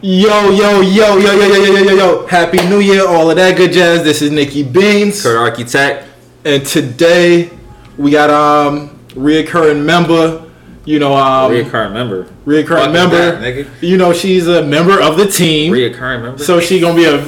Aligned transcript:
Yo, 0.00 0.50
yo, 0.50 0.80
yo, 0.80 1.16
yo, 1.16 1.18
yo, 1.18 1.32
yo, 1.32 1.46
yo, 1.54 1.64
yo, 1.64 1.82
yo, 1.82 1.94
yo. 1.94 2.26
Happy 2.28 2.58
New 2.68 2.78
Year, 2.78 3.06
all 3.06 3.30
of 3.30 3.36
that 3.36 3.56
good 3.56 3.72
jazz. 3.72 4.04
This 4.04 4.22
is 4.22 4.30
Nikki 4.30 4.62
Beans. 4.62 5.20
Kurt 5.22 5.36
Architect. 5.36 6.06
And 6.44 6.64
today 6.64 7.50
we 7.96 8.12
got 8.12 8.30
um 8.30 8.90
reoccurring 9.10 9.84
member, 9.84 10.48
you 10.84 11.00
know, 11.00 11.16
um 11.16 11.50
Reoccurring 11.50 11.92
member. 11.94 12.24
reoccurring 12.46 12.68
Fuck 12.78 12.86
is 12.88 12.92
member. 12.92 13.16
that, 13.16 13.42
nigga? 13.42 13.68
you 13.82 13.96
know, 13.96 14.12
she's 14.12 14.46
a 14.46 14.62
member 14.64 15.00
of 15.00 15.16
the 15.16 15.26
team. 15.26 15.72
Reoccurring 15.72 16.22
member. 16.22 16.44
so 16.44 16.60
she 16.60 16.78
gonna 16.78 16.94
be 16.94 17.04
a 17.06 17.18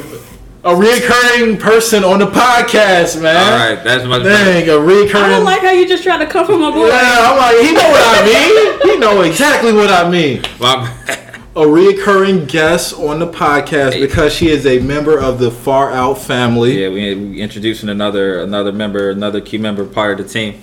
a 0.62 0.72
reoccurring 0.74 1.58
person 1.58 2.04
on 2.04 2.20
the 2.20 2.26
podcast, 2.26 3.20
man. 3.20 3.34
all 3.36 3.68
right, 3.74 3.82
that's 3.82 4.04
my 4.04 4.22
thing. 4.22 4.68
A 4.68 4.72
reoccurring. 4.72 5.14
I 5.24 5.28
don't 5.30 5.44
like 5.44 5.62
how 5.62 5.70
you 5.72 5.88
just 5.88 6.04
try 6.04 6.18
to 6.18 6.26
come 6.26 6.46
from 6.46 6.60
my 6.60 6.70
boy. 6.70 6.86
yeah, 6.86 7.18
I'm 7.18 7.36
like, 7.36 7.66
he 7.66 7.72
know 7.72 7.90
what 7.90 8.02
I 8.04 8.26
mean. 8.26 8.90
He 8.92 8.98
know 9.00 9.22
exactly 9.22 9.72
what 9.72 9.90
I 9.90 10.08
mean. 10.08 10.42
My- 10.60 11.26
a 11.56 11.62
reoccurring 11.62 12.48
guest 12.48 12.94
on 12.94 13.18
the 13.18 13.26
podcast 13.26 14.00
because 14.00 14.32
she 14.32 14.48
is 14.48 14.64
a 14.66 14.78
member 14.78 15.18
of 15.18 15.40
the 15.40 15.50
Far 15.50 15.90
Out 15.90 16.14
family. 16.14 16.80
yeah, 16.82 16.88
we, 16.88 17.14
we 17.14 17.40
introducing 17.40 17.88
another 17.88 18.40
another 18.40 18.72
member, 18.72 19.10
another 19.10 19.40
key 19.40 19.58
member 19.58 19.84
part 19.84 20.20
of 20.20 20.26
the 20.28 20.32
team. 20.32 20.62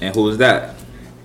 And 0.00 0.14
who 0.14 0.28
is 0.28 0.38
that? 0.38 0.76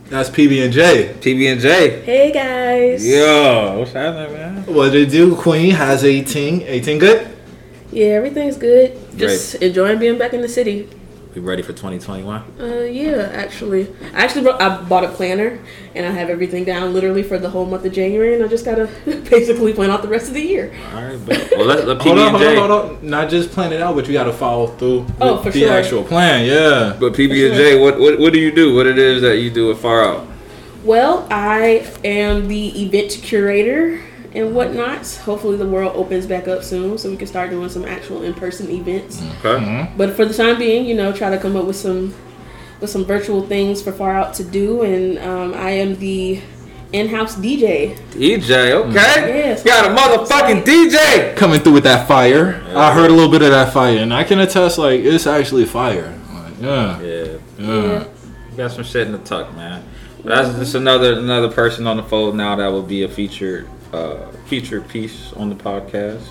That's 0.06 0.30
PB 0.30 0.64
and 0.64 0.74
J. 0.74 1.14
PB 1.20 1.52
and 1.52 1.62
J. 1.62 2.02
Hey 2.02 2.32
guys. 2.32 3.06
Yo, 3.06 3.80
what's 3.80 3.92
happening, 3.92 4.34
man? 4.34 4.66
What 4.66 4.92
did 4.92 5.08
it 5.10 5.12
do? 5.12 5.36
Queen 5.36 5.76
has 5.76 6.04
18. 6.04 6.62
18 6.62 6.98
good? 6.98 7.36
Yeah, 7.92 8.08
everything's 8.08 8.58
good. 8.58 8.98
Just 9.18 9.56
enjoying 9.56 10.00
being 10.00 10.18
back 10.18 10.34
in 10.34 10.42
the 10.42 10.50
city. 10.50 10.90
We 11.38 11.44
ready 11.44 11.62
for 11.62 11.72
2021? 11.72 12.56
Uh, 12.60 12.66
yeah, 12.86 13.30
actually, 13.32 13.88
I 14.12 14.24
actually 14.24 14.42
brought, 14.42 14.60
I 14.60 14.82
bought 14.82 15.04
a 15.04 15.10
planner 15.10 15.60
and 15.94 16.04
I 16.04 16.10
have 16.10 16.32
everything 16.32 16.64
down 16.64 16.96
literally 16.96 17.22
for 17.22 17.38
the 17.38 17.48
whole 17.48 17.68
month 17.68 17.86
of 17.86 17.94
January, 17.94 18.34
and 18.34 18.44
I 18.44 18.48
just 18.48 18.66
gotta 18.66 18.90
basically 19.06 19.72
plan 19.74 19.92
out 19.92 20.02
the 20.02 20.08
rest 20.08 20.30
of 20.30 20.34
the 20.34 20.42
year. 20.42 20.74
All 20.96 21.04
right, 21.04 21.20
but 21.24 21.48
well, 21.56 21.68
let, 21.68 21.86
let 21.86 22.00
PB 22.00 22.02
Hold 22.02 22.18
on, 22.18 22.32
hold 22.32 22.42
on, 22.44 22.56
hold 22.58 22.72
on. 22.72 23.08
Not 23.08 23.30
just 23.30 23.52
plan 23.52 23.72
it 23.72 23.82
out, 23.84 23.94
but 23.96 24.08
you 24.08 24.14
got 24.14 24.24
to 24.24 24.34
follow 24.34 24.66
through 24.66 25.02
with 25.02 25.16
Oh, 25.22 25.38
for 25.44 25.52
the 25.52 25.60
sure. 25.60 25.72
actual 25.72 26.04
plan. 26.04 26.44
Yeah. 26.48 26.98
But 27.00 27.14
PB 27.14 27.50
and 27.50 27.56
J, 27.56 27.80
what, 27.80 28.00
what 28.00 28.18
what 28.18 28.34
do 28.34 28.40
you 28.40 28.52
do? 28.52 28.74
What 28.74 28.88
it 28.88 28.98
is 28.98 29.22
that 29.22 29.38
you 29.38 29.52
do 29.52 29.70
at 29.70 29.78
Far 29.78 30.04
Out? 30.04 30.28
Well, 30.84 31.28
I 31.30 31.86
am 32.04 32.48
the 32.48 32.84
event 32.84 33.12
curator 33.22 34.02
and 34.38 34.56
whatnot. 34.56 35.06
Hopefully, 35.24 35.58
the 35.58 35.68
world 35.68 35.94
opens 35.96 36.26
back 36.26 36.48
up 36.48 36.64
soon 36.64 36.98
so 36.98 37.10
we 37.10 37.18
can 37.18 37.28
start 37.28 37.50
doing 37.50 37.70
some 37.70 37.86
actual 37.86 38.24
in-person 38.24 38.70
events. 38.70 39.18
Mm-hmm. 39.18 39.48
Okay. 39.48 39.66
Mm-hmm. 39.66 39.98
But 39.98 40.16
for 40.16 40.26
the 40.26 40.34
time 40.34 40.58
being, 40.58 40.86
you 40.86 40.96
know, 40.96 41.12
try 41.12 41.30
to 41.30 41.38
come 41.38 41.56
up 41.56 41.66
with 41.66 41.76
some 41.76 42.14
with 42.80 42.90
some 42.90 43.06
virtual 43.06 43.42
things 43.42 43.82
for 43.82 43.92
Far 43.92 44.16
Out 44.16 44.36
to 44.36 44.44
do, 44.44 44.84
and 44.84 45.18
um, 45.20 45.54
I 45.56 45.72
am 45.72 45.96
the 45.96 46.40
in-house 46.94 47.36
DJ. 47.36 47.98
DJ, 48.12 48.72
okay. 48.72 48.90
Mm-hmm. 48.90 49.28
Yes. 49.28 49.64
Got 49.64 49.86
a 49.86 49.96
motherfucking 49.96 50.64
DJ. 50.64 51.36
Coming 51.36 51.60
through 51.60 51.74
with 51.74 51.84
that 51.84 52.08
fire. 52.08 52.64
I 52.76 52.94
heard 52.94 53.10
a 53.10 53.14
little 53.14 53.32
bit 53.32 53.42
of 53.42 53.50
that 53.50 53.74
fire, 53.74 53.98
and 53.98 54.14
I 54.14 54.24
can 54.24 54.40
attest, 54.40 54.78
like, 54.78 55.02
it's 55.02 55.26
actually 55.26 55.66
fire. 55.66 56.18
Like, 56.32 56.54
yeah. 56.62 57.02
Yeah. 57.02 57.38
Yeah. 57.58 58.08
Got 58.56 58.72
some 58.72 58.84
shit 58.84 59.08
in 59.08 59.14
the 59.14 59.20
tuck, 59.20 59.56
man. 59.56 59.84
That's 60.24 60.58
just 60.58 60.76
another 60.76 61.14
another 61.14 61.50
person 61.50 61.88
on 61.88 61.98
the 61.98 62.04
fold 62.04 62.36
now 62.36 62.56
that 62.58 62.68
will 62.68 62.84
be 62.84 63.04
a 63.04 63.08
featured 63.08 63.68
uh, 63.94 64.28
featured 64.48 64.88
piece 64.88 65.34
on 65.34 65.50
the 65.50 65.56
podcast 65.56 66.24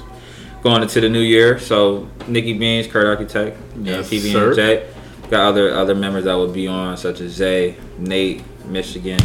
going 0.63 0.83
into 0.83 1.01
the 1.01 1.09
new 1.09 1.21
year. 1.21 1.59
So 1.59 2.09
Nikki 2.27 2.53
Beans, 2.53 2.87
Kurt 2.87 3.07
Architect, 3.07 3.57
Yes, 3.81 4.11
yeah, 4.13 4.19
PB 4.19 4.33
sir. 4.33 4.47
and 4.49 4.57
J. 4.57 4.91
Got 5.31 5.41
other 5.49 5.75
other 5.75 5.95
members 5.95 6.25
that 6.25 6.35
will 6.35 6.53
be 6.53 6.67
on, 6.69 6.97
such 6.97 7.21
as 7.21 7.33
Zay, 7.33 7.77
Nate, 7.99 8.43
Michigan, 8.67 9.19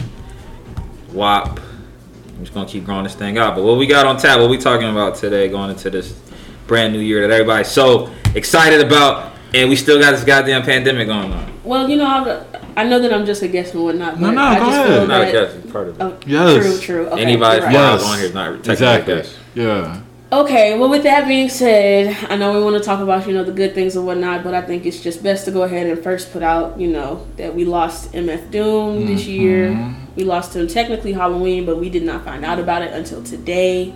WAP. 1.14 1.60
I'm 1.60 2.40
just 2.40 2.54
gonna 2.54 2.68
keep 2.68 2.86
growing 2.86 3.04
this 3.04 3.14
thing 3.16 3.38
out. 3.38 3.56
But 3.56 3.64
what 3.64 3.78
we 3.78 3.86
got 3.86 4.08
on 4.08 4.18
tap, 4.18 4.40
what 4.40 4.50
we 4.50 4.58
talking 4.58 4.90
about 4.90 5.16
today, 5.16 5.48
going 5.48 5.70
into 5.70 5.90
this 5.92 6.20
brand 6.66 6.94
new 6.94 7.00
year 7.00 7.22
that 7.28 7.32
everybody's 7.34 7.68
so 7.68 8.10
excited 8.34 8.82
about, 8.82 9.34
and 9.54 9.70
we 9.70 9.76
still 9.76 10.00
got 10.00 10.12
this 10.12 10.24
goddamn 10.24 10.64
pandemic 10.64 11.08
going 11.08 11.32
on. 11.32 11.52
Well, 11.64 11.88
you 11.88 11.98
know, 11.98 12.06
I, 12.06 12.46
I 12.78 12.84
know 12.84 13.00
that 13.00 13.14
I'm 13.14 13.26
just 13.26 13.42
a 13.42 13.48
guest 13.48 13.74
and 13.74 13.84
whatnot. 13.84 14.20
No, 14.20 14.28
but 14.28 14.34
no, 14.34 14.42
I 14.42 14.60
go 14.60 14.66
just 14.66 14.78
ahead. 14.78 14.88
feel 15.00 15.08
Not 15.08 15.22
a 15.22 15.26
that- 15.26 15.32
guest, 15.32 15.74
part 15.74 15.88
of 15.90 16.00
it. 16.00 16.04
Oh, 16.04 16.18
Yes. 16.26 16.64
True, 16.66 16.78
true. 16.80 17.08
Okay, 17.08 17.22
Anybody 17.22 17.62
right. 17.62 17.76
out 17.76 18.00
Yes. 18.00 18.04
on 18.06 18.18
here 18.18 18.26
is 18.28 18.34
not 18.34 18.46
technically 18.64 18.72
Exactly. 18.74 19.14
a 19.14 19.18
guest. 19.18 19.36
Yeah. 19.56 19.98
Okay, 20.34 20.80
well, 20.80 20.88
with 20.90 21.04
that 21.04 21.28
being 21.28 21.50
said, 21.50 22.16
I 22.30 22.38
know 22.38 22.54
we 22.54 22.64
want 22.64 22.78
to 22.78 22.84
talk 22.84 23.02
about 23.02 23.28
you 23.28 23.34
know 23.34 23.44
the 23.44 23.52
good 23.52 23.74
things 23.76 23.98
and 23.98 24.06
whatnot, 24.06 24.46
but 24.46 24.54
I 24.54 24.62
think 24.62 24.86
it's 24.86 25.02
just 25.04 25.22
best 25.22 25.44
to 25.46 25.52
go 25.52 25.64
ahead 25.64 25.88
and 25.88 26.02
first 26.02 26.32
put 26.32 26.42
out 26.42 26.80
you 26.80 26.88
know 26.88 27.28
that 27.36 27.54
we 27.54 27.66
lost 27.66 28.14
MF 28.14 28.50
Doom 28.50 29.08
this 29.08 29.26
year. 29.28 29.72
Mm-hmm. 29.72 29.94
We 30.16 30.24
lost 30.24 30.56
him 30.56 30.68
technically 30.70 31.12
Halloween, 31.12 31.66
but 31.66 31.80
we 31.80 31.90
did 31.90 32.04
not 32.04 32.24
find 32.24 32.46
out 32.46 32.60
about 32.60 32.82
it 32.82 32.94
until 32.94 33.22
today. 33.22 33.94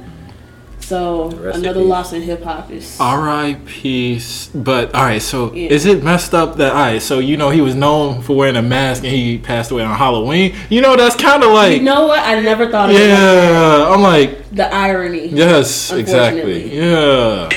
So 0.85 1.29
Rest 1.31 1.57
another 1.57 1.81
loss 1.81 2.13
in 2.13 2.22
hip 2.22 2.44
hop 2.44 2.69
is 2.69 2.96
R.I.P. 3.00 4.22
But 4.53 4.94
all 4.94 5.03
right, 5.06 5.19
so 5.22 5.51
Yeah. 5.51 5.69
is 5.69 5.88
it 5.88 6.03
messed 6.03 6.35
up 6.35 6.57
that 6.57 6.73
all 6.73 6.78
right? 6.79 7.01
So 7.01 7.18
you 7.18 7.38
know 7.38 7.50
he 7.50 7.59
was 7.59 7.73
known 7.73 8.22
for 8.22 8.35
wearing 8.35 8.56
a 8.56 8.62
mask 8.62 9.03
and 9.03 9.12
he 9.12 9.40
passed 9.40 9.72
away 9.72 9.81
on 9.81 9.97
Halloween. 9.97 10.56
You 10.69 10.81
know 10.81 10.95
that's 10.95 11.16
kind 11.16 11.44
of 11.44 11.51
like 11.51 11.78
You 11.78 11.81
know 11.84 12.06
what? 12.06 12.19
I 12.19 12.40
never 12.40 12.69
thought 12.69 12.91
of 12.91 12.95
it 12.95 13.00
yeah. 13.09 13.90
I'm 13.91 14.01
like 14.03 14.47
the 14.51 14.72
irony. 14.72 15.25
yes, 15.29 15.91
exactly. 15.91 16.78
Yeah. 16.78 17.50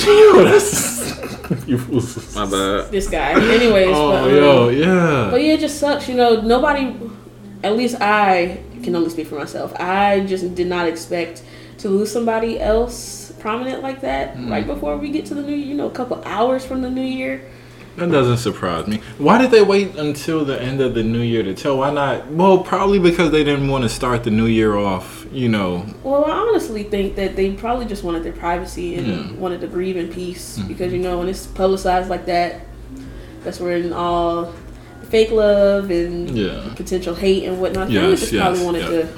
Yo, 0.00 0.44
that's 0.44 1.02
you 1.68 1.76
fools. 1.76 2.34
My 2.34 2.46
bad. 2.46 2.90
This 2.90 3.06
guy. 3.08 3.32
Anyways, 3.32 3.94
Oh 3.94 4.12
but, 4.12 4.24
um, 4.24 4.30
yo, 4.34 4.68
yeah. 4.70 5.28
But 5.30 5.42
yeah, 5.42 5.52
it 5.52 5.60
just 5.60 5.78
sucks. 5.78 6.08
You 6.08 6.14
know, 6.14 6.40
nobody, 6.40 6.96
at 7.62 7.76
least 7.76 7.96
I 8.00 8.62
can 8.82 8.96
only 8.96 9.10
speak 9.10 9.26
for 9.26 9.34
myself. 9.36 9.74
I 9.78 10.20
just 10.20 10.54
did 10.54 10.66
not 10.68 10.88
expect 10.88 11.42
to 11.82 11.88
lose 11.88 12.10
somebody 12.12 12.60
else 12.60 13.32
prominent 13.40 13.82
like 13.82 14.00
that 14.02 14.36
Mm. 14.36 14.50
right 14.50 14.66
before 14.66 14.96
we 14.96 15.10
get 15.10 15.26
to 15.26 15.34
the 15.34 15.42
new 15.42 15.54
year. 15.54 15.66
You 15.66 15.74
know, 15.74 15.86
a 15.86 15.90
couple 15.90 16.22
hours 16.24 16.64
from 16.64 16.80
the 16.82 16.90
new 16.90 17.02
year. 17.02 17.42
That 17.96 18.10
doesn't 18.10 18.38
surprise 18.38 18.86
me. 18.86 19.00
Why 19.18 19.36
did 19.36 19.50
they 19.50 19.60
wait 19.62 19.96
until 19.96 20.46
the 20.46 20.58
end 20.62 20.80
of 20.80 20.94
the 20.94 21.02
new 21.02 21.20
year 21.20 21.42
to 21.42 21.52
tell? 21.52 21.76
Why 21.76 21.90
not? 21.92 22.30
Well, 22.30 22.58
probably 22.58 22.98
because 22.98 23.32
they 23.32 23.44
didn't 23.44 23.68
want 23.68 23.82
to 23.82 23.90
start 23.90 24.24
the 24.24 24.30
new 24.30 24.46
year 24.46 24.76
off. 24.76 25.26
You 25.30 25.48
know, 25.50 25.84
Well, 26.02 26.24
I 26.24 26.30
honestly 26.30 26.84
think 26.84 27.16
that 27.16 27.36
they 27.36 27.50
probably 27.52 27.84
just 27.84 28.02
wanted 28.02 28.22
their 28.22 28.32
privacy 28.32 28.94
and 28.94 29.06
Yeah. 29.06 29.32
wanted 29.38 29.60
to 29.60 29.66
grieve 29.66 29.96
in 29.98 30.08
peace 30.08 30.56
Mm-hmm. 30.58 30.68
because 30.68 30.92
you 30.92 31.00
know 31.00 31.18
when 31.18 31.28
it's 31.28 31.46
publicized 31.46 32.08
like 32.08 32.24
that, 32.26 32.60
that's 33.44 33.60
when 33.60 33.92
all 33.92 34.52
fake 35.10 35.30
love 35.30 35.90
and 35.90 36.30
Yeah. 36.30 36.60
potential 36.76 37.14
hate 37.14 37.44
and 37.44 37.60
whatnot. 37.60 37.88
they 37.88 37.94
Yes, 37.94 38.20
just 38.20 38.32
yes, 38.32 38.40
probably 38.42 38.64
wanted 38.64 38.82
yeah. 38.84 38.88
to 39.02 39.08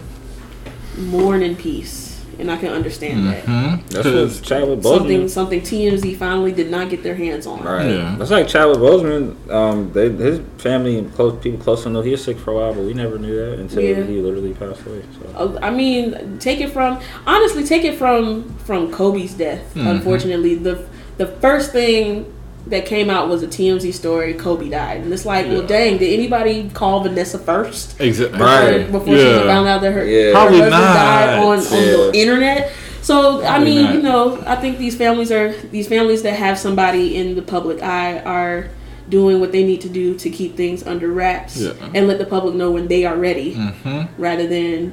mourn 1.01 1.43
in 1.43 1.55
peace, 1.57 2.04
and 2.39 2.51
I 2.51 2.57
can 2.57 2.73
understand 2.73 3.27
that. 3.27 3.45
hmm? 3.45 3.87
That's 3.89 4.07
what 4.07 4.43
Chadwick 4.45 4.83
something 4.83 5.21
Boseman. 5.23 5.31
something 5.31 5.61
TMZ 5.61 6.17
finally 6.17 6.53
did 6.53 6.71
not 6.71 6.91
get 6.91 7.03
their 7.03 7.15
hands 7.15 7.47
on. 7.47 7.63
Right. 7.63 7.91
Yeah. 7.91 8.17
That's 8.19 8.31
like 8.31 8.49
Chadwick 8.49 8.79
Boseman. 8.79 9.51
Um, 9.51 9.93
they, 9.93 10.11
his 10.11 10.41
family 10.59 10.99
and 10.99 11.13
close 11.15 11.41
people 11.43 11.59
close 11.61 11.83
to 11.83 11.89
him 11.89 11.95
know 11.95 12.03
he 12.03 12.11
was 12.13 12.25
sick 12.25 12.39
for 12.39 12.53
a 12.53 12.55
while, 12.55 12.75
but 12.75 12.85
we 12.85 12.95
never 12.95 13.19
knew 13.19 13.35
that 13.37 13.59
until 13.59 13.83
Yeah. 13.83 14.03
he 14.05 14.21
literally 14.21 14.55
passed 14.55 14.85
away. 14.87 15.03
So. 15.21 15.39
Uh, 15.39 15.59
I 15.63 15.71
mean, 15.71 16.39
take 16.39 16.61
it 16.61 16.71
from 16.71 17.01
honestly, 17.27 17.65
take 17.65 17.85
it 17.85 17.97
from 17.97 18.45
from 18.59 18.91
Kobe's 18.93 19.35
death. 19.35 19.75
Mhm. 19.75 19.87
Unfortunately, 19.91 20.55
the 20.55 20.85
the 21.19 21.27
first 21.27 21.73
thing 21.73 22.27
that 22.69 22.87
came 22.87 23.11
out 23.11 23.29
was 23.29 23.43
a 23.43 23.47
TMZ 23.47 23.93
story. 23.93 24.33
Kobe 24.35 24.69
died, 24.71 25.03
and 25.03 25.13
it's 25.13 25.27
like, 25.27 25.47
well, 25.47 25.67
dang, 25.67 25.99
did 25.99 26.13
anybody 26.13 26.71
call 26.73 27.01
Vanessa 27.03 27.39
first 27.39 28.01
exactly. 28.01 28.39
Right. 28.41 28.91
before 28.91 29.17
she 29.17 29.23
Yeah. 29.23 29.43
found 29.45 29.69
out 29.69 29.83
that 29.83 29.93
her, 29.93 30.05
Yeah. 30.07 30.27
her 30.27 30.33
Probably 30.33 30.59
husband 30.61 30.71
not. 30.71 30.95
died 30.95 31.39
on, 31.41 31.59
on 31.59 31.65
the 31.65 32.11
internet? 32.15 32.73
So 33.03 33.45
I 33.45 33.59
mean, 33.63 33.83
not. 33.85 33.95
you 33.95 34.03
know, 34.03 34.43
I 34.47 34.57
think 34.57 34.79
these 34.79 34.95
families 34.97 35.31
are 35.31 35.53
these 35.71 35.87
families 35.89 36.23
that 36.23 36.35
have 36.35 36.59
somebody 36.59 37.17
in 37.17 37.35
the 37.35 37.43
public 37.43 37.83
eye 37.83 38.21
are 38.21 38.69
doing 39.11 39.41
what 39.41 39.53
they 39.53 39.63
need 39.63 39.83
to 39.83 39.89
do 39.91 40.15
to 40.15 40.31
keep 40.31 40.57
things 40.57 40.87
under 40.87 41.09
wraps 41.09 41.61
Yeah. 41.61 41.73
and 41.93 42.09
let 42.09 42.17
the 42.17 42.25
public 42.25 42.55
know 42.55 42.71
when 42.71 42.89
they 42.89 43.05
are 43.05 43.17
ready 43.17 43.53
hmm 43.53 44.03
rather 44.17 44.47
than 44.47 44.93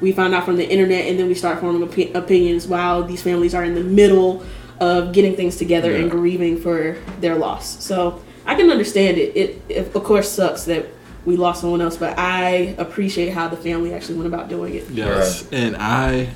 we 0.00 0.10
find 0.12 0.34
out 0.34 0.46
from 0.46 0.56
the 0.56 0.66
internet 0.66 1.04
and 1.06 1.18
then 1.18 1.28
we 1.28 1.34
start 1.34 1.60
forming 1.60 1.86
opi- 1.86 2.14
opinions 2.14 2.66
while 2.66 3.02
these 3.04 3.20
families 3.20 3.54
are 3.54 3.62
in 3.62 3.74
the 3.74 3.82
middle 3.84 4.42
of 4.82 5.12
getting 5.12 5.36
things 5.36 5.56
together 5.56 5.94
and 5.94 6.10
grieving 6.10 6.60
for 6.60 6.98
their 7.20 7.36
loss. 7.36 7.82
So 7.82 8.20
I 8.44 8.56
can 8.56 8.68
understand 8.68 9.16
it. 9.16 9.36
It, 9.36 9.62
it 9.68 9.94
of 9.94 10.02
course 10.02 10.28
sucks 10.28 10.64
that 10.64 10.86
we 11.24 11.36
lost 11.36 11.60
someone 11.60 11.80
else, 11.80 11.96
but 11.96 12.18
I 12.18 12.74
appreciate 12.78 13.28
how 13.28 13.46
the 13.46 13.56
family 13.56 13.94
actually 13.94 14.16
went 14.16 14.26
about 14.26 14.48
doing 14.48 14.74
it. 14.74 14.90
Yes, 14.90 15.48
and 15.52 15.76
I 15.76 16.30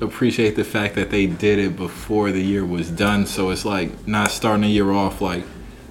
appreciate 0.00 0.56
the 0.56 0.64
fact 0.64 0.94
that 0.94 1.10
they 1.10 1.26
did 1.26 1.58
it 1.58 1.76
before 1.76 2.32
the 2.32 2.40
year 2.40 2.64
was 2.64 2.90
done. 2.90 3.26
So 3.26 3.50
it's 3.50 3.66
like 3.66 4.08
not 4.08 4.30
starting 4.30 4.62
the 4.62 4.68
year 4.68 4.90
off 4.90 5.20
like, 5.20 5.44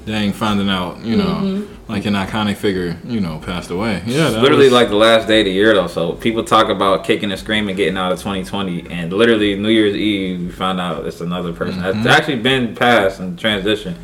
dang, 0.06 0.34
finding 0.34 0.70
out, 0.70 1.00
you 1.04 1.16
know, 1.18 1.24
Mm-hmm. 1.26 1.92
like 1.92 2.06
an 2.06 2.14
iconic 2.14 2.56
figure, 2.58 2.98
you 3.06 3.20
know, 3.20 3.40
passed 3.40 3.70
away. 3.70 4.02
Yeah, 4.06 4.30
that 4.30 4.42
literally 4.42 4.66
was- 4.66 4.74
like 4.74 4.90
the 4.90 4.96
last 4.96 5.28
day 5.28 5.40
of 5.42 5.46
the 5.46 5.52
year 5.52 5.74
though. 5.74 5.88
So 5.88 6.14
people 6.14 6.44
talk 6.44 6.70
about 6.70 7.04
kicking 7.04 7.32
and 7.32 7.40
screaming, 7.40 7.76
getting 7.76 7.98
out 7.98 8.12
of 8.12 8.20
2020, 8.20 8.90
and 8.90 9.12
literally 9.14 9.56
New 9.58 9.70
Year's 9.70 9.96
Eve, 9.96 10.40
we 10.40 10.52
find 10.52 10.80
out 10.80 11.06
it's 11.06 11.22
another 11.22 11.54
person. 11.54 11.82
Mm-hmm. 11.82 12.00
It's 12.00 12.08
actually 12.08 12.38
been 12.40 12.76
passed 12.76 13.20
and 13.20 13.38
transition, 13.38 13.96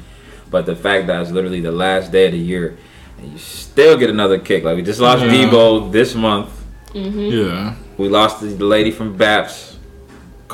but 0.51 0.65
the 0.65 0.75
fact 0.75 1.07
that 1.07 1.21
it's 1.21 1.31
literally 1.31 1.61
the 1.61 1.71
last 1.71 2.11
day 2.11 2.27
of 2.27 2.31
the 2.33 2.37
year, 2.39 2.77
and 3.17 3.31
you 3.31 3.37
still 3.37 3.97
get 3.97 4.09
another 4.09 4.37
kick. 4.39 4.63
Like 4.63 4.75
we 4.75 4.83
just 4.83 4.99
lost 4.99 5.23
Yeah. 5.23 5.31
Deebo 5.31 5.91
this 5.91 6.13
month. 6.15 6.49
Yeah. 6.93 7.75
We 7.97 8.09
lost 8.09 8.41
the 8.41 8.47
lady 8.63 8.91
from 8.91 9.15
BAPS, 9.17 9.74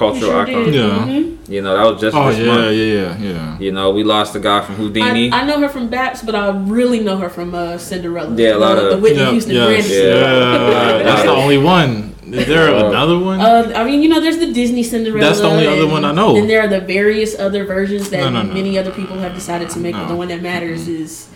cultural 0.02 0.32
Sure 0.32 0.42
icon. 0.42 0.64
did. 0.66 0.76
Yeah. 0.76 1.06
Mhm. 1.06 1.38
You 1.56 1.62
know, 1.62 1.74
that 1.78 1.86
was 1.92 1.98
just 2.02 2.16
Oh 2.18 2.30
this 2.30 2.40
yeah, 2.40 2.46
month. 2.52 2.72
yeah, 2.80 2.94
yeah, 2.98 3.30
yeah. 3.30 3.58
You 3.66 3.72
know, 3.78 3.88
we 3.98 4.04
lost 4.04 4.30
the 4.34 4.40
guy 4.50 4.60
from 4.66 4.76
Houdini. 4.82 5.32
I, 5.32 5.40
I 5.40 5.46
know 5.48 5.58
her 5.64 5.70
from 5.76 5.90
Baps, 5.90 6.22
but 6.26 6.34
I 6.34 6.46
really 6.78 7.02
know 7.08 7.18
her 7.24 7.30
from 7.30 7.54
uh, 7.54 7.78
Cinderella. 7.78 8.34
Yeah, 8.36 8.56
a 8.56 8.58
lot 8.66 8.76
the, 8.76 8.84
of- 8.86 8.92
the 8.96 9.02
Whitney 9.04 9.20
Yeah, 9.24 9.32
Houston 9.32 9.56
yes, 9.56 9.68
Brandy. 9.68 9.94
Yeah. 9.94 10.98
yeah. 10.98 11.04
That's 11.08 11.24
the 11.24 11.36
only 11.44 11.58
one. 11.58 11.92
Is 12.32 12.48
there 12.48 12.68
Uh, 12.74 12.88
another 12.90 13.20
one? 13.20 13.42
Uh, 13.42 13.74
I 13.76 13.84
mean, 13.84 14.00
you 14.04 14.08
know, 14.08 14.22
there's 14.24 14.38
the 14.46 14.52
Disney 14.54 14.84
Cinderella. 14.84 15.20
That's 15.28 15.42
the 15.42 15.48
only 15.52 15.68
other 15.68 15.86
one 15.96 16.06
I 16.06 16.14
know. 16.14 16.32
Then 16.34 16.48
there 16.48 16.62
are 16.64 16.72
the 16.78 16.80
various 16.80 17.38
other 17.38 17.66
versions 17.66 18.10
that 18.12 18.22
No, 18.24 18.30
no, 18.30 18.42
no. 18.48 18.54
many 18.54 18.78
other 18.80 18.92
people 19.00 19.18
have 19.20 19.34
decided 19.36 19.68
to 19.76 19.80
make, 19.80 19.94
but 20.00 20.08
the 20.08 20.16
one 20.16 20.30
that 20.30 20.42
matters 20.42 20.88
is 20.88 21.28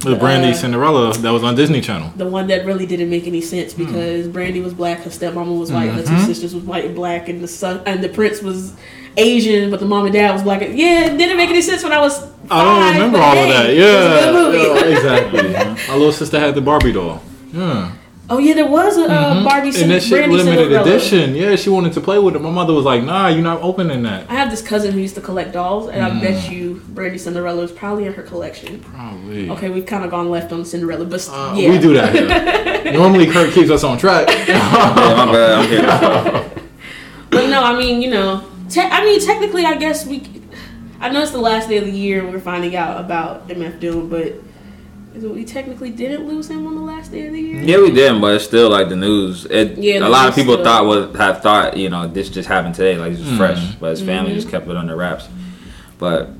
the 0.00 0.16
Brandy 0.16 0.50
uh, 0.50 0.54
Cinderella 0.54 1.12
that 1.18 1.30
was 1.30 1.42
on 1.42 1.54
Disney 1.56 1.80
Channel. 1.80 2.12
the 2.16 2.26
one 2.28 2.46
that 2.48 2.64
really 2.64 2.86
didn't 2.86 3.10
make 3.10 3.26
any 3.26 3.40
sense 3.40 3.72
Hmm. 3.72 3.84
because 3.86 4.28
Brandy 4.28 4.60
was 4.60 4.72
black, 4.74 4.98
her 5.00 5.10
stepmama 5.10 5.58
was 5.58 5.72
white, 5.72 5.90
her 5.90 6.02
Mm-hmm. 6.02 6.16
two 6.16 6.22
sisters 6.24 6.54
was 6.54 6.64
white 6.64 6.84
and 6.84 6.94
black, 6.94 7.28
and 7.28 7.40
the 7.42 7.48
son 7.48 7.82
and 7.86 8.02
the 8.02 8.08
prince 8.08 8.40
was 8.42 8.74
Asian, 9.16 9.70
but 9.70 9.80
the 9.80 9.86
mom 9.86 10.04
and 10.04 10.14
dad 10.14 10.32
was 10.32 10.42
black. 10.44 10.60
Yeah, 10.60 11.06
it 11.06 11.18
didn't 11.18 11.36
make 11.36 11.50
any 11.50 11.62
sense 11.62 11.82
when 11.82 11.92
I 11.92 12.00
was. 12.00 12.18
Five, 12.20 12.30
I 12.50 12.64
don't 12.64 12.92
remember 12.94 13.18
all 13.18 13.34
hey, 13.34 13.42
of 13.42 13.48
that. 13.48 13.70
it 13.70 13.80
was 13.80 14.14
a 14.14 14.24
good 14.24 14.34
movie. 14.34 14.58
Yeah, 14.58 14.74
yeah, 14.74 14.96
exactly. 14.96 15.86
My 15.88 15.94
little 15.96 16.12
sister 16.12 16.38
had 16.38 16.54
the 16.54 16.60
Barbie 16.60 16.92
doll. 16.92 17.20
Yeah. 17.52 17.92
Oh 18.30 18.36
yeah, 18.38 18.52
there 18.52 18.66
was 18.66 18.98
a 18.98 19.04
uh, 19.10 19.42
Barbie 19.42 19.68
and 19.80 19.90
that 19.90 20.02
shit 20.02 20.28
limited 20.28 20.44
Cinderella. 20.58 20.82
edition. 20.82 21.34
Yeah, 21.34 21.56
she 21.56 21.70
wanted 21.70 21.94
to 21.94 22.00
play 22.02 22.18
with 22.18 22.36
it. 22.36 22.40
My 22.42 22.50
mother 22.50 22.74
was 22.74 22.84
like, 22.84 23.02
"Nah, 23.02 23.28
you're 23.28 23.42
not 23.42 23.62
opening 23.62 24.02
that." 24.02 24.28
I 24.28 24.34
have 24.34 24.50
this 24.50 24.60
cousin 24.60 24.92
who 24.92 25.00
used 25.00 25.14
to 25.14 25.22
collect 25.22 25.52
dolls, 25.54 25.88
and 25.88 26.04
I 26.04 26.10
Mm. 26.10 26.20
bet 26.20 26.50
you 26.50 26.82
Brandy 26.90 27.16
Cinderella 27.16 27.62
is 27.62 27.72
probably 27.72 28.04
in 28.04 28.12
her 28.12 28.22
collection. 28.22 28.80
Probably. 28.80 29.48
Okay, 29.48 29.70
we've 29.70 29.86
kind 29.86 30.04
of 30.04 30.10
gone 30.10 30.28
left 30.30 30.52
on 30.52 30.64
Cinderella, 30.66 31.06
but 31.06 31.20
s- 31.20 31.30
Uh, 31.30 31.54
yeah, 31.56 31.70
We 31.70 31.78
do 31.78 31.94
that 31.94 32.12
here. 32.14 32.92
Normally, 32.98 33.26
Kurt 33.28 33.52
keeps 33.54 33.70
us 33.70 33.82
on 33.82 33.96
track. 33.96 34.28
yeah, 34.48 34.58
my 35.16 35.32
bad. 35.32 35.58
I'm 35.58 35.68
here. 35.70 36.44
But 37.30 37.48
no, 37.50 37.62
I 37.62 37.78
mean, 37.78 38.00
you 38.02 38.10
know, 38.10 38.42
te- 38.70 38.80
I 38.80 39.04
mean, 39.04 39.20
technically, 39.20 39.64
I 39.64 39.76
guess 39.76 40.06
we. 40.06 40.22
I 41.00 41.08
know 41.10 41.22
it's 41.22 41.30
the 41.30 41.38
last 41.38 41.68
day 41.68 41.76
of 41.78 41.84
the 41.84 41.92
year, 41.92 42.24
and 42.24 42.32
we're 42.32 42.40
finding 42.40 42.74
out 42.76 43.00
about 43.00 43.48
MF 43.48 43.78
Doom, 43.80 44.08
but 44.08 44.34
is 45.18 45.30
we 45.30 45.44
technically 45.44 45.90
didn't 45.90 46.26
lose 46.26 46.48
him 46.50 46.66
on 46.66 46.74
the 46.74 46.80
last 46.80 47.10
day 47.12 47.26
of 47.26 47.32
the 47.32 47.40
year. 47.40 47.62
Yeah, 47.62 47.78
we 47.78 47.90
didn't, 47.90 48.20
but 48.20 48.34
it's 48.34 48.44
still 48.44 48.70
like 48.70 48.88
the 48.88 48.96
news. 48.96 49.44
It, 49.46 49.76
Yeah, 49.78 50.06
a 50.06 50.08
lot 50.08 50.28
of 50.28 50.34
people 50.34 50.54
still- 50.54 50.64
thought 50.64 50.86
would 50.86 51.16
have 51.16 51.42
thought, 51.42 51.76
you 51.76 51.88
know, 51.88 52.06
this 52.06 52.28
just 52.28 52.48
happened 52.48 52.74
today, 52.74 52.96
like 52.96 53.12
this 53.16 53.20
is 53.26 53.36
fresh, 53.36 53.74
but 53.76 53.90
his 53.90 54.00
family 54.02 54.30
Mm-hmm. 54.30 54.38
just 54.40 54.50
kept 54.50 54.68
it 54.68 54.76
under 54.76 54.96
wraps. 54.96 55.28
But 55.98 56.30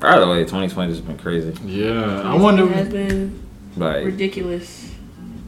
by 0.00 0.18
the 0.18 0.26
way, 0.26 0.40
2020 0.40 0.90
has 0.92 1.00
been 1.00 1.18
crazy. 1.18 1.54
yeah, 1.66 2.22
I 2.22 2.34
It 2.36 2.40
wonder. 2.40 2.66
has 2.68 2.88
been 2.88 3.38
Like, 3.76 4.04
ridiculous. 4.04 4.90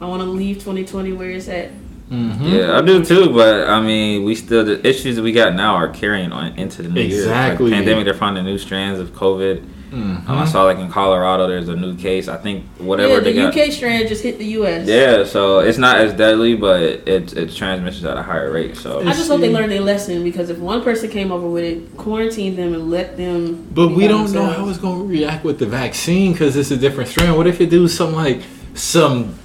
I 0.01 0.05
want 0.05 0.21
to 0.21 0.27
leave 0.29 0.57
2020 0.57 1.13
where 1.13 1.31
it's 1.31 1.47
at. 1.47 1.69
Mhm. 2.11 2.51
yeah, 2.53 2.77
I 2.77 2.81
do 2.81 3.03
too. 3.03 3.29
But 3.31 3.67
I 3.67 3.81
mean, 3.81 4.23
we 4.23 4.35
still 4.35 4.63
the 4.63 4.85
issues 4.87 5.15
that 5.17 5.23
we 5.23 5.31
got 5.33 5.55
now 5.55 5.75
are 5.75 5.89
carrying 5.89 6.31
on 6.31 6.53
into 6.55 6.81
the 6.83 6.89
new 6.89 7.01
Exactly. 7.01 7.65
year. 7.67 7.75
Like, 7.75 7.79
pandemic, 7.85 8.05
they're 8.05 8.13
finding 8.13 8.45
new 8.45 8.57
strands 8.57 8.99
of 8.99 9.13
COVID. 9.13 9.61
Um, 9.91 10.23
I 10.27 10.45
saw 10.45 10.63
like 10.63 10.79
in 10.79 10.89
Colorado, 10.91 11.47
there's 11.47 11.69
a 11.69 11.75
new 11.75 11.95
case. 11.95 12.27
I 12.27 12.37
think 12.37 12.65
whatever 12.77 13.15
yeah, 13.15 13.19
they 13.21 13.33
the 13.33 13.41
got. 13.43 13.57
UK 13.57 13.71
strand 13.71 14.07
just 14.07 14.23
hit 14.23 14.37
the 14.37 14.45
US. 14.59 14.87
Yeah, 14.87 15.23
so 15.23 15.59
it's 15.59 15.77
not 15.77 15.97
as 15.97 16.13
deadly, 16.13 16.55
but 16.55 16.81
it 16.81 17.33
it 17.33 17.55
transmissions 17.55 18.05
at 18.05 18.17
a 18.17 18.21
higher 18.23 18.51
rate. 18.51 18.75
So 18.75 18.99
I 19.01 19.13
just 19.13 19.29
hope 19.29 19.39
they 19.39 19.47
See. 19.47 19.53
learn 19.53 19.69
their 19.69 19.81
lesson 19.81 20.23
because 20.23 20.49
if 20.49 20.57
one 20.57 20.83
person 20.83 21.09
came 21.09 21.31
over 21.31 21.47
with 21.47 21.63
it, 21.63 21.97
quarantine 21.97 22.55
them 22.55 22.73
and 22.73 22.89
let 22.89 23.17
them. 23.17 23.67
But 23.71 23.89
we 23.89 24.07
don't 24.07 24.31
know 24.33 24.45
how 24.45 24.67
it's 24.69 24.77
going 24.79 24.99
to 24.99 25.05
react 25.05 25.43
with 25.43 25.59
the 25.59 25.65
vaccine 25.65 26.33
because 26.33 26.55
it's 26.55 26.71
a 26.71 26.77
different 26.77 27.09
strain. 27.09 27.35
What 27.35 27.47
if 27.47 27.61
it 27.61 27.69
do 27.69 27.87
some 27.87 28.13
like 28.13 28.41
some 28.73 29.35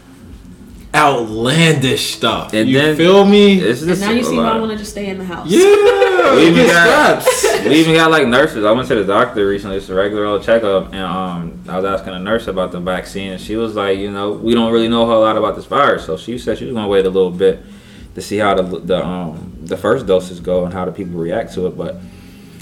outlandish 0.95 2.15
stuff? 2.15 2.53
And 2.53 2.69
you 2.69 2.79
then- 2.79 2.97
feel 2.97 3.25
me? 3.25 3.59
it's 3.61 3.81
And 3.81 3.89
just 3.91 4.01
now 4.03 4.11
you 4.11 4.23
see 4.25 4.37
why 4.37 4.51
I 4.53 4.59
want 4.59 4.73
to 4.73 4.77
just 4.77 4.91
stay 4.93 5.09
in 5.09 5.19
the 5.19 5.25
house. 5.25 5.47
yeah, 5.49 6.35
We 6.37 6.49
even 6.49 6.67
got- 6.67 7.27
we 7.65 7.75
even 7.77 7.95
got 7.95 8.11
like 8.11 8.27
nurses. 8.29 8.65
I 8.65 8.73
went 8.73 8.89
to 8.89 8.95
the 8.97 9.05
doctor 9.05 9.47
recently, 9.47 9.79
just 9.79 9.91
a 9.91 9.95
regular 9.95 10.25
old 10.27 10.43
checkup, 10.43 10.93
and 10.93 11.03
um, 11.03 11.61
I 11.69 11.77
was 11.77 11.85
asking 11.85 12.15
a 12.15 12.19
nurse 12.19 12.47
about 12.49 12.73
the 12.73 12.81
vaccine, 12.81 13.33
and 13.33 13.41
she 13.41 13.57
was 13.57 13.75
like, 13.75 13.99
you 13.99 14.11
know, 14.11 14.33
we 14.33 14.55
don't 14.55 14.73
really 14.73 14.89
know 14.89 15.03
a 15.03 15.07
whole 15.07 15.21
lot 15.21 15.37
about 15.37 15.57
this 15.57 15.67
virus, 15.67 16.05
so 16.07 16.17
she 16.17 16.39
said 16.39 16.59
she 16.59 16.65
was 16.67 16.75
gonna 16.75 16.89
wait 16.89 17.07
a 17.07 17.11
little 17.11 17.31
bit 17.31 17.61
to 18.15 18.21
see 18.21 18.37
how 18.39 18.55
the 18.55 18.63
the 18.81 19.05
um 19.05 19.53
the 19.63 19.77
first 19.77 20.07
doses 20.07 20.41
go 20.41 20.65
and 20.65 20.75
how 20.75 20.85
the 20.85 20.93
people 20.93 21.19
react 21.19 21.55
to 21.55 21.67
it. 21.67 21.77
But 21.77 21.97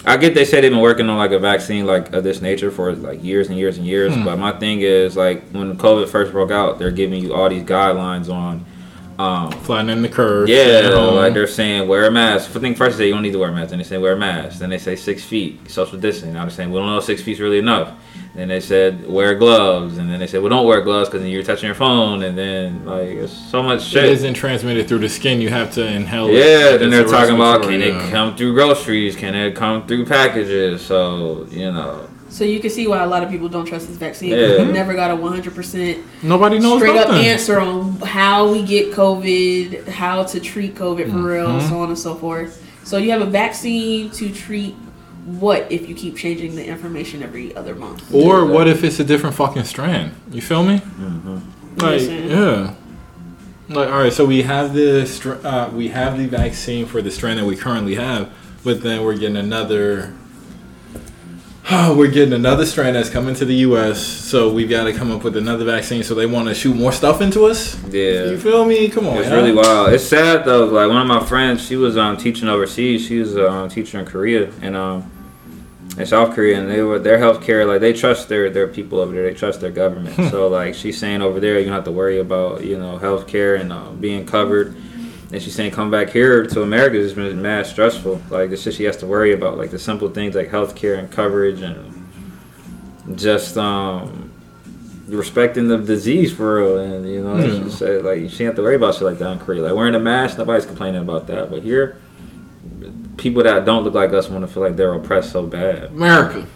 I 0.05 0.17
get 0.17 0.35
they 0.35 0.45
say 0.45 0.61
they've 0.61 0.71
been 0.71 0.81
working 0.81 1.09
on 1.11 1.19
like 1.19 1.33
a 1.33 1.39
vaccine 1.39 1.87
like 1.87 2.13
of 2.13 2.25
this 2.25 2.41
nature 2.41 2.71
for 2.71 2.95
like 2.95 3.23
years 3.23 3.49
and 3.49 3.59
years 3.59 3.77
and 3.77 3.87
years. 3.87 4.15
Hmm. 4.15 4.25
But 4.25 4.39
my 4.39 4.53
thing 4.53 4.81
is 4.81 5.17
like 5.17 5.49
when 5.51 5.77
COVID 5.77 6.09
first 6.09 6.33
broke 6.33 6.51
out, 6.51 6.79
they're 6.79 6.91
giving 6.91 7.23
you 7.23 7.35
all 7.35 7.49
these 7.49 7.65
guidelines 7.65 8.33
on. 8.33 8.65
Um, 9.21 9.53
Flattening 9.53 10.01
the 10.01 10.09
curve. 10.09 10.49
yeah, 10.49 10.89
like 10.89 11.35
they're 11.35 11.47
saying 11.47 11.87
wear 11.87 12.07
a 12.07 12.11
mask. 12.11 12.57
I 12.57 12.59
think 12.59 12.79
first 12.79 12.97
they 12.97 13.05
say 13.05 13.07
you 13.09 13.13
don't 13.13 13.23
need 13.23 13.33
to 13.33 13.39
wear 13.39 13.51
a 13.51 13.53
mask. 13.53 13.69
Then 13.69 13.79
they 13.79 13.85
say 13.85 13.99
wear 13.99 14.15
a 14.15 14.17
mask. 14.17 14.61
Then 14.61 14.71
they 14.71 14.79
say 14.79 14.97
six 14.97 15.23
feet, 15.23 15.71
social 15.71 15.99
distancing. 15.99 16.33
Now 16.33 16.43
they're 16.43 16.51
saying 16.51 16.71
we 16.71 16.79
don't 16.79 16.89
know 16.89 16.97
if 16.97 17.05
six 17.05 17.23
feet's 17.23 17.39
really 17.39 17.59
enough. 17.59 17.93
Then 18.35 18.49
they 18.49 18.61
said 18.61 19.07
wear 19.07 19.35
gloves, 19.35 19.99
and 19.99 20.11
then 20.11 20.21
they 20.21 20.27
said 20.27 20.41
well 20.41 20.49
don't 20.49 20.67
wear 20.67 20.81
gloves 20.81 21.11
because 21.11 21.21
then 21.21 21.31
you're 21.31 21.43
touching 21.43 21.67
your 21.67 21.75
phone, 21.75 22.23
and 22.23 22.39
then 22.39 22.87
like 22.87 23.09
it's 23.09 23.33
so 23.33 23.63
much 23.63 23.83
shit. 23.83 24.05
isn't 24.05 24.35
transmitted 24.35 24.89
through 24.89 25.01
the 25.01 25.09
skin. 25.09 25.43
You 25.43 25.51
have 25.51 25.71
to 25.75 25.87
inhale. 25.87 26.29
it. 26.29 26.37
Yeah, 26.37 26.79
then 26.79 26.89
they're 26.89 27.05
talking 27.05 27.35
about 27.35 27.63
can 27.63 27.81
yeah. 27.81 28.07
it 28.07 28.11
come 28.11 28.37
through 28.37 28.55
groceries? 28.55 29.17
Can 29.17 29.35
it 29.35 29.55
come 29.55 29.87
through 29.87 30.07
packages? 30.07 30.81
So 30.81 31.47
you 31.51 31.71
know, 31.71 32.09
So 32.31 32.45
you 32.45 32.61
can 32.61 32.71
see 32.71 32.87
why 32.87 33.03
a 33.03 33.07
lot 33.07 33.23
of 33.25 33.29
people 33.31 33.49
don't 33.49 33.67
trust 33.67 33.89
this 33.89 33.97
vaccine. 33.97 34.31
Yeah. 34.31 34.59
We 34.65 34.73
never 34.73 34.95
got 34.95 35.11
a 35.11 35.15
100% 35.17 36.23
Nobody 36.23 36.59
knows 36.61 36.81
straight 36.81 36.97
up 36.97 37.11
answer 37.11 37.59
on 37.61 37.97
how 37.99 38.51
we 38.53 38.63
get 38.63 38.93
COVID, 38.93 39.89
how 39.89 40.23
to 40.23 40.39
treat 40.41 40.75
COVID 40.77 41.11
for 41.11 41.19
real, 41.19 41.49
Mm-hmm. 41.49 41.69
so 41.69 41.81
on 41.81 41.89
and 41.89 41.99
so 41.99 42.15
forth. 42.15 42.65
So 42.85 42.97
you 42.99 43.11
have 43.11 43.21
a 43.21 43.27
vaccine 43.27 44.11
to 44.13 44.33
treat 44.33 44.75
what 45.27 45.71
if 45.71 45.89
you 45.89 45.95
keep 45.95 46.17
changing 46.17 46.57
the 46.57 46.65
information 46.65 47.23
every 47.23 47.55
other 47.55 47.75
month? 47.75 48.13
Or 48.15 48.47
what 48.47 48.67
if 48.69 48.83
it's 48.85 48.99
a 49.01 49.05
different 49.05 49.37
fucking 49.37 49.65
strand? 49.65 50.13
You 50.31 50.41
feel 50.41 50.63
me? 50.63 50.81
Like, 51.77 52.01
yeah. 52.01 52.75
Like, 53.69 53.89
all 53.91 53.99
right, 54.01 54.13
so 54.13 54.25
we 54.25 54.43
have 54.43 54.73
the 54.73 55.41
uh, 55.45 55.71
we 55.75 55.89
have 55.89 56.19
the 56.19 56.27
vaccine 56.27 56.87
for 56.87 57.03
the 57.03 57.11
strand 57.11 57.39
that 57.39 57.45
we 57.45 57.55
currently 57.55 57.95
have, 57.95 58.33
but 58.65 58.83
then 58.83 59.05
we're 59.05 59.17
getting 59.17 59.37
another. 59.37 60.15
we're 61.97 62.11
getting 62.11 62.35
another 62.35 62.67
strand 62.67 62.97
that's 62.97 63.11
coming 63.11 63.33
to 63.33 63.45
the 63.45 63.55
U.S. 63.57 64.05
So 64.05 64.53
we've 64.53 64.69
got 64.69 64.85
to 64.85 64.93
come 64.93 65.13
up 65.13 65.23
with 65.23 65.37
another 65.37 65.65
vaccine. 65.65 66.03
So 66.03 66.17
they 66.17 66.27
want 66.27 66.49
to 66.49 66.55
shoot 66.55 66.75
more 66.75 66.91
stuff 66.91 67.21
into 67.21 67.45
us. 67.45 67.81
yeah. 67.85 68.25
You 68.25 68.39
feel 68.39 68.65
me? 68.65 68.89
Come 68.89 69.07
on, 69.07 69.19
It's 69.19 69.31
really 69.31 69.53
wild. 69.53 69.93
It's 69.93 70.03
sad 70.03 70.45
though. 70.45 70.65
Like 70.65 70.89
one 70.89 71.03
of 71.03 71.07
my 71.07 71.25
friends, 71.25 71.65
she 71.65 71.77
was 71.77 71.97
um, 71.97 72.17
teaching 72.17 72.49
overseas. 72.49 73.07
She 73.07 73.21
was 73.21 73.37
um, 73.37 73.69
teacher 73.69 74.01
in 74.01 74.05
Korea 74.05 74.51
and 74.63 74.75
um, 74.75 75.09
in 75.97 76.07
South 76.07 76.35
Korea, 76.35 76.59
and 76.59 76.69
they 76.69 76.83
were 76.83 76.99
their 76.99 77.19
healthcare. 77.19 77.65
Like 77.69 77.81
they 77.81 77.93
trust 77.93 78.29
their 78.29 78.51
their 78.51 78.67
people 78.67 78.99
over 78.99 79.13
there. 79.13 79.31
They 79.31 79.35
trust 79.35 79.61
their 79.61 79.71
government. 79.71 80.17
so 80.33 80.49
like 80.49 80.75
she's 80.75 80.99
saying 80.99 81.23
over 81.23 81.39
there, 81.39 81.57
you 81.61 81.67
don't 81.67 81.75
have 81.75 81.85
to 81.85 81.93
worry 81.93 82.19
about 82.19 82.65
you 82.65 82.79
know 82.79 82.99
healthcare 82.99 83.61
and 83.61 83.73
uh, 83.73 83.91
being 83.93 84.27
covered. 84.27 84.75
And 85.33 85.41
she's 85.41 85.55
saying 85.55 85.71
come 85.71 85.91
back 85.91 86.11
here 86.11 86.45
to 86.45 86.63
America 86.63 86.97
has 86.97 87.13
been 87.13 87.41
mad 87.41 87.67
stressful. 87.67 88.21
Like 88.31 88.51
the 88.51 88.57
shit 88.57 88.75
she 88.75 88.85
has 88.85 88.97
to 88.99 89.07
worry 89.07 89.33
about, 89.33 89.57
like 89.59 89.71
the 89.71 89.79
simple 89.79 90.09
things 90.09 90.35
like 90.35 90.51
healthcare 90.51 90.99
and 90.99 91.11
coverage 91.11 91.61
and 91.63 91.97
just 93.17 93.57
um 93.57 94.31
respecting 95.09 95.67
the 95.67 95.79
disease 95.79 96.33
for 96.33 96.57
real 96.59 96.79
and 96.79 97.09
you 97.09 97.23
know 97.25 97.35
Hmm. 97.37 97.65
she 97.65 97.71
said 97.71 98.05
like 98.05 98.31
she 98.31 98.45
have 98.45 98.55
to 98.55 98.63
worry 98.63 98.77
about 98.77 98.95
shit 98.95 99.03
like 99.03 99.19
that 99.19 99.33
in 99.33 99.39
Korea 99.41 99.63
like 99.63 99.75
wearing 99.75 99.97
a 99.97 99.99
mask 99.99 100.39
nobody's 100.39 100.65
complaining 100.67 101.01
about 101.01 101.27
that 101.27 101.51
but 101.51 101.63
here 101.65 101.97
people 103.17 103.43
that 103.43 103.65
don't 103.65 103.83
look 103.83 103.95
like 103.95 104.13
us 104.13 104.29
want 104.29 104.47
to 104.47 104.53
feel 104.53 104.63
like 104.63 104.77
they're 104.77 104.95
oppressed 104.95 105.33
so 105.33 105.45
bad 105.45 105.85
America. 105.87 106.47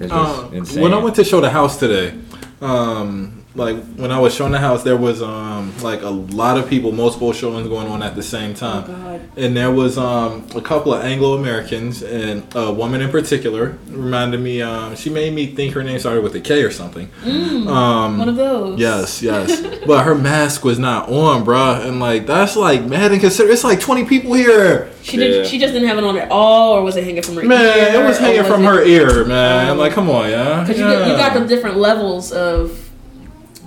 it's 0.00 0.10
just 0.10 0.12
Uh, 0.12 0.48
insane 0.52 0.82
when 0.82 0.94
I 0.94 0.98
went 0.98 1.14
to 1.16 1.24
show 1.24 1.42
the 1.42 1.50
house 1.50 1.76
today, 1.78 2.14
um, 2.62 3.39
like 3.60 3.76
when 3.96 4.10
I 4.10 4.18
was 4.18 4.34
showing 4.34 4.52
the 4.52 4.58
house, 4.58 4.82
there 4.82 4.96
was 4.96 5.22
um, 5.22 5.72
like 5.82 6.02
a 6.02 6.08
lot 6.10 6.58
of 6.58 6.68
people, 6.68 6.90
multiple 6.92 7.32
showings 7.32 7.68
going 7.68 7.86
on 7.86 8.02
at 8.02 8.16
the 8.16 8.22
same 8.22 8.52
Oh 8.52 8.54
time. 8.54 8.86
God. 8.86 9.20
and 9.36 9.56
there 9.56 9.70
was 9.70 9.98
um, 9.98 10.46
a 10.56 10.60
couple 10.60 10.92
of 10.94 11.04
Anglo 11.04 11.34
Americans, 11.36 12.02
and 12.02 12.42
a 12.56 12.72
woman 12.72 13.00
in 13.02 13.10
particular 13.10 13.78
reminded 13.90 14.40
me. 14.40 14.62
Um, 14.62 14.96
she 14.96 15.10
made 15.10 15.32
me 15.34 15.46
think 15.54 15.74
her 15.74 15.82
name 15.84 15.98
started 16.00 16.22
with 16.24 16.34
a 16.34 16.40
K 16.40 16.62
or 16.64 16.70
something. 16.70 17.08
Mm, 17.22 17.68
Um, 17.68 18.18
one 18.18 18.28
of 18.28 18.36
those. 18.36 18.80
yes, 18.80 19.22
yes, 19.22 19.60
but 19.86 20.04
her 20.04 20.14
mask 20.14 20.64
was 20.64 20.78
not 20.78 21.08
on, 21.10 21.44
bruh, 21.44 21.86
and 21.86 22.00
like 22.00 22.26
that's 22.26 22.56
like 22.56 22.84
mad 22.84 23.12
and 23.12 23.20
consider. 23.20 23.50
It's 23.50 23.62
like 23.64 23.78
twenty 23.80 24.04
people 24.06 24.32
here, 24.32 24.90
She 25.02 25.16
did. 25.18 25.34
Yeah. 25.36 25.44
She 25.44 25.58
just 25.58 25.72
didn't 25.74 25.88
have 25.88 25.98
it 25.98 26.04
on 26.04 26.16
at 26.16 26.30
all, 26.30 26.72
or 26.74 26.82
was 26.82 26.96
it 26.96 27.04
hanging 27.04 27.22
from 27.22 27.36
her? 27.36 27.42
man. 27.44 27.60
ear, 27.94 28.00
It 28.00 28.04
was 28.06 28.18
hanging 28.18 28.44
from 28.44 28.62
it- 28.62 28.66
her 28.66 28.82
ear, 28.82 29.24
man. 29.26 29.70
Um, 29.70 29.78
like, 29.78 29.92
come 29.92 30.08
on, 30.08 30.30
yeah. 30.30 30.60
Because 30.62 30.78
yeah. 30.80 31.04
you, 31.06 31.12
you 31.12 31.18
got 31.18 31.34
the 31.34 31.46
different 31.46 31.76
levels 31.76 32.32
of 32.32 32.89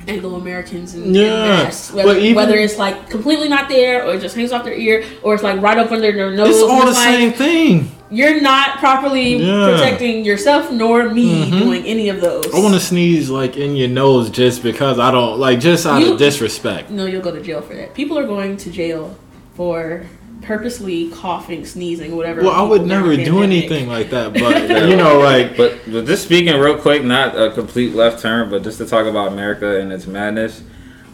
Anglo 0.07 0.35
Americans 0.35 0.93
and 0.93 1.15
Yeah. 1.15 1.71
Whether, 1.93 2.17
even- 2.17 2.35
whether 2.35 2.55
it's 2.55 2.77
like 2.77 3.09
completely 3.09 3.47
not 3.49 3.69
there 3.69 4.05
or 4.05 4.15
it 4.15 4.21
just 4.21 4.35
hangs 4.35 4.51
off 4.51 4.63
their 4.63 4.73
ear 4.75 5.03
or 5.21 5.33
it's 5.33 5.43
like 5.43 5.61
right 5.61 5.77
up 5.77 5.91
under 5.91 6.11
their 6.11 6.31
nose. 6.31 6.49
It's 6.49 6.61
all 6.63 6.81
the 6.81 6.91
like, 6.91 6.95
same 6.95 7.31
thing. 7.33 7.91
You're 8.09 8.41
not 8.41 8.77
properly 8.77 9.37
Yeah. 9.37 9.69
protecting 9.71 10.23
yourself 10.23 10.69
nor 10.71 11.09
me 11.09 11.45
Mhm. 11.49 11.59
doing 11.59 11.85
any 11.85 12.09
of 12.09 12.21
those. 12.21 12.45
I 12.53 12.59
want 12.59 12.73
to 12.75 12.79
sneeze 12.79 13.29
like 13.29 13.57
in 13.57 13.75
your 13.75 13.87
nose 13.89 14.29
just 14.29 14.61
because 14.61 14.99
I 14.99 15.09
don't 15.11 15.39
like 15.39 15.59
just 15.59 15.85
out 15.85 16.01
You- 16.01 16.13
of 16.13 16.19
disrespect. 16.19 16.91
No, 16.91 17.05
you'll 17.05 17.21
go 17.21 17.31
to 17.31 17.41
jail 17.41 17.61
for 17.61 17.73
that. 17.75 17.93
People 17.95 18.19
are 18.19 18.27
going 18.27 18.57
to 18.57 18.69
jail 18.69 19.15
for 19.55 20.03
purposely 20.43 21.09
coughing, 21.09 21.65
sneezing, 21.65 22.15
whatever. 22.15 22.41
Well, 22.43 22.51
I 22.51 22.61
would 22.61 22.85
never 22.85 23.15
do 23.15 23.41
anything 23.41 23.87
like 23.87 24.09
that, 24.11 24.33
but 24.33 24.69
you 24.89 24.95
know, 24.95 25.19
like 25.19 25.57
But, 25.57 25.79
but 25.91 26.05
just 26.05 26.23
speaking 26.23 26.57
real 26.59 26.77
quick, 26.77 27.03
not 27.03 27.39
a 27.39 27.51
complete 27.51 27.95
left 27.95 28.21
turn, 28.21 28.49
but 28.49 28.63
just 28.63 28.77
to 28.79 28.85
talk 28.85 29.05
about 29.07 29.29
America 29.31 29.79
and 29.79 29.91
its 29.91 30.05
madness. 30.07 30.61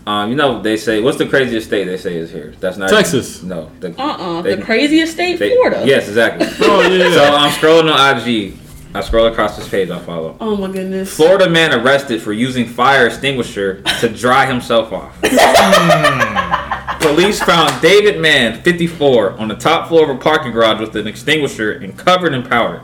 Um, 0.07 0.31
you 0.31 0.36
know, 0.36 0.62
they 0.62 0.75
say 0.75 1.01
what's 1.01 1.17
the 1.17 1.27
craziest 1.27 1.67
state 1.67 1.83
they 1.86 1.98
say 1.98 2.15
is 2.15 2.31
here? 2.31 2.53
That's 2.59 2.77
not 2.77 2.89
Texas. 2.89 3.43
No, 3.43 3.69
the, 3.79 3.89
Uh-uh. 4.01 4.41
They- 4.41 4.55
the 4.55 4.62
craziest 4.63 5.13
state, 5.13 5.38
they- 5.38 5.51
Florida. 5.55 5.83
Yes, 5.86 6.07
exactly. 6.07 6.48
oh 6.67 6.81
yeah, 6.81 7.12
so 7.12 7.24
I'm 7.36 7.51
scrolling 7.51 7.93
on 7.93 8.17
IG. 8.17 8.57
I 8.91 9.01
scroll 9.01 9.27
across 9.27 9.55
this 9.55 9.69
page 9.69 9.91
I 9.91 10.00
follow. 10.00 10.36
Oh 10.41 10.55
my 10.55 10.71
goodness. 10.71 11.15
Florida 11.15 11.48
man 11.48 11.74
arrested 11.79 12.24
for 12.24 12.33
using 12.33 12.65
fire 12.65 13.05
extinguisher 13.05 13.83
to 14.00 14.09
dry 14.09 14.48
himself 14.48 14.91
off. 14.91 15.15
Police 17.00 17.41
found 17.41 17.81
David 17.81 18.19
Mann, 18.19 18.62
54, 18.62 19.34
on 19.39 19.48
the 19.48 19.55
top 19.55 19.88
floor 19.88 20.10
of 20.10 20.15
a 20.15 20.19
parking 20.19 20.51
garage 20.51 20.79
with 20.79 20.96
an 20.96 21.08
extinguisher 21.08 21.72
and 21.72 21.98
covered 21.98 22.34
in 22.34 22.43
powder. 22.43 22.81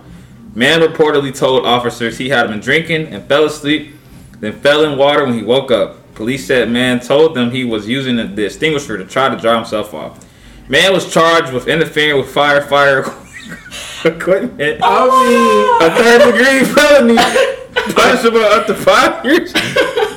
Mann 0.53 0.79
reportedly 0.81 1.35
told 1.37 1.65
officers 1.65 2.17
he 2.17 2.29
had 2.29 2.47
been 2.47 2.59
drinking 2.59 3.07
and 3.07 3.27
fell 3.27 3.45
asleep, 3.45 3.93
then 4.39 4.53
fell 4.53 4.83
in 4.85 4.97
water 4.97 5.25
when 5.25 5.33
he 5.33 5.43
woke 5.43 5.71
up. 5.71 6.13
Police 6.15 6.45
said 6.45 6.69
Mann 6.69 6.99
told 7.01 7.35
them 7.35 7.51
he 7.51 7.65
was 7.65 7.87
using 7.87 8.15
the- 8.15 8.23
the 8.23 8.45
extinguisher 8.45 8.97
to 8.97 9.03
try 9.05 9.27
to 9.27 9.35
dry 9.35 9.55
himself 9.55 9.93
off. 9.93 10.25
Mann 10.69 10.93
was 10.93 11.11
charged 11.11 11.51
with 11.51 11.67
interfering 11.67 12.17
with 12.17 12.33
firefighter 12.33 13.05
equipment. 14.05 14.79
Oh, 14.81 15.09
oh, 15.11 15.79
I 15.81 15.89
mean, 15.89 15.91
a 15.91 16.03
third 16.03 16.31
degree 16.31 16.63
felony, 16.63 17.15
punishable 17.93 18.39
up 18.39 18.65
to 18.67 18.75
five 18.75 19.25
years. 19.25 19.51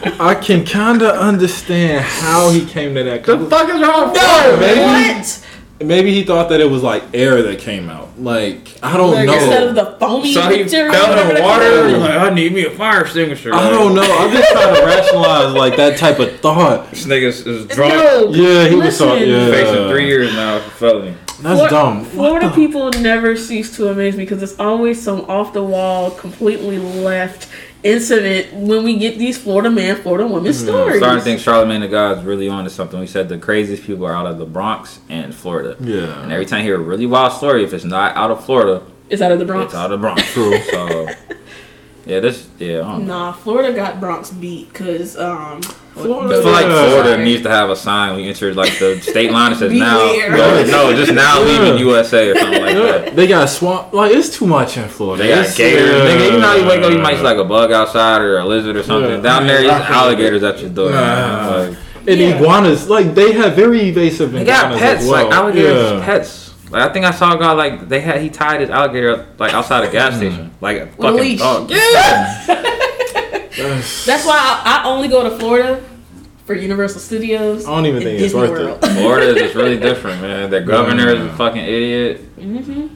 Mean, 0.05 0.15
I 0.21 0.35
can 0.35 0.65
kind 0.65 1.03
of 1.03 1.17
understand 1.17 2.05
how 2.05 2.51
he 2.51 2.65
came 2.65 2.95
to 2.95 3.03
that. 3.05 3.25
The 3.25 3.39
fuck 3.49 3.69
is 3.69 3.81
wrong 3.81 4.11
with 4.13 4.21
fire, 4.21 4.57
man? 4.57 5.17
What? 5.19 5.45
Maybe 5.81 6.13
he 6.13 6.25
thought 6.25 6.49
that 6.49 6.61
it 6.61 6.69
was 6.69 6.83
like 6.83 7.05
air 7.15 7.41
that 7.41 7.61
came 7.61 7.89
out. 7.89 8.19
Like 8.19 8.77
I 8.83 8.97
don't 8.97 9.13
Like, 9.13 9.27
know. 9.27 9.35
Instead 9.35 9.69
of 9.69 9.75
the 9.77 9.97
foamy 10.01 10.35
So 10.35 10.43
he 10.51 10.65
material, 10.65 10.93
fell 10.93 11.13
in 11.29 11.37
the 11.37 11.41
water. 11.41 11.65
call 11.69 11.87
it. 11.87 11.93
and 11.95 12.03
Like, 12.03 12.11
I 12.19 12.31
need 12.35 12.53
me 12.53 12.65
a 12.67 12.71
fire 12.71 13.03
extinguisher. 13.03 13.55
I 13.55 13.71
don't 13.71 13.95
know. 13.95 14.03
I'm 14.03 14.33
just 14.33 14.51
trying 14.51 14.75
to 14.75 14.85
rationalize 14.85 15.55
like 15.55 15.77
that 15.77 15.97
type 15.97 16.19
of 16.19 16.41
thought. 16.41 16.91
This 16.91 17.05
nigga 17.07 17.23
is, 17.29 17.47
is 17.47 17.67
drunk. 17.69 17.95
No, 17.95 18.31
Yeah, 18.33 18.67
he 18.69 18.75
was 18.75 18.99
so 18.99 19.13
listen. 19.15 19.29
yeah. 19.29 19.51
Facing 19.53 19.89
three 19.89 20.07
years 20.09 20.33
now 20.35 20.59
for 20.59 20.71
felony. 20.71 21.15
That's 21.43 21.61
Flor- 21.61 21.69
dumb. 21.69 22.05
Florida 22.07 22.49
the- 22.49 22.55
people 22.57 22.91
never 22.91 23.37
cease 23.37 23.77
to 23.77 23.87
amaze 23.89 24.17
me 24.17 24.25
because 24.25 24.43
it's 24.43 24.59
always 24.59 25.01
some 25.01 25.21
off 25.31 25.53
the 25.53 25.63
wall, 25.63 26.11
completely 26.11 26.79
left 26.81 27.47
incident 27.85 28.53
when 28.55 28.83
we 28.85 28.99
get 28.99 29.19
these 29.19 29.39
Florida 29.39 29.71
man, 29.71 29.97
Florida 29.97 30.27
woman 30.27 30.53
stories 30.53 30.69
I'm 30.69 30.75
stories. 30.85 30.99
starting 30.99 31.19
to 31.19 31.25
think 31.25 31.41
Charlemagne 31.41 31.81
the 31.81 31.89
God 31.89 32.19
is 32.19 32.25
really 32.25 32.49
on 32.49 32.65
to 32.65 32.71
something. 32.71 32.99
We 32.99 33.07
said 33.07 33.29
the 33.29 33.39
craziest 33.39 33.85
people 33.85 34.05
are 34.07 34.15
out 34.15 34.27
of 34.27 34.39
the 34.39 34.47
Bronx 34.47 35.01
and 35.09 35.35
Florida. 35.35 35.77
Yeah. 35.81 36.23
And 36.23 36.33
every 36.33 36.47
time 36.47 36.61
I 36.61 36.63
hear 36.63 36.77
a 36.77 36.81
really 36.83 37.07
wild 37.07 37.33
story, 37.33 37.65
if 37.65 37.73
it's 37.73 37.85
not 37.85 38.17
out 38.17 38.31
of 38.31 38.45
Florida, 38.45 38.83
It's 39.09 39.23
out 39.23 39.33
of 39.33 39.39
the 39.39 39.45
Bronx. 39.45 39.67
it's 39.73 39.75
out 39.75 39.93
of 39.93 40.01
the 40.01 40.07
Bronx. 40.07 40.23
True. 40.33 40.59
So, 40.71 41.09
yeah, 42.09 42.21
this, 42.21 42.49
yeah, 42.59 42.79
I 42.79 42.93
don't 42.93 43.07
know. 43.07 43.15
Nah, 43.19 43.33
Florida 43.33 43.73
got 43.73 44.01
Bronx 44.01 44.31
beat 44.31 44.73
because 44.73 45.17
um. 45.17 45.61
Florida- 45.95 46.39
I 46.39 46.43
feel 46.43 46.53
like 46.53 46.67
Florida 46.67 47.11
Sorry. 47.15 47.25
needs 47.25 47.43
to 47.43 47.51
have 47.51 47.71
a 47.71 47.75
sign 47.77 48.15
when 48.15 48.23
you 48.23 48.31
enter 48.31 48.55
like 48.55 48.79
the 48.79 49.01
state 49.01 49.33
line 49.33 49.51
that 49.51 49.59
says 49.59 49.73
now. 49.73 49.97
No, 49.99 50.65
no, 50.65 50.93
just 50.97 51.13
now 51.13 51.41
Yeah. 51.43 51.45
leaving 51.61 51.79
USA 51.89 52.31
or 52.31 52.37
something 52.39 52.63
like 52.63 52.75
that. 52.77 53.17
they 53.17 53.27
got 53.27 53.47
swamp. 53.49 53.93
Like 53.93 54.13
it's 54.15 54.29
too 54.37 54.47
much 54.47 54.77
in 54.77 54.89
Florida. 54.89 55.25
They 55.25 55.29
got 55.31 55.39
It's- 55.41 55.57
gators. 55.57 55.89
yeah. 55.91 56.05
Nigga, 56.17 56.33
you 56.35 56.39
know 56.39 56.55
you 56.55 56.67
wake 56.69 56.83
up, 56.85 56.93
you 56.93 56.99
might 56.99 57.17
see 57.17 57.23
like 57.25 57.39
a 57.39 57.45
bug 57.45 57.73
outside 57.73 58.21
or 58.21 58.39
a 58.39 58.45
lizard 58.47 58.77
or 58.77 58.85
something. 58.85 59.11
Yeah. 59.11 59.21
Down 59.21 59.47
there, 59.49 59.61
Yeah. 59.61 59.79
there's 59.79 59.91
alligators 59.91 60.43
at 60.45 60.61
your 60.61 60.71
door. 60.71 60.91
Nah. 60.93 61.49
Like, 61.67 61.77
and 62.07 62.21
Yeah. 62.21 62.37
iguanas. 62.37 62.89
Like 62.89 63.17
they 63.17 63.33
have 63.33 63.55
very 63.55 63.81
evasive 63.89 64.31
they 64.31 64.43
iguanas 64.43 64.63
got 64.63 64.79
pets, 64.79 65.03
as 65.03 65.11
well. 65.11 65.25
like 65.25 65.35
alligators, 65.35 65.91
Yeah. 65.99 66.05
pets. 66.05 66.48
Like 66.71 66.83
I 66.91 66.93
think 66.93 67.07
I 67.07 67.11
saw 67.13 67.35
a 67.35 67.39
guy 67.39 67.53
like 67.53 67.89
they 67.89 68.01
had 68.01 68.21
he 68.21 68.29
tied 68.31 68.61
his 68.61 68.71
alligator 68.71 69.27
like 69.39 69.55
outside 69.55 69.85
a 69.85 69.91
gas 69.91 70.17
station, 70.17 70.51
like 70.61 70.77
a 70.79 70.85
With 70.85 70.95
a 70.99 71.03
fucking 71.03 71.21
leash. 71.21 71.39
dog. 71.41 71.71
Yeah, 71.71 72.45
That's- 72.47 74.05
That's 74.07 74.27
why 74.27 74.39
I, 74.39 74.83
I 74.83 74.87
only 74.87 75.09
go 75.09 75.29
to 75.29 75.37
Florida 75.39 75.83
for 76.45 76.55
Universal 76.55 77.01
Studios. 77.01 77.67
I 77.67 77.71
don't 77.75 77.87
even 77.87 77.97
and 77.97 78.05
think 78.05 78.21
it's 78.21 78.33
Disney 78.33 78.41
worth 78.51 78.85
it. 78.85 78.89
Florida 79.01 79.27
is 79.31 79.37
just 79.37 79.55
really 79.55 79.79
different, 79.89 80.21
man. 80.23 80.51
Their 80.51 80.63
governor 80.63 81.09
is 81.09 81.21
a 81.25 81.33
fucking 81.37 81.63
idiot. 81.65 82.21
hmm 82.37 82.87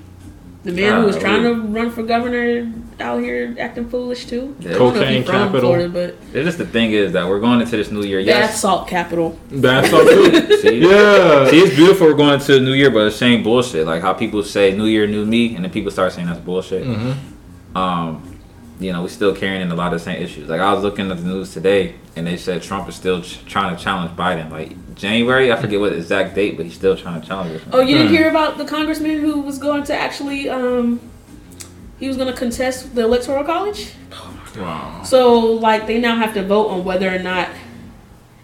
The 0.65 0.73
man 0.73 1.01
who 1.01 1.07
was 1.07 1.17
trying 1.19 1.43
we- 1.43 1.49
to 1.49 1.55
run 1.63 1.91
for 1.91 2.03
governor 2.03 2.73
out 3.03 3.21
here 3.21 3.55
acting 3.59 3.89
foolish 3.89 4.27
too. 4.27 4.55
Yeah. 4.61 4.71
I 4.71 4.73
don't 4.79 4.95
know 4.95 5.01
if 5.01 5.07
Cocaine 5.07 5.25
capital. 5.25 5.61
Florida, 5.61 5.89
but 5.89 6.17
It's 6.35 6.45
just 6.47 6.59
the 6.59 6.67
thing 6.67 6.93
is 6.93 7.13
that 7.13 7.29
we're 7.29 7.41
going 7.41 7.61
into 7.61 7.77
this 7.77 7.91
new 7.91 8.03
year. 8.03 8.21
bath 8.21 8.27
Yes, 8.27 8.61
salt 8.61 8.89
capital. 8.89 9.39
Bath 9.51 9.89
salt 9.91 10.09
too. 10.09 10.57
see, 10.63 10.79
Yeah. 10.81 11.49
See, 11.51 11.59
it's 11.61 11.75
beautiful 11.77 12.07
we're 12.07 12.15
going 12.15 12.35
into 12.35 12.53
the 12.55 12.61
new 12.61 12.73
year, 12.73 12.91
but 12.91 13.07
it's 13.09 13.17
same 13.17 13.43
bullshit. 13.43 13.87
Like 13.87 14.03
how 14.03 14.13
people 14.15 14.43
say 14.43 14.77
New 14.77 14.87
Year, 14.87 15.07
New 15.07 15.27
Me, 15.27 15.55
and 15.55 15.65
then 15.65 15.73
people 15.73 15.91
start 15.91 16.13
saying 16.13 16.27
that's 16.29 16.41
bullshit. 16.41 16.85
Mhm. 16.87 17.15
Um, 17.75 18.39
you 18.81 18.93
know, 18.93 19.03
we're 19.03 19.09
still 19.09 19.35
carrying 19.35 19.63
in 19.63 19.71
a 19.71 19.75
lot 19.77 19.93
of 19.93 20.01
the 20.01 20.05
same 20.05 20.21
issues. 20.23 20.49
Like 20.49 20.61
I 20.61 20.73
was 20.73 20.83
looking 20.83 21.11
at 21.11 21.17
the 21.19 21.23
news 21.25 21.53
today, 21.53 21.95
and 22.17 22.27
they 22.27 22.37
said 22.37 22.63
Trump 22.63 22.89
is 22.89 22.97
still 22.97 23.23
ch- 23.23 23.39
trying 23.47 23.77
to 23.77 23.81
challenge 23.83 24.11
Biden. 24.17 24.51
Like 24.51 24.95
January, 24.97 25.53
I 25.53 25.57
forget 25.57 25.79
what 25.79 25.93
exact 25.93 26.35
date, 26.35 26.57
but 26.57 26.67
he's 26.67 26.75
still 26.75 26.97
trying 26.97 27.21
to 27.21 27.27
challenge 27.27 27.55
us. 27.57 27.63
Oh, 27.73 27.81
you 27.81 27.95
didn't 27.97 28.09
Hmm. 28.09 28.15
hear 28.15 28.29
about 28.29 28.59
the 28.59 28.65
congressman 28.65 29.21
who 29.21 29.41
was 29.41 29.59
going 29.59 29.85
to 29.85 29.95
actually 29.95 30.49
um 30.49 30.99
he 32.03 32.09
was 32.09 32.17
going 32.17 32.27
to 32.33 32.37
contest 32.37 32.97
the 32.97 33.03
electoral 33.03 33.45
college? 33.45 33.93
Wow. 34.59 35.03
So 35.05 35.39
like 35.39 35.87
they 35.87 36.01
now 36.01 36.17
have 36.17 36.35
to 36.35 36.43
vote 36.45 36.67
on 36.67 36.83
whether 36.85 37.09
or 37.15 37.21
not 37.21 37.49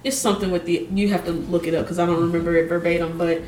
it's 0.05 0.17
something 0.17 0.53
with 0.53 0.65
the 0.65 0.87
you 0.95 1.09
have 1.09 1.25
to 1.25 1.33
look 1.33 1.67
it 1.67 1.75
up 1.75 1.85
because 1.85 1.99
I 1.99 2.07
don't 2.07 2.21
remember 2.21 2.57
it 2.57 2.69
verbatim, 2.69 3.19
but 3.19 3.43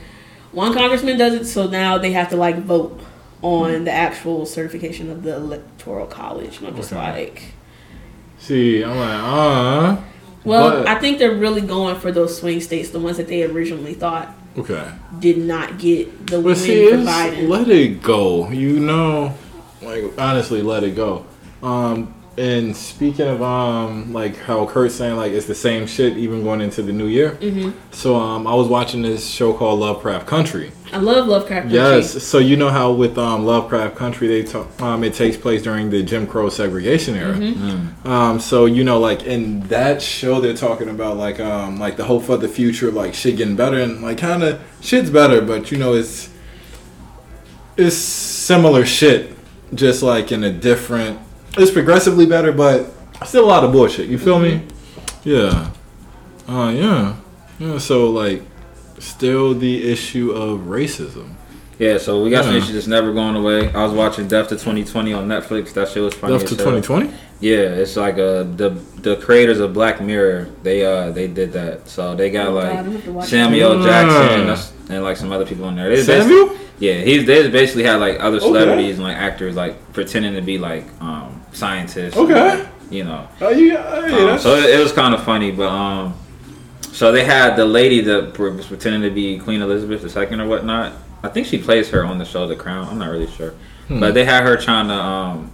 one 0.50 0.74
congressman 0.74 1.16
does 1.16 1.34
it, 1.34 1.44
so 1.46 1.68
now 1.68 1.96
they 1.96 2.10
have 2.10 2.28
to 2.30 2.36
like 2.36 2.58
vote 2.58 3.00
on 3.40 3.84
the 3.84 3.92
actual 3.92 4.46
certification 4.46 5.10
of 5.10 5.22
the 5.22 5.36
electoral 5.36 6.06
college. 6.08 6.58
And 6.58 6.66
I'm 6.66 6.74
just 6.76 6.92
Okay. 6.92 7.00
like, 7.00 7.42
See, 8.38 8.82
I'm 8.82 8.96
like, 8.96 9.20
uh. 9.22 9.96
well, 10.42 10.70
But- 10.82 10.88
I 10.88 10.96
think 10.98 11.18
they're 11.20 11.36
really 11.36 11.60
going 11.60 11.94
for 12.00 12.10
those 12.10 12.36
swing 12.36 12.60
states, 12.60 12.88
the 12.90 12.98
ones 12.98 13.16
that 13.16 13.28
they 13.28 13.44
originally 13.44 13.94
thought 13.94 14.34
Okay. 14.58 14.82
did 15.20 15.38
not 15.38 15.78
get 15.78 16.26
the 16.26 16.38
But 16.38 16.44
win 16.44 16.56
see, 16.56 16.90
for 16.90 16.96
Biden. 16.96 17.48
let 17.48 17.68
it 17.68 18.02
go. 18.02 18.50
You 18.50 18.80
know, 18.80 19.34
like 19.82 20.04
honestly, 20.18 20.62
let 20.62 20.84
it 20.84 20.94
go. 20.96 21.24
Um, 21.62 22.14
and 22.38 22.74
speaking 22.74 23.26
of 23.26 23.42
um, 23.42 24.12
like 24.14 24.36
how 24.38 24.64
Kurt's 24.64 24.94
saying 24.94 25.16
like 25.16 25.32
it's 25.32 25.46
the 25.46 25.54
same 25.54 25.86
shit 25.86 26.16
even 26.16 26.42
going 26.42 26.60
into 26.60 26.80
the 26.82 26.92
new 26.92 27.06
year. 27.06 27.30
hmm 27.34 27.70
So 27.90 28.16
um, 28.16 28.46
I 28.46 28.54
was 28.54 28.68
watching 28.68 29.02
this 29.02 29.28
show 29.28 29.52
called 29.52 29.80
Lovecraft 29.80 30.26
Country. 30.26 30.72
I 30.92 30.98
love 30.98 31.26
Lovecraft 31.26 31.64
Country. 31.64 31.78
Yes. 31.78 32.22
So 32.22 32.38
you 32.38 32.56
know 32.56 32.68
how 32.70 32.92
with 32.92 33.18
um, 33.18 33.44
Lovecraft 33.44 33.96
Country 33.96 34.26
they 34.28 34.42
talk, 34.44 34.68
um, 34.80 35.04
it 35.04 35.12
takes 35.14 35.36
place 35.36 35.60
during 35.62 35.90
the 35.90 36.02
Jim 36.02 36.26
Crow 36.26 36.48
segregation 36.48 37.14
era. 37.16 37.34
Mhm. 37.34 38.06
Um, 38.06 38.40
so 38.40 38.64
you 38.66 38.84
know, 38.84 38.98
like 38.98 39.24
in 39.24 39.60
that 39.68 40.00
show, 40.00 40.40
they're 40.40 40.54
talking 40.54 40.88
about 40.88 41.16
like 41.16 41.40
um, 41.40 41.78
like 41.78 41.96
the 41.96 42.04
hope 42.04 42.24
for 42.24 42.36
the 42.38 42.48
future, 42.48 42.90
like 42.90 43.12
shit 43.12 43.36
getting 43.36 43.56
better, 43.56 43.78
and 43.78 44.02
like 44.02 44.18
kind 44.18 44.42
of 44.42 44.60
shit's 44.80 45.10
better, 45.10 45.42
but 45.42 45.70
you 45.70 45.78
know, 45.78 45.94
it's 45.94 46.30
it's 47.76 47.96
similar 47.96 48.84
shit, 48.84 49.32
just 49.74 50.02
like 50.02 50.32
in 50.32 50.44
a 50.44 50.52
different. 50.52 51.18
It's 51.56 51.70
progressively 51.70 52.26
better, 52.26 52.52
but 52.52 52.86
still 53.26 53.44
a 53.44 53.46
lot 53.46 53.64
of 53.64 53.72
bullshit. 53.72 54.08
You 54.08 54.18
feel 54.18 54.38
me? 54.38 54.62
Yeah. 55.24 55.70
Uh, 56.48 56.72
yeah. 56.74 57.16
Yeah. 57.58 57.78
So 57.78 58.10
like, 58.10 58.42
still 58.98 59.54
the 59.54 59.90
issue 59.90 60.32
of 60.32 60.60
racism. 60.60 61.30
Yeah, 61.78 61.96
so 61.96 62.22
we 62.22 62.28
got 62.28 62.44
some 62.44 62.52
Yeah. 62.52 62.58
issues 62.58 62.74
that's 62.74 62.86
never 62.86 63.10
going 63.12 63.36
away. 63.36 63.72
I 63.72 63.82
was 63.82 63.92
watching 63.92 64.28
Death 64.28 64.48
to 64.50 64.54
2020 64.56 65.14
on 65.14 65.26
Netflix. 65.28 65.72
That 65.72 65.88
shit 65.88 66.02
was 66.02 66.12
funny. 66.12 66.34
Left 66.34 66.44
as 66.44 66.50
to 66.50 66.56
2020. 66.56 67.10
Yeah, 67.40 67.56
it's 67.56 67.96
like 67.96 68.14
uh 68.18 68.42
the 68.42 68.76
the 69.00 69.16
creators 69.16 69.60
of 69.60 69.72
Black 69.72 69.98
Mirror. 70.02 70.48
They 70.62 70.84
uh 70.84 71.10
they 71.10 71.26
did 71.26 71.54
that. 71.54 71.88
So 71.88 72.14
they 72.14 72.30
got 72.30 72.48
Oh, 72.48 72.52
God, 72.52 72.54
like 72.64 72.66
I'm 72.78 72.84
gonna 72.84 72.90
have 72.96 73.04
to 73.04 73.12
watch 73.12 73.28
Samuel 73.30 73.78
that. 73.78 73.86
Jackson 73.88 74.46
that's, 74.46 74.72
and 74.90 75.02
like 75.02 75.16
some 75.16 75.32
other 75.32 75.46
people 75.46 75.66
in 75.70 75.76
there. 75.76 75.88
They 75.88 75.96
basically- 76.04 76.20
Samuel. 76.36 76.56
Yeah, 76.80 76.94
he's 76.94 77.26
they 77.26 77.48
basically 77.50 77.84
had 77.84 77.96
like 78.00 78.18
other 78.20 78.38
Okay. 78.38 78.46
celebrities 78.46 78.96
and 78.96 79.04
like 79.04 79.16
actors 79.16 79.54
like 79.54 79.92
pretending 79.92 80.34
to 80.34 80.40
be 80.40 80.58
like 80.58 80.84
um 81.00 81.40
scientists. 81.52 82.16
Okay. 82.16 82.66
You 82.90 83.04
know. 83.04 83.28
Oh, 83.40 83.50
you. 83.50 83.70
Hey, 83.76 84.30
Um, 84.30 84.38
so 84.38 84.56
it, 84.56 84.70
it 84.70 84.82
was 84.82 84.90
kind 84.90 85.14
of 85.14 85.22
funny, 85.22 85.52
but 85.52 85.68
um, 85.68 86.14
so 86.90 87.12
they 87.12 87.22
had 87.24 87.54
the 87.54 87.64
lady 87.64 88.00
that 88.00 88.36
was 88.36 88.66
pretending 88.66 89.02
to 89.02 89.10
be 89.14 89.38
Queen 89.38 89.62
Elizabeth 89.62 90.02
II 90.16 90.40
or 90.40 90.46
whatnot. 90.48 90.94
I 91.22 91.28
think 91.28 91.46
she 91.46 91.58
plays 91.58 91.88
her 91.90 92.04
on 92.04 92.18
the 92.18 92.24
show 92.24 92.48
The 92.48 92.56
Crown. 92.56 92.88
I'm 92.88 92.98
not 92.98 93.10
really 93.10 93.28
sure, 93.30 93.52
Hmm. 93.88 94.00
but 94.00 94.14
they 94.14 94.24
had 94.24 94.42
her 94.42 94.56
trying 94.56 94.88
to 94.88 94.94
um 94.94 95.52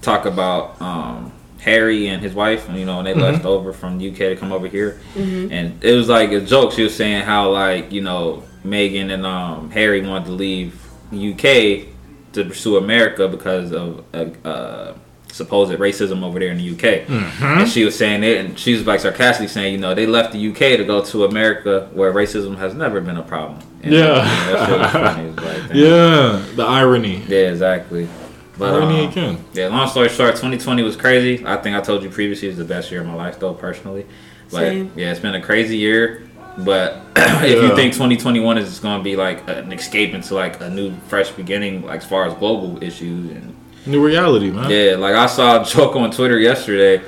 talk 0.00 0.24
about 0.26 0.80
um 0.82 1.30
Harry 1.62 2.08
and 2.08 2.20
his 2.22 2.34
wife, 2.34 2.68
you 2.72 2.84
know, 2.84 2.98
and 2.98 3.06
they 3.06 3.12
Mm-hmm. 3.12 3.20
left 3.32 3.44
over 3.44 3.72
from 3.72 3.94
UK 3.96 4.16
to 4.32 4.36
come 4.36 4.52
over 4.52 4.66
here, 4.68 5.00
and 5.16 5.82
it 5.82 5.92
was 5.94 6.08
like 6.08 6.32
a 6.32 6.40
joke. 6.40 6.72
She 6.72 6.82
was 6.82 6.94
saying 6.94 7.22
how 7.22 7.50
like 7.50 7.92
you 7.92 8.00
know 8.02 8.42
Meghan 8.64 9.10
and 9.12 9.24
um, 9.24 9.70
Harry 9.70 10.00
wanted 10.06 10.26
to 10.26 10.32
leave 10.32 10.74
UK 11.12 11.86
to 12.32 12.44
pursue 12.48 12.76
America 12.78 13.28
because 13.28 13.72
of 13.72 14.04
uh, 14.14 14.26
uh, 14.48 14.94
supposed 15.30 15.72
racism 15.78 16.22
over 16.22 16.38
there 16.38 16.50
in 16.50 16.58
the 16.58 16.70
UK. 16.70 17.06
Mm-hmm. 17.06 17.44
And 17.44 17.68
she 17.68 17.84
was 17.84 17.96
saying 17.96 18.22
it, 18.24 18.38
and 18.38 18.58
she 18.58 18.72
was 18.74 18.86
like 18.86 19.00
sarcastically 19.00 19.48
saying, 19.48 19.72
you 19.74 19.78
know, 19.80 19.94
they 19.94 20.06
left 20.06 20.32
the 20.32 20.48
UK 20.50 20.78
to 20.78 20.84
go 20.84 21.02
to 21.04 21.24
America 21.24 21.88
where 21.92 22.12
racism 22.12 22.56
has 22.56 22.74
never 22.74 23.00
been 23.00 23.16
a 23.18 23.22
problem. 23.22 23.58
And, 23.82 23.92
Yeah. 23.92 24.14
that 24.14 24.68
shit 24.68 24.78
was 24.80 24.92
funny. 24.92 25.28
It 25.28 25.34
was 25.36 25.44
like. 25.44 25.74
Yeah, 25.74 26.44
the 26.56 26.64
irony. 26.64 27.22
Yeah, 27.28 27.50
exactly. 27.50 28.08
But 28.58 28.74
irony 28.74 29.04
um, 29.06 29.10
again. 29.10 29.44
yeah, 29.54 29.68
long 29.68 29.88
story 29.88 30.08
short, 30.08 30.32
2020 30.36 30.82
was 30.82 30.96
crazy. 30.96 31.44
I 31.46 31.56
think 31.56 31.74
I 31.76 31.80
told 31.80 32.02
you 32.02 32.10
previously 32.10 32.48
it 32.48 32.52
was 32.52 32.58
the 32.58 32.64
best 32.64 32.90
year 32.90 33.00
of 33.00 33.06
my 33.06 33.14
life, 33.14 33.38
though, 33.40 33.54
personally. 33.54 34.06
But 34.50 34.58
Same. 34.58 34.92
yeah, 34.94 35.10
it's 35.10 35.20
been 35.20 35.34
a 35.34 35.40
crazy 35.40 35.78
year. 35.78 36.28
But 36.58 36.98
if 37.16 37.42
Yeah. 37.56 37.68
you 37.68 37.74
think 37.74 37.94
2021 37.94 38.58
is 38.58 38.78
going 38.78 38.98
to 38.98 39.02
be 39.04 39.16
like 39.16 39.48
an 39.48 39.72
escape 39.72 40.12
into 40.12 40.34
like 40.34 40.60
a 40.60 40.68
new, 40.68 40.92
fresh 41.08 41.30
beginning, 41.30 41.82
like 41.86 42.00
as 42.02 42.06
far 42.06 42.26
as 42.26 42.34
global 42.34 42.82
issues 42.82 43.30
and 43.30 43.56
New 43.86 44.04
reality, 44.04 44.50
man. 44.50 44.70
yeah, 44.70 44.96
like 44.96 45.14
I 45.14 45.26
saw 45.26 45.62
a 45.62 45.64
joke 45.64 45.96
on 45.96 46.10
Twitter 46.10 46.38
yesterday. 46.38 47.02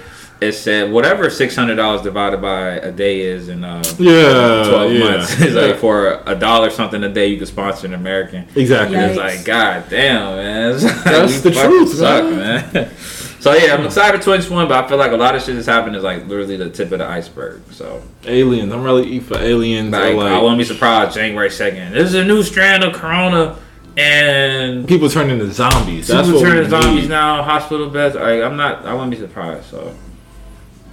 It 0.45 0.53
said 0.55 0.93
whatever 0.93 1.29
six 1.31 1.55
hundred 1.57 1.77
dollars 1.77 2.03
divided 2.03 2.41
by 2.41 2.73
a 2.73 2.93
day 2.93 3.21
is 3.21 3.49
in 3.49 3.65
uh, 3.65 3.83
Yeah, 3.99 4.65
twelve 4.69 4.93
yeah. 4.93 4.99
months 5.11 5.41
is 5.41 5.55
like 5.55 5.77
for 5.77 6.23
a 6.27 6.35
dollar 6.35 6.71
something 6.71 7.03
a 7.05 7.09
day 7.13 7.27
you 7.29 7.37
can 7.37 7.47
sponsor 7.47 7.87
an 7.87 7.95
American. 7.95 8.47
Exactly. 8.55 8.97
It's 8.97 9.17
like 9.19 9.45
God 9.45 9.85
damn, 9.91 10.37
man. 10.37 10.75
Like, 10.83 11.05
That's 11.05 11.41
the 11.43 11.51
truth, 11.51 11.95
suck, 11.95 12.25
man. 12.25 12.71
man. 12.73 12.91
so 13.41 13.53
yeah, 13.53 13.75
I'm 13.75 13.85
excited 13.85 14.19
for 14.19 14.25
2021, 14.25 14.69
but 14.69 14.85
I 14.85 14.89
feel 14.89 14.97
like 14.97 15.13
a 15.13 15.17
lot 15.17 15.35
of 15.35 15.43
shit 15.43 15.55
that's 15.55 15.67
happened 15.67 15.97
is 15.97 16.03
like 16.03 16.27
literally 16.27 16.57
the 16.57 16.71
tip 16.71 16.91
of 16.93 16.99
the 16.99 17.07
iceberg. 17.07 17.63
So 17.73 18.03
Aliens. 18.27 18.73
I'm 18.73 18.83
really 18.83 19.07
eat 19.09 19.25
for 19.25 19.37
aliens. 19.39 19.91
like, 19.93 20.15
like 20.17 20.33
I 20.33 20.41
won't 20.43 20.59
be 20.59 20.65
surprised 20.65 21.15
January 21.15 21.51
second. 21.51 21.93
There's 21.93 22.15
a 22.15 22.25
new 22.25 22.43
strand 22.43 22.83
of 22.85 22.93
Corona, 22.95 23.57
and 23.97 24.89
people 24.89 25.09
turn 25.09 25.31
into 25.31 25.51
zombies. 25.53 26.09
That's 26.09 26.27
People 26.29 26.41
what 26.41 26.49
turning 26.49 26.65
we 26.65 26.71
zombies 26.71 27.03
need. 27.03 27.11
now, 27.11 27.43
hospital 27.43 27.89
beds. 27.91 28.15
Like, 28.15 28.43
I'm 28.43 28.57
not. 28.57 28.85
I 28.87 28.95
won't 28.95 29.11
be 29.11 29.17
surprised. 29.19 29.67
So 29.67 29.95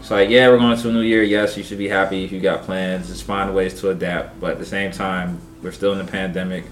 it's 0.01 0.11
like, 0.11 0.29
yeah, 0.29 0.49
we're 0.49 0.57
going 0.57 0.77
to 0.77 0.89
a 0.89 0.91
new 0.91 1.01
year. 1.01 1.23
Yes, 1.23 1.55
you 1.55 1.63
should 1.63 1.77
be 1.77 1.87
happy 1.87 2.25
if 2.25 2.31
you 2.31 2.39
got 2.41 2.63
plans. 2.63 3.07
Just 3.07 3.23
find 3.23 3.53
ways 3.55 3.79
to 3.81 3.89
adapt. 3.91 4.39
But 4.39 4.51
at 4.51 4.59
the 4.59 4.65
same 4.65 4.91
time, 4.91 5.39
we're 5.61 5.71
still 5.71 5.93
in 5.93 6.03
the 6.03 6.11
pandemic. 6.11 6.65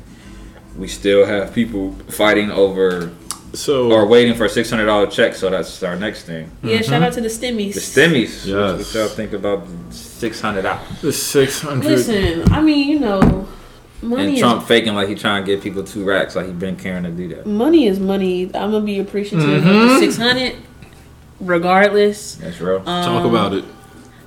We 0.77 0.87
still 0.87 1.25
have 1.25 1.53
people 1.53 1.93
fighting 2.09 2.51
over 2.51 3.11
So 3.53 3.91
or 3.91 4.05
waiting 4.07 4.33
for 4.35 4.45
a 4.45 4.49
six 4.49 4.69
hundred 4.69 4.85
dollar 4.85 5.07
check. 5.07 5.35
So 5.35 5.49
that's 5.49 5.81
our 5.83 5.95
next 5.95 6.23
thing. 6.23 6.49
Yeah, 6.63 6.81
shout 6.81 7.01
out 7.03 7.13
to 7.13 7.21
the 7.21 7.27
stimmies. 7.29 7.73
The 7.75 7.79
stimmies. 7.79 8.45
Yes. 8.45 8.77
What 8.77 8.93
y'all 8.95 9.07
think 9.09 9.33
about 9.33 9.63
six 9.91 10.39
hundred 10.41 10.63
dollars? 10.63 11.01
the 11.01 11.13
six 11.13 11.61
hundred. 11.61 11.85
Listen, 11.85 12.51
I 12.51 12.61
mean, 12.61 12.87
you 12.87 12.99
know, 12.99 13.47
money 14.01 14.23
And 14.23 14.33
is 14.33 14.39
Trump 14.39 14.67
faking 14.67 14.93
like 14.95 15.09
he 15.09 15.15
trying 15.15 15.43
to 15.43 15.51
give 15.51 15.63
people 15.63 15.83
two 15.83 16.03
racks, 16.05 16.35
like 16.35 16.45
he 16.45 16.51
been 16.53 16.75
caring 16.77 17.03
to 17.03 17.11
do 17.11 17.27
that. 17.29 17.45
money 17.45 17.87
is 17.87 17.99
money. 17.99 18.45
I'm 18.55 18.71
gonna 18.71 18.81
be 18.81 18.99
appreciative 18.99 19.49
of 19.49 19.63
Mhm. 19.63 19.87
the 19.89 19.99
six 19.99 20.17
hundred, 20.17 20.53
regardless. 21.39 22.35
That's 22.35 22.59
real. 22.61 22.79
Talk 22.79 23.07
Um, 23.07 23.25
about 23.25 23.53
it. 23.53 23.63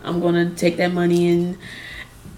I'm 0.04 0.20
gonna 0.20 0.50
take 0.50 0.76
that 0.78 0.92
money 0.92 1.28
and 1.30 1.58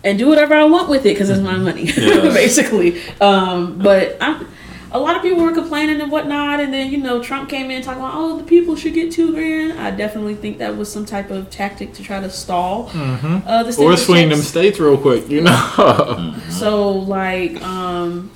and 0.02 0.18
do 0.18 0.28
whatever 0.28 0.54
I 0.54 0.64
want 0.64 0.90
with 0.90 1.06
it 1.06 1.14
because 1.14 1.30
it's 1.30 1.40
my 1.40 1.56
money, 1.56 1.84
Yes. 1.96 2.34
basically. 2.34 3.00
Um, 3.22 3.78
but 3.78 4.18
I'm, 4.20 4.46
a 4.92 4.98
lot 4.98 5.16
of 5.16 5.22
people 5.22 5.42
were 5.42 5.50
complaining 5.52 6.00
and 6.00 6.12
whatnot, 6.12 6.60
and 6.60 6.72
then 6.74 6.90
you 6.92 6.98
know 6.98 7.22
Trump 7.22 7.48
came 7.48 7.70
in 7.70 7.82
talking 7.82 8.00
about 8.02 8.12
oh 8.14 8.36
the 8.36 8.44
people 8.44 8.76
should 8.76 8.92
get 8.94 9.10
two 9.10 9.32
grand. 9.32 9.78
I 9.80 9.90
definitely 9.90 10.34
think 10.34 10.58
that 10.58 10.76
was 10.76 10.92
some 10.92 11.06
type 11.06 11.30
of 11.30 11.48
tactic 11.50 11.94
to 11.94 12.02
try 12.02 12.20
to 12.20 12.28
stall 12.30 12.90
Mm-hmm. 12.90 13.48
uh, 13.48 13.62
the 13.62 13.68
Or 13.70 13.72
stimulus 13.72 14.04
swing 14.06 14.28
them 14.28 14.38
states 14.40 14.78
real 14.78 14.98
quick, 14.98 15.28
you 15.30 15.40
know. 15.40 16.34
So 16.50 16.92
like 16.92 17.60
um 17.62 18.30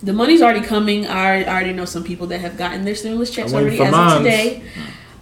the 0.00 0.12
money's 0.12 0.40
already 0.42 0.60
coming. 0.64 1.06
I, 1.08 1.42
I 1.42 1.48
already 1.48 1.72
know 1.72 1.84
some 1.84 2.04
people 2.04 2.28
that 2.28 2.38
have 2.40 2.56
gotten 2.56 2.84
their 2.84 2.94
stimulus 2.94 3.30
checks 3.32 3.52
already 3.52 3.76
for 3.76 3.82
as 3.82 3.94
of 4.16 4.18
today. 4.22 4.62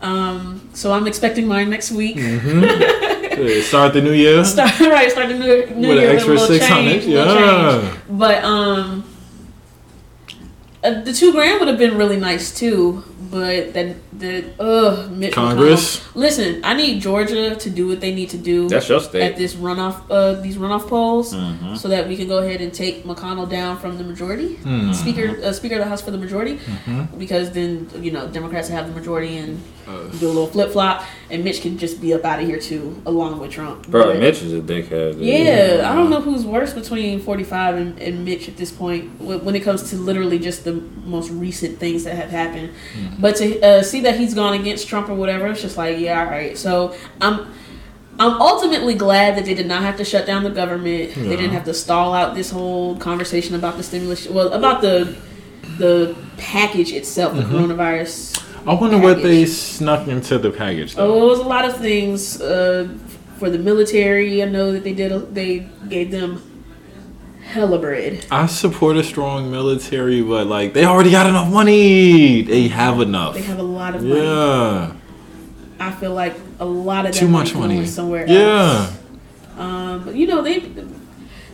Um 0.00 0.68
so 0.74 0.92
I'm 0.92 1.06
expecting 1.06 1.46
mine 1.46 1.70
next 1.70 1.90
week. 1.92 2.16
Yeah, 3.36 3.60
Start 3.62 3.92
the 3.92 4.00
new 4.00 4.12
year 4.12 4.42
Start 4.46 4.80
right, 4.80 5.10
start 5.10 5.28
the 5.28 5.34
new, 5.38 5.66
new 5.76 5.88
with 5.88 5.98
year 5.98 6.08
an 6.10 6.16
extra 6.16 6.32
with 6.32 6.40
a 6.40 6.46
little 6.48 6.56
six 6.56 6.66
hundred. 6.66 6.90
change, 6.90 7.04
little 7.06 7.34
change. 7.34 7.84
Yeah. 7.84 7.96
But 8.08 8.42
um 8.44 9.04
uh, 10.84 11.00
the 11.02 11.12
two 11.12 11.32
grand 11.32 11.58
would 11.58 11.68
have 11.68 11.78
been 11.78 11.96
really 11.98 12.16
nice 12.16 12.54
too, 12.56 13.02
but 13.30 13.74
that 13.74 13.96
the 14.18 14.44
uh 14.58 15.08
Mitch 15.10 15.34
Congress? 15.34 15.98
McConnell- 15.98 16.14
Listen, 16.14 16.60
I 16.64 16.72
need 16.74 17.02
Georgia 17.02 17.54
to 17.56 17.68
do 17.70 17.86
what 17.88 18.00
they 18.00 18.14
need 18.14 18.30
to 18.30 18.38
do 18.38 18.68
That's 18.70 18.88
your 18.88 19.00
state 19.00 19.22
at 19.22 19.36
this 19.36 19.54
runoff 19.54 19.96
uh 20.08 20.40
these 20.40 20.56
runoff 20.56 20.88
polls 20.88 21.34
Mhm. 21.34 21.76
so 21.76 21.88
that 21.88 22.08
we 22.08 22.16
can 22.16 22.28
go 22.28 22.38
ahead 22.38 22.60
and 22.62 22.72
take 22.72 23.04
McConnell 23.04 23.48
down 23.50 23.76
from 23.78 23.98
the 23.98 24.04
majority 24.04 24.54
Hmm. 24.64 24.92
speaker 24.92 25.26
uh, 25.44 25.52
speaker 25.52 25.74
of 25.76 25.80
the 25.84 25.88
house 25.92 26.00
for 26.00 26.10
the 26.10 26.18
majority 26.26 26.56
Mm-hmm. 26.56 27.18
because 27.18 27.50
then 27.50 27.88
you 28.00 28.12
know 28.12 28.28
Democrats 28.28 28.68
have 28.68 28.86
the 28.88 28.94
majority 29.00 29.36
and 29.36 29.60
Uh, 29.86 30.08
do 30.18 30.26
a 30.26 30.28
little 30.28 30.48
flip 30.48 30.72
flop 30.72 31.04
and 31.30 31.44
Mitch 31.44 31.60
can 31.62 31.78
just 31.78 32.00
be 32.00 32.12
up 32.12 32.24
out 32.24 32.40
of 32.40 32.46
here 32.48 32.58
too 32.58 33.00
along 33.06 33.38
with 33.38 33.52
Trump. 33.52 33.86
Bro, 33.88 34.04
But- 34.04 34.18
Mitch 34.18 34.42
is 34.42 34.52
a 34.52 34.60
dickhead. 34.60 35.12
dude. 35.12 35.20
yeah, 35.22 35.88
I 35.88 35.94
don't 35.94 36.10
know 36.10 36.20
who's 36.20 36.44
worse 36.44 36.72
between 36.72 37.20
45 37.20 37.76
and, 37.76 37.98
and 38.00 38.24
Mitch 38.24 38.48
at 38.48 38.56
this 38.56 38.72
point 38.72 39.20
when 39.20 39.44
when 39.44 39.54
it 39.54 39.60
comes 39.60 39.88
to 39.90 39.96
literally 39.96 40.38
just 40.40 40.64
the 40.64 40.82
most 41.04 41.30
recent 41.30 41.78
things 41.78 42.02
that 42.04 42.16
have 42.16 42.30
happened. 42.30 42.70
But 43.20 43.36
to 43.36 43.60
uh, 43.62 43.82
see 43.82 44.00
that 44.00 44.18
he's 44.18 44.34
gone 44.34 44.54
against 44.54 44.88
Trump 44.88 45.08
or 45.08 45.14
whatever, 45.14 45.46
it's 45.46 45.62
just 45.62 45.76
like, 45.76 45.98
yeah, 46.00 46.20
all 46.20 46.26
right. 46.30 46.58
So 46.58 46.94
I'm. 47.20 47.46
I'm 48.18 48.40
ultimately 48.40 48.94
glad 48.94 49.36
that 49.36 49.44
they 49.44 49.52
did 49.52 49.66
not 49.66 49.82
have 49.82 49.98
to 49.98 50.04
shut 50.04 50.24
down 50.24 50.42
the 50.42 50.48
government. 50.48 51.14
They 51.14 51.36
didn't 51.36 51.50
have 51.50 51.64
to 51.66 51.74
stall 51.74 52.14
out 52.14 52.34
this 52.34 52.50
whole 52.50 52.96
conversation 52.96 53.54
about 53.54 53.76
the 53.76 53.82
stimulus. 53.82 54.26
Well, 54.26 54.54
about 54.54 54.80
the 54.80 55.14
the 55.76 56.16
package 56.38 56.92
itself, 56.92 57.36
the 57.36 57.42
coronavirus. 57.42 58.42
I 58.66 58.74
wonder 58.74 58.98
what 58.98 59.22
they 59.22 59.46
snuck 59.46 60.08
into 60.08 60.38
the 60.38 60.50
package 60.50 60.94
Oh, 60.98 61.22
it 61.22 61.30
was 61.30 61.38
a 61.38 61.44
lot 61.44 61.64
of 61.64 61.76
things 61.76 62.40
uh, 62.40 62.88
for 63.38 63.48
the 63.50 63.58
military. 63.58 64.42
I 64.42 64.46
know 64.46 64.72
that 64.72 64.82
they 64.84 64.92
did. 64.92 65.12
A, 65.12 65.20
they 65.20 65.68
gave 65.88 66.10
them 66.10 66.42
hella 67.44 67.78
bread. 67.78 68.26
I 68.30 68.46
support 68.46 68.96
a 68.96 69.04
strong 69.04 69.50
military, 69.50 70.20
but 70.22 70.46
like 70.48 70.72
they 70.72 70.84
already 70.84 71.10
got 71.10 71.26
enough 71.26 71.50
money. 71.52 72.42
They 72.42 72.68
have 72.68 73.00
enough. 73.00 73.34
They 73.34 73.42
have 73.42 73.58
a 73.60 73.62
lot 73.62 73.94
of 73.94 74.02
money. 74.02 74.20
yeah, 74.20 74.92
I 75.78 75.92
feel 75.92 76.12
like 76.14 76.34
a 76.58 76.64
lot 76.64 77.06
of 77.06 77.14
too 77.14 77.28
much 77.28 77.54
money 77.54 77.86
somewhere 77.86 78.26
Yeah, 78.26 78.88
else. 78.88 78.98
Um, 79.58 80.04
but 80.04 80.14
you 80.16 80.26
know 80.26 80.42
they. 80.42 80.72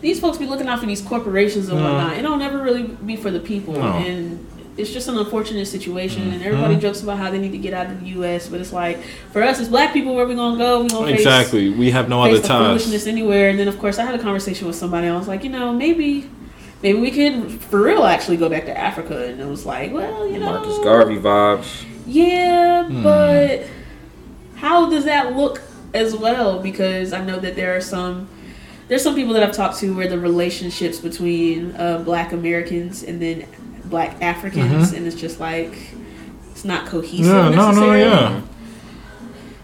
These 0.00 0.18
folks 0.18 0.36
be 0.36 0.46
looking 0.46 0.66
out 0.66 0.80
for 0.80 0.86
these 0.86 1.00
corporations 1.00 1.68
and 1.68 1.78
No. 1.78 1.84
whatnot. 1.84 2.16
It 2.18 2.22
don't 2.22 2.42
ever 2.42 2.58
really 2.58 2.82
be 2.82 3.14
for 3.14 3.30
the 3.30 3.38
people, 3.38 3.74
No. 3.74 3.92
and 3.92 4.44
it's 4.76 4.90
just 4.90 5.08
an 5.08 5.18
unfortunate 5.18 5.66
situation. 5.66 6.32
And 6.32 6.42
everybody 6.42 6.76
jokes 6.76 7.02
about 7.02 7.18
how 7.18 7.30
they 7.30 7.38
need 7.38 7.52
to 7.52 7.58
get 7.58 7.74
out 7.74 7.86
of 7.86 8.00
the 8.00 8.06
U.S., 8.10 8.48
but 8.48 8.60
it's 8.60 8.72
like 8.72 9.02
for 9.32 9.42
us 9.42 9.60
as 9.60 9.68
Black 9.68 9.92
people, 9.92 10.14
where 10.14 10.26
we 10.26 10.34
gonna 10.34 10.56
go? 10.56 10.82
We 10.82 10.88
gonna 10.88 11.06
face 11.06 11.18
exactly. 11.20 11.70
We 11.70 11.90
have 11.90 12.08
no 12.08 12.22
other 12.22 12.32
face 12.38 12.42
the 12.42 12.48
foolishness 12.48 13.06
anywhere. 13.06 13.50
And 13.50 13.58
then 13.58 13.68
of 13.68 13.78
course 13.78 13.98
I 13.98 14.04
had 14.04 14.14
a 14.14 14.22
conversation 14.22 14.66
with 14.66 14.76
somebody. 14.76 15.08
I 15.08 15.16
was 15.16 15.28
like, 15.28 15.44
you 15.44 15.50
know, 15.50 15.72
maybe 15.72 16.28
maybe 16.82 16.98
we 16.98 17.10
could 17.10 17.60
for 17.62 17.82
real 17.82 18.04
actually 18.04 18.36
go 18.38 18.48
back 18.48 18.64
to 18.64 18.76
Africa. 18.76 19.26
And 19.28 19.40
it 19.40 19.46
was 19.46 19.66
like, 19.66 19.92
well, 19.92 20.26
you 20.26 20.38
know, 20.38 20.46
Marcus 20.52 20.78
Garvey 20.78 21.16
vibes. 21.16 21.84
Yeah, 22.06 22.84
Hmm. 22.86 23.02
but 23.02 23.64
how 24.56 24.88
does 24.90 25.04
that 25.04 25.36
look 25.36 25.60
as 25.94 26.16
well? 26.16 26.58
Because 26.60 27.12
I 27.12 27.24
know 27.24 27.38
that 27.38 27.56
there 27.56 27.76
are 27.76 27.80
some 27.80 28.28
there's 28.88 29.02
some 29.02 29.14
people 29.14 29.32
that 29.34 29.42
I've 29.42 29.52
talked 29.54 29.78
to 29.78 29.94
where 29.94 30.08
the 30.08 30.18
relationships 30.18 30.98
between 30.98 31.74
uh, 31.76 31.98
Black 31.98 32.32
Americans 32.32 33.02
and 33.02 33.22
then 33.22 33.46
Black 33.92 34.20
Africans, 34.22 34.92
and 34.94 35.06
it's 35.06 35.14
just 35.14 35.38
like 35.38 35.74
it's 36.50 36.64
not 36.64 36.86
cohesive. 36.86 37.26
Mm-hmm. 37.26 37.52
Yeah, 37.52 37.56
no, 37.56 37.70
no, 37.72 37.92
necessarily. 37.92 38.00
yeah, 38.00 38.40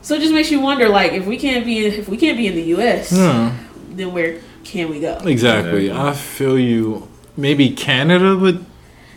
So 0.03 0.15
it 0.15 0.21
just 0.21 0.33
makes 0.35 0.51
you 0.51 0.61
wonder, 0.61 0.89
like, 0.89 1.13
if 1.13 1.27
we 1.27 1.37
can't 1.39 1.65
be 1.65 1.87
in, 1.87 1.93
if 1.95 2.09
we 2.09 2.17
can't 2.19 2.37
be 2.37 2.47
in 2.47 2.55
the 2.55 2.63
U.S., 2.77 3.11
yeah. 3.11 3.57
then 3.91 4.13
where 4.13 4.41
can 4.65 4.91
we 4.91 5.01
go? 5.01 5.15
Exactly. 5.25 5.91
I 5.91 6.13
feel 6.13 6.59
you. 6.59 7.09
Maybe 7.39 7.71
Canada, 7.71 8.37
but 8.37 8.57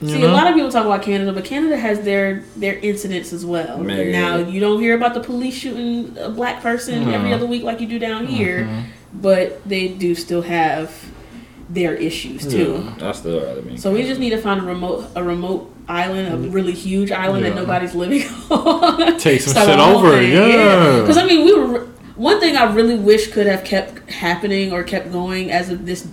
you 0.01 0.07
See, 0.15 0.21
know, 0.21 0.31
a 0.31 0.33
lot 0.33 0.47
of 0.47 0.53
people 0.55 0.71
talk 0.71 0.85
about 0.85 1.01
Canada, 1.03 1.33
but 1.33 1.43
Canada 1.43 1.75
has 1.77 2.01
their 2.01 2.43
their 2.55 2.75
incidents 2.79 3.33
as 3.33 3.45
well. 3.45 3.77
Man. 3.79 4.11
Now 4.11 4.37
you 4.37 4.59
don't 4.61 4.79
hear 4.79 4.95
about 4.95 5.13
the 5.13 5.19
police 5.19 5.55
shooting 5.55 6.15
a 6.19 6.29
black 6.29 6.61
person 6.61 7.05
No. 7.05 7.11
every 7.11 7.33
other 7.33 7.45
week 7.45 7.63
like 7.63 7.81
you 7.81 7.87
do 7.87 7.99
down 7.99 8.27
here, 8.27 8.63
Mhm. 8.65 8.83
but 9.13 9.67
they 9.67 9.89
do 9.89 10.15
still 10.15 10.41
have 10.43 10.89
their 11.73 11.93
issues 11.95 12.45
too. 12.47 12.91
I 13.01 13.11
still 13.13 13.41
rather 13.41 13.61
be. 13.61 13.77
So 13.77 13.91
we 13.93 14.03
just 14.03 14.19
need 14.19 14.31
to 14.31 14.37
find 14.41 14.59
a 14.59 14.63
remote 14.63 15.05
a 15.15 15.23
remote 15.23 15.73
island, 15.87 16.45
a 16.45 16.49
really 16.49 16.73
huge 16.73 17.11
island 17.11 17.45
that 17.45 17.53
Mm. 17.53 17.57
Nobody's 17.57 17.95
living 17.95 18.23
on. 18.51 19.17
Take 19.19 19.41
some 19.41 19.51
Start 19.51 19.67
shit 19.69 19.79
over, 19.79 20.17
thing, 20.17 20.31
yeah. 20.31 20.99
Because 21.01 21.17
I 21.17 21.25
mean, 21.25 21.45
we 21.45 21.53
were 21.53 21.85
one 22.15 22.39
thing 22.39 22.55
I 22.55 22.71
really 22.73 22.95
wish 22.97 23.27
could 23.31 23.47
have 23.47 23.63
kept 23.63 24.09
happening 24.09 24.71
or 24.73 24.83
kept 24.83 25.11
going 25.11 25.51
as 25.51 25.69
of 25.69 25.85
this 25.85 26.07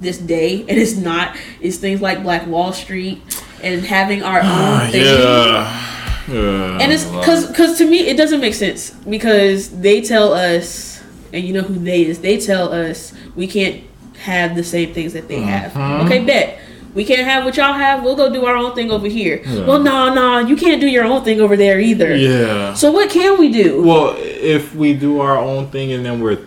this 0.00 0.16
day, 0.18 0.60
and 0.60 0.70
it's 0.78 0.96
not, 0.96 1.36
is 1.60 1.76
things 1.78 2.00
like 2.00 2.22
Black 2.22 2.46
Wall 2.46 2.72
Street 2.72 3.20
and 3.62 3.84
having 3.84 4.22
our 4.22 4.40
own 4.40 4.90
thing. 4.90 5.02
yeah. 5.04 5.86
Yeah. 6.28 6.78
And 6.80 6.92
it's 6.92 7.04
because 7.04 7.46
because 7.48 7.76
to 7.78 7.84
me 7.84 8.06
it 8.06 8.16
doesn't 8.16 8.40
make 8.40 8.54
sense 8.54 8.90
because 9.08 9.68
they 9.80 10.00
tell 10.00 10.32
us, 10.32 11.02
and 11.32 11.44
you 11.44 11.52
know 11.52 11.62
who 11.62 11.74
they 11.74 12.06
is. 12.06 12.20
They 12.20 12.38
tell 12.38 12.72
us 12.72 13.12
we 13.34 13.46
can't 13.48 13.82
have 14.20 14.54
the 14.54 14.64
same 14.64 14.92
things 14.94 15.12
that 15.14 15.28
they 15.28 15.38
mm-hmm. 15.38 15.48
have. 15.48 16.06
Okay, 16.06 16.24
bet. 16.24 16.60
We 16.94 17.04
can't 17.04 17.24
have 17.24 17.44
what 17.44 17.56
y'all 17.56 17.72
have. 17.72 18.02
We'll 18.02 18.16
go 18.16 18.32
do 18.32 18.46
our 18.46 18.56
own 18.56 18.74
thing 18.74 18.90
over 18.90 19.06
here. 19.06 19.42
Well, 19.46 19.78
no, 19.78 20.12
no, 20.12 20.38
you 20.40 20.56
can't 20.56 20.80
do 20.80 20.88
your 20.88 21.04
own 21.04 21.22
thing 21.22 21.40
over 21.40 21.56
there 21.56 21.78
either. 21.78 22.16
yeah. 22.16 22.74
So 22.74 22.90
what 22.90 23.10
can 23.10 23.38
we 23.38 23.52
do? 23.52 23.82
Well, 23.82 24.16
if 24.18 24.74
we 24.74 24.94
do 24.94 25.20
our 25.20 25.36
own 25.38 25.70
thing 25.70 25.92
and 25.92 26.04
then 26.04 26.20
we're 26.20 26.40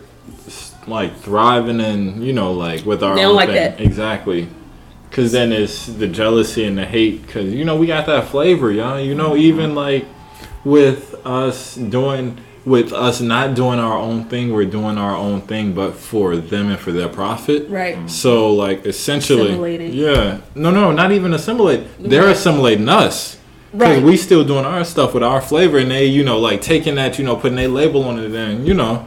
like 0.85 1.15
thriving 1.17 1.79
and 1.79 2.21
you 2.25 2.33
know 2.33 2.51
like 2.51 2.85
with 2.85 3.03
our 3.03 3.15
They 3.15 3.21
don't 3.21 3.31
own 3.31 3.35
like 3.37 3.49
thing, 3.49 3.55
that. 3.55 3.79
exactly. 3.79 4.49
Cause 5.11 5.31
then 5.31 5.51
it's 5.51 5.85
the 5.85 6.07
jealousy 6.07 6.65
and 6.65 6.77
the 6.77 6.85
hate. 6.85 7.27
Cause 7.29 7.45
you 7.45 7.63
know 7.63 7.77
we 7.77 7.87
got 7.87 8.05
that 8.07 8.27
flavor, 8.27 8.71
y'all. 8.71 8.99
You 8.99 9.15
know 9.15 9.35
even 9.37 9.75
like 9.75 10.05
with 10.65 11.15
us 11.25 11.75
doing 11.75 12.37
with 12.65 12.93
us 12.93 13.19
not 13.19 13.55
doing 13.55 13.79
our 13.79 13.97
own 13.97 14.23
thing, 14.25 14.53
we're 14.53 14.65
doing 14.65 14.97
our 14.97 15.15
own 15.15 15.41
thing, 15.41 15.73
but 15.73 15.93
for 15.95 16.37
them 16.37 16.69
and 16.69 16.79
for 16.79 16.91
their 16.91 17.09
profit. 17.09 17.67
Right. 17.69 18.09
So 18.09 18.53
like 18.53 18.85
essentially, 18.85 19.49
Assimilating. 19.49 19.93
yeah, 19.93 20.37
no, 20.55 20.71
no, 20.71 20.91
not 20.91 21.11
even 21.11 21.33
assimilate. 21.33 21.81
They're 21.99 22.23
Right. 22.23 22.31
assimilating 22.35 22.87
us. 22.89 23.37
Because 23.71 23.95
Right. 23.97 24.03
we 24.03 24.17
still 24.17 24.43
doing 24.43 24.65
our 24.65 24.83
stuff 24.85 25.13
with 25.15 25.23
our 25.23 25.41
flavor, 25.41 25.79
and 25.79 25.89
they, 25.89 26.05
you 26.05 26.23
know, 26.23 26.37
like 26.39 26.61
taking 26.61 26.93
that, 26.95 27.17
you 27.17 27.25
know, 27.25 27.35
putting 27.35 27.55
their 27.57 27.67
label 27.67 28.03
on 28.03 28.19
it, 28.19 28.31
and 28.31 28.67
you 28.67 28.73
know, 28.75 29.03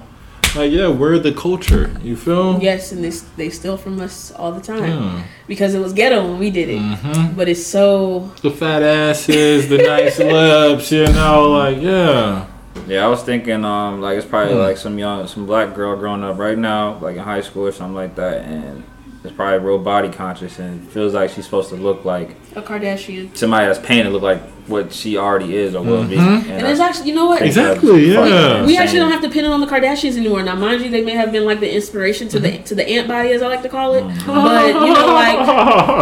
like 0.56 0.72
yeah, 0.72 0.88
we're 0.88 1.18
the 1.20 1.30
culture. 1.32 1.90
You 2.02 2.16
feel? 2.16 2.58
Yes, 2.60 2.90
and 2.92 3.02
they 3.04 3.12
they 3.36 3.48
steal 3.48 3.76
from 3.76 4.00
us 4.00 4.32
all 4.36 4.50
the 4.52 4.60
time 4.60 4.84
Yeah. 4.90 5.22
because 5.46 5.72
it 5.74 5.80
was 5.80 5.92
ghetto 5.92 6.20
when 6.24 6.38
we 6.40 6.50
did 6.50 6.68
it. 6.68 6.80
Mm-hmm. 6.80 7.36
But 7.36 7.48
it's 7.48 7.64
so 7.64 8.30
The 8.42 8.50
fat 8.50 8.82
asses, 8.82 9.68
the 9.68 9.78
nice 9.78 10.18
lips, 10.36 10.90
you 10.90 11.06
know, 11.06 11.48
like 11.52 11.80
yeah. 11.80 12.46
Yeah, 12.86 13.04
I 13.04 13.08
was 13.08 13.22
thinking, 13.22 13.64
um, 13.64 14.00
like 14.00 14.16
it's 14.18 14.26
probably 14.26 14.54
Hmm. 14.54 14.60
like 14.60 14.76
some 14.76 14.98
young, 14.98 15.26
some 15.26 15.46
black 15.46 15.74
girl 15.74 15.96
growing 15.96 16.22
up 16.24 16.38
right 16.38 16.56
now, 16.58 16.98
like 17.00 17.16
in 17.16 17.22
high 17.22 17.40
school 17.40 17.66
or 17.66 17.72
something 17.72 17.94
like 17.94 18.14
that, 18.16 18.42
and 18.46 18.84
it's 19.24 19.34
probably 19.34 19.58
real 19.58 19.78
body 19.78 20.08
conscious 20.08 20.58
and 20.60 20.86
feels 20.90 21.14
like 21.14 21.30
she's 21.30 21.44
supposed 21.44 21.68
to 21.70 21.76
look 21.76 22.04
like 22.04 22.36
a 22.54 22.62
Kardashian. 22.62 23.36
somebody 23.36 23.66
that's 23.66 23.78
painted 23.84 24.12
look 24.12 24.22
like 24.22 24.40
what 24.68 24.92
she 24.92 25.16
already 25.16 25.56
is 25.56 25.74
or 25.74 25.82
will 25.82 26.04
be. 26.04 26.16
Mhm. 26.16 26.48
And 26.48 26.66
it's 26.66 26.80
actually, 26.80 27.08
you 27.10 27.14
know 27.14 27.26
what? 27.26 27.42
Exactly, 27.42 28.12
yeah. 28.12 28.64
We 28.66 28.76
actually 28.76 28.98
don't 28.98 29.12
have 29.12 29.22
to 29.22 29.28
pin 29.28 29.44
it 29.44 29.48
on 29.48 29.60
the 29.60 29.66
Kardashians 29.66 30.16
anymore. 30.16 30.42
Now, 30.42 30.56
mind 30.56 30.82
you, 30.82 30.90
they 30.90 31.02
may 31.02 31.12
have 31.12 31.30
been 31.32 31.44
like 31.44 31.60
the 31.60 31.72
inspiration 31.72 32.28
to 32.28 32.38
the 32.40 32.58
to 32.58 32.74
the 32.74 32.86
ant 32.88 33.08
body, 33.08 33.30
as 33.32 33.42
I 33.42 33.48
like 33.48 33.62
to 33.62 33.68
call 33.68 33.94
it. 33.94 34.02
But 34.26 34.66
you 34.68 34.92
know, 34.94 35.06
like 35.06 35.38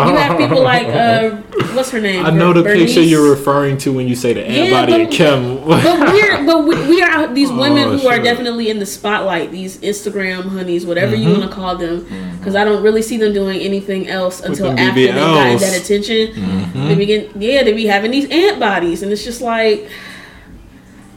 you 0.09 0.17
have 0.17 0.39
people 0.39 0.63
like 0.63 0.87
uh, 0.87 1.31
what's 1.75 1.91
her 1.91 2.01
name? 2.01 2.25
I 2.25 2.31
know 2.31 2.53
the 2.53 2.63
Bernice. 2.63 2.87
picture 2.95 3.03
you're 3.03 3.29
referring 3.31 3.79
to 3.79 3.93
when 3.93 4.09
you 4.09 4.15
say 4.17 4.33
the 4.33 4.45
ant 4.47 4.69
Yeah, 4.71 4.81
body 4.81 4.93
but- 4.93 5.01
and 5.03 5.11
Kim. 5.11 5.57
But 5.67 6.13
we're 6.13 6.45
but 6.47 6.65
we, 6.65 6.75
we 6.89 7.03
are 7.03 7.33
these 7.35 7.51
women 7.65 7.85
Oh, 7.89 7.99
who 7.99 8.09
are 8.09 8.19
definitely 8.19 8.71
in 8.71 8.79
the 8.79 8.87
spotlight. 8.87 9.51
These 9.51 9.79
Instagram 9.79 10.45
honeys, 10.49 10.87
whatever 10.87 11.15
you 11.15 11.25
Mm-hmm. 11.29 11.41
want 11.41 11.51
to 11.51 11.57
call 11.57 11.77
them, 11.77 12.07
because 12.39 12.55
I 12.55 12.65
don't 12.65 12.83
really 12.83 13.01
see 13.03 13.17
them 13.17 13.33
doing 13.33 13.59
anything 13.61 14.09
else 14.09 14.41
until 14.41 14.69
after 14.79 14.95
they 15.01 15.07
got 15.09 15.59
that 15.61 15.81
attention. 15.81 16.29
Mm-hmm. 16.35 16.89
They 16.89 16.95
begin, 16.95 17.31
yeah, 17.39 17.63
they 17.63 17.73
be 17.73 17.87
having 17.87 18.11
these 18.11 18.29
ant 18.31 18.54
bodies, 18.61 19.03
and 19.03 19.13
it's 19.13 19.25
just 19.25 19.41
like. 19.41 19.89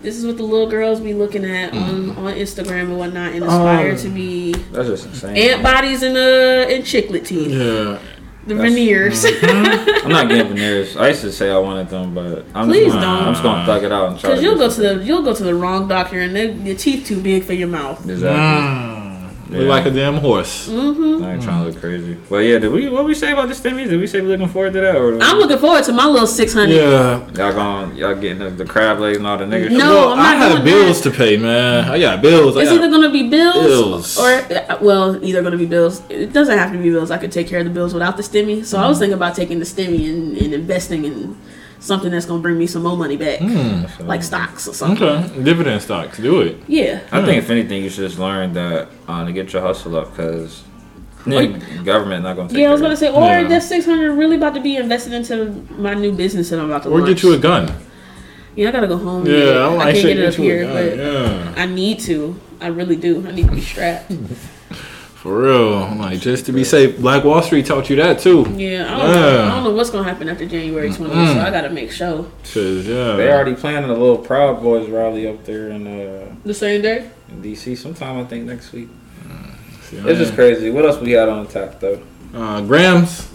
This 0.04 0.16
is 0.16 0.28
what 0.28 0.38
the 0.38 0.44
little 0.44 0.70
girls 0.70 1.00
be 1.00 1.16
looking 1.16 1.44
at 1.44 1.74
on, 1.74 2.12
on 2.12 2.36
Instagram 2.36 2.82
and 2.84 2.98
whatnot, 3.00 3.34
and 3.34 3.44
aspire 3.44 3.94
Oh. 3.94 3.98
to 3.98 4.10
be 4.10 4.54
that's 4.72 4.88
just 4.88 5.08
insane. 5.08 5.36
ant 5.36 5.64
bodies 5.64 6.04
and 6.04 6.16
uh 6.16 6.72
and 6.72 6.84
chiclet 6.84 7.26
teeth, 7.26 7.50
yeah. 7.50 7.98
the 8.46 8.56
veneers. 8.56 9.26
I'm 9.42 10.10
not 10.10 10.30
getting 10.30 10.50
veneers. 10.50 10.96
I 10.96 11.08
used 11.10 11.22
to 11.22 11.32
say 11.32 11.50
I 11.50 11.58
wanted 11.58 11.90
them, 11.90 12.14
but 12.14 12.46
I'm 12.54 12.68
Please 12.68 12.94
just, 12.94 13.02
don't. 13.02 13.04
I'm 13.24 13.34
just 13.34 13.44
gonna 13.44 13.66
thug 13.66 13.84
it 13.84 13.92
out 13.92 14.12
and 14.12 14.20
try. 14.20 14.30
Because 14.30 14.44
you'll 14.44 14.54
do 14.54 14.60
go 14.60 14.70
to 14.70 14.82
the 14.82 15.04
you'll 15.04 15.24
go 15.24 15.34
to 15.34 15.44
the 15.44 15.56
wrong 15.56 15.88
doctor, 15.88 16.22
and 16.22 16.36
they, 16.36 16.52
your 16.52 16.78
teeth 16.78 17.08
too 17.08 17.20
big 17.20 17.44
for 17.44 17.54
your 17.54 17.68
mouth. 17.68 18.08
exactly. 18.08 18.30
Mm. 18.30 18.87
Yeah. 19.50 19.60
Look 19.60 19.68
like 19.70 19.86
a 19.86 19.92
damn 19.92 20.16
horse. 20.18 20.68
Mm-hmm. 20.68 21.24
I 21.24 21.34
ain't 21.34 21.44
trying 21.44 21.64
to 21.64 21.70
look 21.72 21.80
crazy. 21.80 22.18
But 22.30 22.38
yeah, 22.40 22.60
did 22.60 22.72
we 22.72 22.90
what 22.90 23.06
we 23.06 23.14
say 23.16 23.32
about 23.32 23.48
the 23.48 23.54
stimmies? 23.54 23.90
Did 23.90 24.00
we 24.00 24.08
say 24.08 24.20
we 24.22 24.28
looking 24.28 24.50
forward 24.50 24.74
to 24.74 24.82
that 24.82 24.96
or 24.96 25.18
I'm 25.22 25.38
looking 25.38 25.58
forward 25.58 25.84
to 25.86 25.94
my 25.94 26.06
little 26.06 26.28
six 26.28 26.54
hundred. 26.54 26.76
Yeah. 26.76 27.20
y'all 27.32 27.54
going 27.54 27.96
y'all 27.96 28.16
getting 28.16 28.40
the, 28.40 28.50
the 28.50 28.66
crab 28.66 29.00
legs 29.00 29.18
and 29.18 29.26
all 29.28 29.38
the 29.38 29.46
niggas? 29.46 29.72
No. 29.72 29.78
well, 29.90 30.10
I'm 30.14 30.20
I 30.20 30.24
not 30.24 30.38
have 30.38 30.52
doing 30.52 30.66
bills 30.66 31.02
to 31.02 31.12
pay, 31.12 31.38
man. 31.38 31.86
I 31.90 32.00
got 32.00 32.22
bills. 32.22 32.58
I 32.58 32.62
It's 32.62 32.70
got 32.72 32.78
either 32.78 32.90
gonna 32.92 33.10
be 33.12 33.30
bills, 33.30 33.56
Bills. 33.66 34.18
or 34.18 34.28
uh, 34.30 34.78
well, 34.82 35.24
either 35.24 35.42
gonna 35.42 35.58
be 35.58 35.66
bills. 35.66 36.02
It 36.10 36.34
doesn't 36.34 36.58
have 36.58 36.72
to 36.74 36.78
be 36.78 36.90
bills. 36.90 37.10
I 37.12 37.18
could 37.18 37.32
take 37.32 37.48
care 37.48 37.60
of 37.60 37.66
the 37.66 37.72
bills 37.72 37.94
without 37.94 38.18
the 38.18 38.24
stimmy. 38.24 38.66
So 38.66 38.78
Mm-hmm. 38.78 38.86
I 38.86 38.90
was 38.90 39.00
thinking 39.00 39.14
about 39.16 39.36
taking 39.36 39.60
the 39.60 39.66
stimmy 39.66 40.10
and, 40.10 40.36
and 40.38 40.54
investing 40.54 41.06
in 41.06 41.38
something 41.80 42.12
that's 42.12 42.26
gonna 42.26 42.42
bring 42.42 42.58
me 42.58 42.68
some 42.68 42.84
more 42.84 42.98
money 42.98 43.18
back, 43.18 43.40
Hmm. 43.40 43.84
like 44.08 44.24
stocks 44.24 44.68
or 44.68 44.74
something. 44.74 45.08
Okay, 45.08 45.44
dividend 45.44 45.82
stocks, 45.82 46.18
do 46.18 46.42
it. 46.42 46.58
Yeah. 46.68 47.00
I 47.12 47.24
think 47.24 47.38
if 47.38 47.50
anything, 47.50 47.84
you 47.84 47.90
should 47.90 48.08
just 48.08 48.20
learn 48.20 48.54
that 48.54 48.88
uh, 49.08 49.26
to 49.26 49.32
get 49.32 49.54
your 49.54 49.62
hustle 49.62 49.96
up 49.96 50.12
because 50.16 50.64
government 51.84 52.24
not 52.24 52.36
gonna 52.36 52.48
take 52.50 52.58
Yeah, 52.60 52.70
I 52.70 52.72
was 52.72 52.82
gonna 52.82 52.96
say, 52.96 53.10
or 53.10 53.22
Yeah. 53.22 53.48
that 53.48 53.64
six 53.64 53.86
hundred 53.86 54.14
really 54.14 54.38
about 54.38 54.54
to 54.56 54.62
be 54.62 54.78
invested 54.78 55.14
into 55.14 55.54
my 55.78 55.94
new 55.94 56.12
business 56.14 56.50
that 56.50 56.60
I'm 56.60 56.66
about 56.66 56.84
to 56.84 56.90
Or 56.90 57.00
launch. 57.00 57.10
get 57.16 57.24
you 57.24 57.34
a 57.34 57.38
gun. 57.38 57.70
yeah, 58.56 58.70
I 58.70 58.72
gotta 58.72 58.88
go 58.88 58.98
home. 58.98 59.26
Yeah, 59.26 59.38
Yeah, 59.38 59.68
I, 59.68 59.76
I 59.78 59.84
can't 59.92 59.98
shit, 59.98 60.18
get 60.18 60.20
it 60.20 60.26
up 60.30 60.36
get 60.36 60.44
here, 60.44 60.66
but 60.68 60.98
yeah, 60.98 61.54
I 61.58 61.66
need 61.66 62.00
to. 62.02 62.36
I 62.62 62.68
really 62.68 62.96
do. 62.96 63.24
I 63.28 63.32
need 63.32 63.48
to 63.48 63.54
be 63.56 63.62
strapped. 63.62 64.12
for 65.28 65.42
real. 65.42 65.94
Like 65.96 66.22
just 66.22 66.46
to 66.46 66.54
be 66.54 66.64
safe. 66.64 66.98
Black 67.00 67.26
Wall 67.26 67.42
Street 67.42 67.66
taught 67.66 67.90
you 67.90 67.98
that 67.98 68.20
too. 68.20 68.46
Yeah, 68.56 68.86
I 68.88 68.98
don't, 68.98 69.12
know, 69.14 69.44
I 69.44 69.50
don't 69.50 69.64
know 69.66 69.72
what's 69.72 69.90
gonna 69.90 70.08
happen 70.08 70.30
after 70.30 70.46
January 70.46 70.90
20th, 70.90 71.10
Mm. 71.12 71.34
so 71.34 71.40
I 71.42 71.52
gotta 71.52 71.70
make 71.70 71.92
sure. 71.92 72.24
Cause 72.44 72.88
yeah, 72.88 73.16
They 73.18 73.30
already 73.30 73.54
planning 73.56 73.90
a 73.90 73.94
little 73.94 74.18
Proud 74.18 74.62
Boys 74.62 74.88
rally 74.90 75.28
up 75.28 75.44
there 75.44 75.70
in 75.72 75.86
uh, 75.86 76.34
The 76.46 76.54
same 76.54 76.82
day? 76.82 77.10
in 77.30 77.42
DC 77.42 77.76
sometime 77.78 78.18
I 78.20 78.24
think 78.24 78.46
next 78.46 78.72
week. 78.72 78.88
See, 79.90 79.98
It's 79.98 80.20
just 80.20 80.34
crazy. 80.34 80.70
What 80.70 80.86
else 80.86 80.98
we 81.02 81.12
got 81.12 81.28
on 81.28 81.46
tap 81.48 81.80
though? 81.82 82.02
uh, 82.34 82.62
grams, 82.62 83.28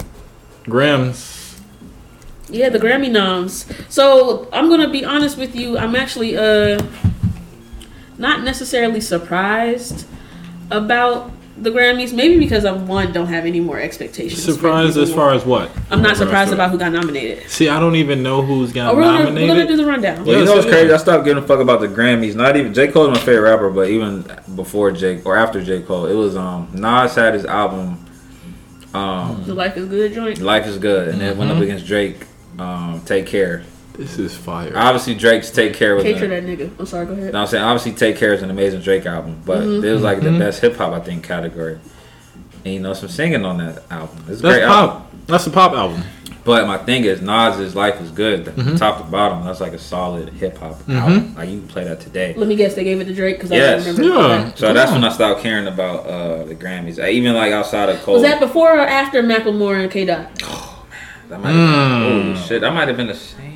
grams. 0.64 1.60
Yeah, 2.48 2.68
the 2.70 2.78
Grammy 2.78 3.10
noms. 3.10 3.66
So 3.90 4.48
I'm 4.52 4.68
gonna 4.70 4.88
be 4.90 5.04
honest 5.04 5.36
with 5.36 5.54
you. 5.54 5.76
I'm 5.78 5.94
actually 5.96 6.36
uh 6.38 6.80
not 8.18 8.42
necessarily 8.44 9.00
surprised 9.00 10.06
about 10.70 11.30
the 11.56 11.70
Grammys. 11.70 12.12
Maybe 12.12 12.38
because 12.38 12.64
I'm 12.64 12.86
one 12.86 13.12
don't 13.12 13.26
have 13.26 13.44
any 13.46 13.60
more 13.60 13.78
expectations. 13.78 14.44
for 14.44 14.52
Surprised 14.52 14.96
as 14.96 15.12
far 15.12 15.34
as 15.34 15.44
what? 15.44 15.70
I'm 15.90 16.00
not 16.02 16.16
surprised 16.16 16.52
about 16.52 16.70
who 16.70 16.78
got 16.78 16.92
nominated. 16.92 17.48
See, 17.50 17.68
I 17.68 17.78
don't 17.78 17.96
even 17.96 18.22
know 18.22 18.42
who's 18.42 18.72
got 18.72 18.92
Oh, 18.92 18.96
we're 18.96 19.02
gonna, 19.02 19.18
we're 19.18 19.24
nominated. 19.26 19.48
gonna 19.56 19.66
do 19.68 19.76
the 19.76 19.84
rundown. 19.86 20.24
Well, 20.24 20.38
you 20.38 20.44
know 20.44 20.54
what's 20.56 20.66
crazy? 20.66 20.92
I 20.92 20.96
stopped 20.96 21.24
giving 21.24 21.42
a 21.42 21.46
fuck 21.46 21.60
about 21.60 21.80
the 21.80 21.88
Grammys. 21.88 22.34
Not 22.34 22.56
even 22.56 22.72
J 22.74 22.88
Cole's 22.88 23.10
my 23.10 23.18
favorite 23.24 23.50
rapper, 23.50 23.70
but 23.70 23.88
even 23.90 24.24
before 24.56 24.90
J 24.92 25.20
or 25.24 25.36
after 25.36 25.62
J 25.62 25.82
Cole, 25.82 26.06
it 26.06 26.14
was 26.14 26.36
um 26.36 26.68
Nas 26.72 27.14
had 27.14 27.34
his 27.34 27.44
album, 27.44 28.04
um 28.94 29.42
The 29.46 29.54
Life 29.54 29.76
is 29.76 29.86
Good 29.88 30.14
joint. 30.14 30.38
Life 30.40 30.66
is 30.66 30.78
Good, 30.78 31.08
and 31.08 31.20
then 31.20 31.36
went 31.38 31.50
up 31.50 31.58
Mhm. 31.58 31.62
against 31.62 31.86
Drake, 31.86 32.26
um 32.58 33.02
Take 33.04 33.26
Care. 33.26 33.62
This 33.96 34.18
is 34.18 34.34
fire. 34.36 34.72
Obviously, 34.74 35.14
Drake's 35.14 35.50
Take 35.50 35.74
Care 35.74 35.94
was. 35.94 36.04
Take 36.04 36.16
an- 36.16 36.28
care 36.28 36.38
of 36.38 36.46
that 36.46 36.58
nigga. 36.58 36.70
I'm 36.78 36.86
sorry. 36.86 37.06
Go 37.06 37.12
ahead. 37.12 37.32
No, 37.34 37.40
I'm 37.42 37.46
saying 37.46 37.62
obviously 37.62 37.92
Take 37.92 38.16
Care 38.16 38.32
is 38.32 38.42
an 38.42 38.50
amazing 38.50 38.80
Drake 38.80 39.04
album, 39.06 39.36
but 39.44 39.60
Mhm. 39.60 39.84
it 39.84 39.92
was 39.92 40.02
like 40.02 40.20
the 40.22 40.30
Mhm. 40.30 40.38
best 40.38 40.60
hip 40.60 40.76
hop 40.76 40.92
I 40.94 41.00
think 41.00 41.22
category. 41.22 41.78
And 42.64 42.74
you 42.74 42.80
know 42.80 42.94
some 42.94 43.08
singing 43.10 43.44
on 43.44 43.58
that 43.58 43.82
album. 43.90 44.16
It's 44.28 44.40
a 44.40 44.42
That's 44.42 44.54
great 44.56 44.62
album. 44.62 44.90
pop. 44.96 45.12
That's 45.26 45.46
a 45.46 45.50
pop 45.50 45.72
album. 45.74 46.02
But 46.44 46.66
my 46.66 46.76
thing 46.78 47.04
is 47.04 47.20
Nas's 47.22 47.76
Life 47.76 48.00
is 48.00 48.10
Good, 48.10 48.46
Mhm. 48.46 48.76
top 48.76 48.98
to 48.98 49.04
bottom. 49.04 49.44
That's 49.44 49.60
like 49.60 49.74
a 49.74 49.78
solid 49.78 50.30
hip 50.40 50.58
hop 50.58 50.82
Mhm. 50.88 51.00
album. 51.00 51.34
Like 51.36 51.50
you 51.50 51.58
can 51.58 51.68
play 51.68 51.84
that 51.84 52.00
today. 52.00 52.34
Let 52.36 52.48
me 52.48 52.56
guess. 52.56 52.74
They 52.74 52.82
gave 52.84 53.00
it 53.00 53.04
to 53.04 53.14
Drake 53.14 53.36
because 53.36 53.50
Yes. 53.50 53.82
I 53.82 53.90
don't 53.92 53.96
remember. 53.98 54.18
Yeah. 54.28 54.40
Okay. 54.40 54.52
So 54.56 54.72
that's 54.72 54.90
when 54.90 55.04
I 55.04 55.10
stopped 55.10 55.42
caring 55.42 55.66
about 55.68 56.06
uh, 56.06 56.44
the 56.44 56.54
Grammys. 56.54 56.98
I, 57.02 57.10
even 57.10 57.34
like 57.34 57.52
outside 57.52 57.90
of 57.90 58.02
Cole. 58.02 58.14
Was 58.14 58.22
that 58.24 58.40
before 58.40 58.72
or 58.76 58.80
after 58.80 59.22
Macklemore 59.22 59.80
and 59.82 59.90
K 59.90 60.04
Dot? 60.06 60.26
that 61.28 61.40
might 61.42 61.50
have 61.50 61.56
Mm. 61.56 62.00
been, 62.24 62.34
holy 62.34 62.46
shit, 62.48 62.60
that 62.62 62.74
might 62.74 62.88
have 62.88 62.96
been 62.96 63.06
the 63.06 63.14
same 63.14 63.38
year, 63.40 63.48
maybe. 63.48 63.51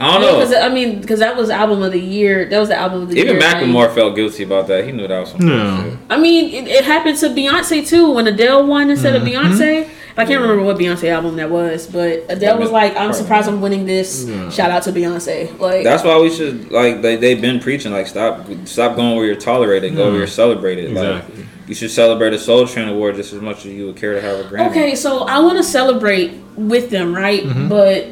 I 0.00 0.12
don't 0.12 0.20
know. 0.22 0.38
Because 0.38 0.54
I 0.54 0.68
mean, 0.68 1.00
because 1.00 1.18
that 1.20 1.36
was 1.36 1.50
album 1.50 1.82
of 1.82 1.92
the 1.92 2.00
year. 2.00 2.48
That 2.48 2.58
was 2.60 2.68
the 2.68 2.76
album 2.76 3.02
of 3.02 3.08
the 3.08 3.16
Even 3.16 3.36
year. 3.36 3.36
Even 3.36 3.48
Macklemore 3.72 3.92
felt 3.94 4.14
guilty 4.14 4.44
about 4.44 4.66
that. 4.68 4.84
He 4.84 4.92
knew 4.92 5.08
that 5.08 5.18
was 5.20 5.30
some 5.30 5.40
Yeah. 5.48 5.96
I 6.08 6.16
mean, 6.18 6.52
it, 6.54 6.68
it 6.68 6.84
happened 6.84 7.18
to 7.18 7.28
Beyonce 7.28 7.86
too 7.86 8.12
when 8.12 8.26
Adele 8.26 8.66
won 8.66 8.90
instead 8.90 9.14
of 9.16 9.22
Beyonce. 9.22 9.88
I 10.16 10.24
can't 10.24 10.40
remember 10.40 10.64
what 10.64 10.76
Beyonce 10.78 11.08
album 11.10 11.36
that 11.36 11.48
was, 11.48 11.86
but 11.86 12.24
Adele 12.28 12.58
was 12.58 12.72
like, 12.72 12.96
"I'm 12.96 13.12
surprised 13.12 13.48
I'm 13.48 13.60
winning 13.60 13.86
this." 13.86 14.24
Yeah. 14.24 14.50
Shout 14.50 14.70
out 14.72 14.82
to 14.84 14.92
Beyonce. 14.92 15.56
Like, 15.60 15.84
That's 15.84 16.02
why 16.02 16.18
we 16.20 16.28
should 16.30 16.72
like 16.72 17.02
they 17.02 17.14
they've 17.16 17.40
been 17.40 17.60
preaching 17.60 17.92
like 17.92 18.08
stop 18.08 18.44
stop 18.64 18.96
going 18.96 19.16
where 19.16 19.26
you're 19.26 19.36
tolerated, 19.36 19.94
go 19.94 20.06
Mm. 20.06 20.10
where 20.10 20.18
you're 20.18 20.26
celebrated. 20.26 20.92
Like 20.92 21.22
Exactly. 21.22 21.44
you 21.68 21.74
should 21.76 21.90
celebrate 21.92 22.32
a 22.32 22.38
Soul 22.38 22.66
Train 22.66 22.88
award 22.88 23.14
just 23.14 23.32
as 23.32 23.40
much 23.40 23.58
as 23.58 23.66
you 23.66 23.86
would 23.86 23.96
care 23.96 24.14
to 24.14 24.20
have 24.20 24.40
a 24.40 24.42
Grammy. 24.44 24.70
okay, 24.70 24.94
so 24.96 25.20
I 25.20 25.38
want 25.38 25.56
to 25.58 25.62
celebrate 25.64 26.32
with 26.56 26.90
them, 26.90 27.14
right? 27.14 27.44
Mm-hmm. 27.44 27.68
But 27.68 28.08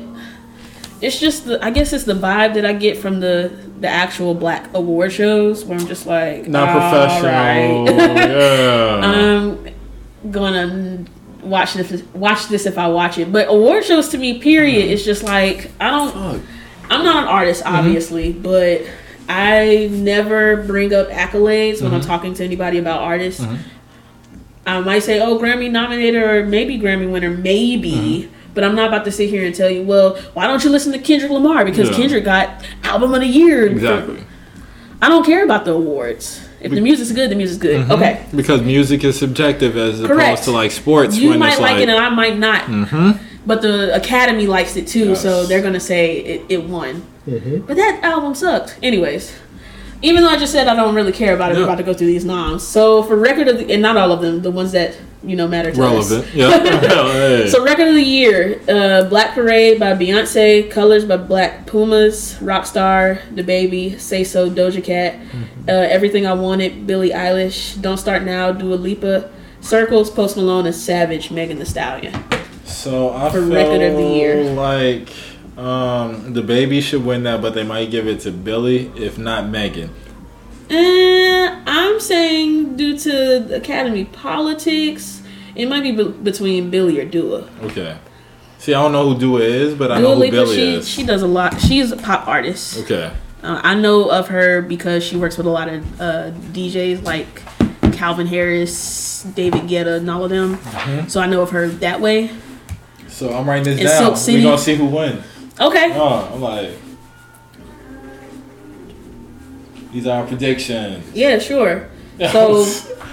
it's 1.01 1.21
just 1.21 1.45
the, 1.45 1.63
I 1.65 1.71
guess 1.71 1.93
it's 1.93 2.05
the 2.05 2.15
vibe 2.15 2.55
that 2.55 2.65
I 2.65 2.73
get 2.73 2.97
from 2.97 3.21
the 3.21 3.53
the 3.81 3.89
actual 3.89 4.35
black 4.35 4.73
award 4.75 5.13
shows 5.13 5.65
where 5.65 5.79
I'm 5.79 5.87
just 5.87 6.07
like, 6.07 6.49
Not 6.49 6.71
professional. 6.71 7.87
right." 7.87 7.97
yeah. 8.31 9.01
I'm 9.03 10.31
gonna 10.31 11.05
watch 11.43 11.75
this 11.75 12.03
watch 12.15 12.49
this 12.49 12.67
if 12.67 12.79
I 12.79 12.89
watch 12.89 13.19
it. 13.19 13.33
But 13.33 13.49
award 13.49 13.85
shows 13.85 14.09
to 14.11 14.19
me, 14.19 14.39
period, 14.39 14.85
mm-hmm. 14.85 14.93
it's 14.93 15.05
just 15.05 15.23
like 15.23 15.71
I 15.81 15.91
don't. 15.91 16.13
Fuck. 16.13 16.43
I'm 16.89 17.05
not 17.05 17.25
an 17.25 17.29
artist, 17.29 17.65
mm-hmm. 17.65 17.77
obviously, 17.77 18.33
but 18.33 18.83
I 19.29 19.89
never 19.91 20.63
bring 20.63 20.95
up 20.95 21.09
accolades 21.09 21.83
when 21.83 21.93
I'm 21.93 22.01
mm-hmm. 22.01 22.09
talking 22.09 22.35
to 22.35 22.45
anybody 22.45 22.79
about 22.79 23.01
artists. 23.01 23.45
I 24.67 24.81
might 24.81 25.01
say, 25.01 25.21
"Oh, 25.21 25.39
Grammy 25.39 25.71
nominated 25.71 26.23
or 26.23 26.47
maybe 26.47 26.79
Grammy 26.79 27.11
winner, 27.11 27.31
maybe." 27.31 28.31
But 28.57 28.65
I'm 28.65 28.75
not 28.75 28.89
about 28.89 29.05
to 29.05 29.13
sit 29.13 29.29
here 29.29 29.45
and 29.45 29.55
tell 29.55 29.69
you, 29.69 29.83
well, 29.83 30.17
why 30.33 30.47
don't 30.47 30.65
you 30.65 30.71
listen 30.71 30.91
to 30.93 30.99
Kendrick 30.99 31.31
Lamar? 31.31 31.63
Because 31.63 31.91
Yeah. 31.91 31.97
Kendrick 31.97 32.25
got 32.25 32.65
album 32.85 33.13
of 33.13 33.21
the 33.21 33.27
year. 33.27 33.67
Exactly. 33.67 34.25
I 35.03 35.11
don't 35.11 35.27
care 35.27 35.45
about 35.45 35.67
the 35.67 35.73
awards. 35.75 36.41
If 36.63 36.73
the 36.73 36.81
music's 36.81 37.13
good, 37.13 37.31
the 37.31 37.35
music's 37.35 37.61
good. 37.63 37.89
Okay. 37.91 38.25
Because 38.35 38.63
music 38.63 39.05
is 39.05 39.19
subjective 39.19 39.77
as 39.77 40.01
Correct. 40.01 40.23
opposed 40.23 40.45
to 40.45 40.53
like 40.53 40.71
sports. 40.71 41.19
You 41.19 41.29
when 41.31 41.39
might 41.39 41.61
like, 41.61 41.73
like, 41.73 41.77
it 41.83 41.91
and 41.91 41.99
I 41.99 42.09
might 42.09 42.39
not. 42.39 42.63
hmm 42.65 43.11
But 43.45 43.61
the 43.61 43.95
Academy 43.95 44.47
likes 44.47 44.75
it 44.77 44.87
too, 44.89 45.15
so 45.15 45.45
they're 45.45 45.61
gonna 45.63 45.79
say 45.79 46.17
it, 46.17 46.43
it 46.49 46.65
won. 46.65 47.03
Mm-hmm. 47.29 47.67
But 47.67 47.77
that 47.77 48.01
album 48.03 48.35
sucked. 48.35 48.79
Anyways, 48.83 49.37
even 50.03 50.23
though 50.23 50.29
I 50.31 50.37
just 50.39 50.53
said 50.53 50.69
I 50.69 50.75
don't 50.77 50.95
really 50.95 51.13
care 51.13 51.35
about 51.35 51.51
it, 51.51 51.55
Yeah. 51.55 51.61
we're 51.61 51.67
about 51.69 51.79
to 51.79 51.83
go 51.85 51.95
through 51.95 52.09
these 52.09 52.25
noms. 52.25 52.63
So 52.67 53.03
for 53.03 53.17
record 53.17 53.49
of 53.49 53.59
the, 53.59 53.73
and 53.73 53.83
not 53.83 53.97
all 53.97 54.13
of 54.13 54.21
them, 54.21 54.43
the 54.43 54.51
ones 54.51 54.73
that 54.73 54.97
you 55.25 55.35
know 55.35 55.49
matter 55.49 55.73
to 55.73 55.83
us. 55.85 56.11
relevant. 56.11 56.35
Yeah. 56.35 57.11
Hey. 57.17 57.49
So 57.49 57.65
record 57.65 57.89
of 57.89 57.95
the 57.95 58.03
year: 58.03 58.61
uh, 58.69 59.09
Black 59.09 59.35
Parade 59.35 59.81
by 59.81 59.93
Beyonce, 59.95 60.71
Colors 60.71 61.05
by 61.05 61.17
Black 61.17 61.67
Pumas, 61.67 62.35
Rockstar, 62.41 63.21
DaBaby, 63.35 63.99
Say 63.99 64.23
So, 64.25 64.49
Doja 64.51 64.83
Cat, 64.85 65.15
Mm-hmm. 65.15 65.69
uh, 65.69 65.73
Everything 65.73 66.27
I 66.27 66.35
Wanted, 66.35 66.87
Billie 66.87 67.11
Eilish, 67.11 67.81
Don't 67.81 67.97
Start 67.99 68.23
Now, 68.23 68.53
Dua 68.53 68.75
Lipa, 68.77 69.31
Circles, 69.61 70.11
Post 70.11 70.37
Malone, 70.37 70.67
and 70.67 70.75
Savage, 70.75 71.31
Megan 71.31 71.59
Thee 71.59 71.65
Stallion. 71.65 72.15
So 72.65 73.11
I 73.15 73.31
For 73.31 73.41
feel 73.41 73.53
record 73.55 73.81
of 73.83 73.97
the 73.97 74.05
year. 74.05 74.45
like 74.53 75.09
um, 75.57 76.35
DaBaby 76.35 76.83
should 76.83 77.05
win 77.05 77.23
that, 77.25 77.41
but 77.41 77.55
they 77.55 77.63
might 77.65 77.91
give 77.91 78.07
it 78.07 78.21
to 78.21 78.31
Billie, 78.31 78.89
if 78.97 79.17
not 79.19 79.49
Megan. 79.49 79.91
Eh, 80.69 81.63
I'm 81.67 82.01
saying 82.01 82.77
due 82.77 82.99
to 82.99 83.11
the 83.41 83.57
Academy 83.57 84.05
politics, 84.05 85.23
it 85.55 85.67
might 85.69 85.83
be 85.83 85.93
be- 85.93 86.05
between 86.11 86.71
Billie 86.71 86.99
or 87.01 87.05
Dua. 87.05 87.49
Okay. 87.63 87.97
See, 88.59 88.75
I 88.75 88.83
don't 88.83 88.93
know 88.93 89.13
who 89.13 89.19
Dua 89.19 89.41
is, 89.41 89.75
but 89.75 89.93
I 89.93 90.01
Dua 90.01 90.09
know 90.11 90.15
who 90.17 90.21
Lipa, 90.23 90.33
Billie 90.33 90.57
she 90.57 90.75
is. 90.75 90.89
she 90.89 91.05
does 91.05 91.23
a 91.23 91.27
lot. 91.27 91.61
She's 91.61 91.93
a 91.93 91.97
pop 91.97 92.27
artist. 92.27 92.79
okay. 92.81 93.13
Uh, 93.43 93.61
I 93.63 93.75
know 93.75 94.11
of 94.11 94.29
her 94.29 94.61
because 94.61 95.05
she 95.05 95.17
works 95.17 95.37
with 95.39 95.47
a 95.47 95.51
lot 95.51 95.69
of 95.69 96.01
uh, 96.01 96.31
DJs 96.53 97.05
like 97.05 97.43
Calvin 97.93 98.27
Harris, 98.27 99.23
David 99.35 99.63
Guetta, 99.63 99.99
and 99.99 100.11
all 100.11 100.25
of 100.25 100.31
them. 100.31 100.57
Mm-hmm. 100.57 101.09
So 101.09 101.21
I 101.21 101.27
know 101.27 101.43
of 101.43 101.51
her 101.51 101.69
that 101.69 102.01
way. 102.01 102.31
So 103.09 103.33
I'm 103.33 103.49
writing 103.49 103.65
this 103.65 103.81
And 103.81 103.89
down. 104.17 104.35
We're 104.35 104.43
gonna 104.43 104.59
see 104.59 104.75
who 104.75 104.87
wins. 104.87 105.25
Okay. 105.61 105.93
Oh, 105.95 106.31
I'm 106.35 106.41
like. 106.41 106.71
These 109.93 110.07
are 110.07 110.21
our 110.23 110.27
predictions. 110.27 111.05
Yeah, 111.15 111.39
sure. 111.39 111.89
So 112.33 112.65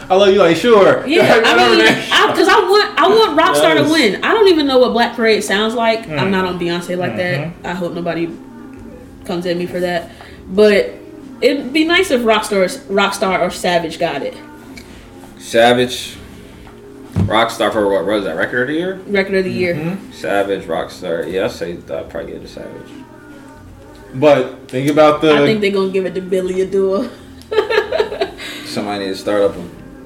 I 0.10 0.16
love 0.16 0.30
you. 0.34 0.40
Like 0.40 0.56
sure. 0.56 1.06
yeah, 1.08 1.42
I 1.44 1.58
mean, 1.58 1.80
that- 1.80 2.30
because 2.32 2.48
I, 2.48 2.58
want 2.60 3.00
I 3.00 3.08
want 3.10 3.38
Rockstar 3.40 3.76
Yes. 3.76 3.86
to 3.88 3.92
win. 3.92 4.24
I 4.24 4.34
don't 4.34 4.48
even 4.48 4.66
know 4.66 4.80
what 4.80 4.94
Black 4.94 5.16
Parade 5.18 5.44
sounds 5.44 5.74
like. 5.74 6.06
Mm. 6.06 6.20
I'm 6.20 6.32
not 6.32 6.46
on 6.46 6.58
Beyonce 6.58 6.98
like 6.98 7.12
Mm-hmm. 7.14 7.62
that. 7.64 7.70
I 7.70 7.74
hope 7.76 7.92
nobody 7.94 8.28
comes 9.26 9.46
at 9.46 9.58
me 9.58 9.66
for 9.66 9.82
that. 9.82 10.10
But 10.48 10.94
it'd 11.42 11.74
be 11.74 11.84
nice 11.84 12.12
if 12.12 12.22
Rockstar, 12.22 12.66
Rockstar 12.88 13.42
or 13.42 13.50
Savage 13.52 14.00
got 14.00 14.22
it. 14.22 14.36
Savage, 15.38 16.16
Rockstar 17.14 17.72
for 17.72 17.88
what 17.90 18.06
was 18.06 18.24
that 18.26 18.36
record 18.36 18.64
of 18.64 18.68
the 18.70 18.74
year? 18.74 18.96
Record 19.08 19.36
of 19.36 19.44
the 19.46 19.52
year. 19.52 19.76
Mm-hmm. 19.76 20.12
Savage, 20.12 20.64
Rockstar. 20.66 21.32
Yeah, 21.32 21.46
I 21.46 21.48
say 21.48 21.74
I'd 21.74 21.88
probably 22.10 22.34
give 22.34 22.42
it 22.42 22.48
to 22.48 22.48
Savage. 22.48 22.92
But 24.16 24.68
think 24.70 24.90
about 24.90 25.22
the. 25.22 25.34
I 25.34 25.46
think 25.46 25.62
they're 25.62 25.72
gonna 25.72 25.92
give 25.92 26.06
it 26.06 26.14
to 26.16 26.22
Billie 26.22 26.62
or 26.62 26.66
Dua. 26.66 27.10
Somebody 28.66 29.06
need 29.06 29.12
to 29.12 29.16
start 29.16 29.42
up 29.42 29.56
a 29.56 29.60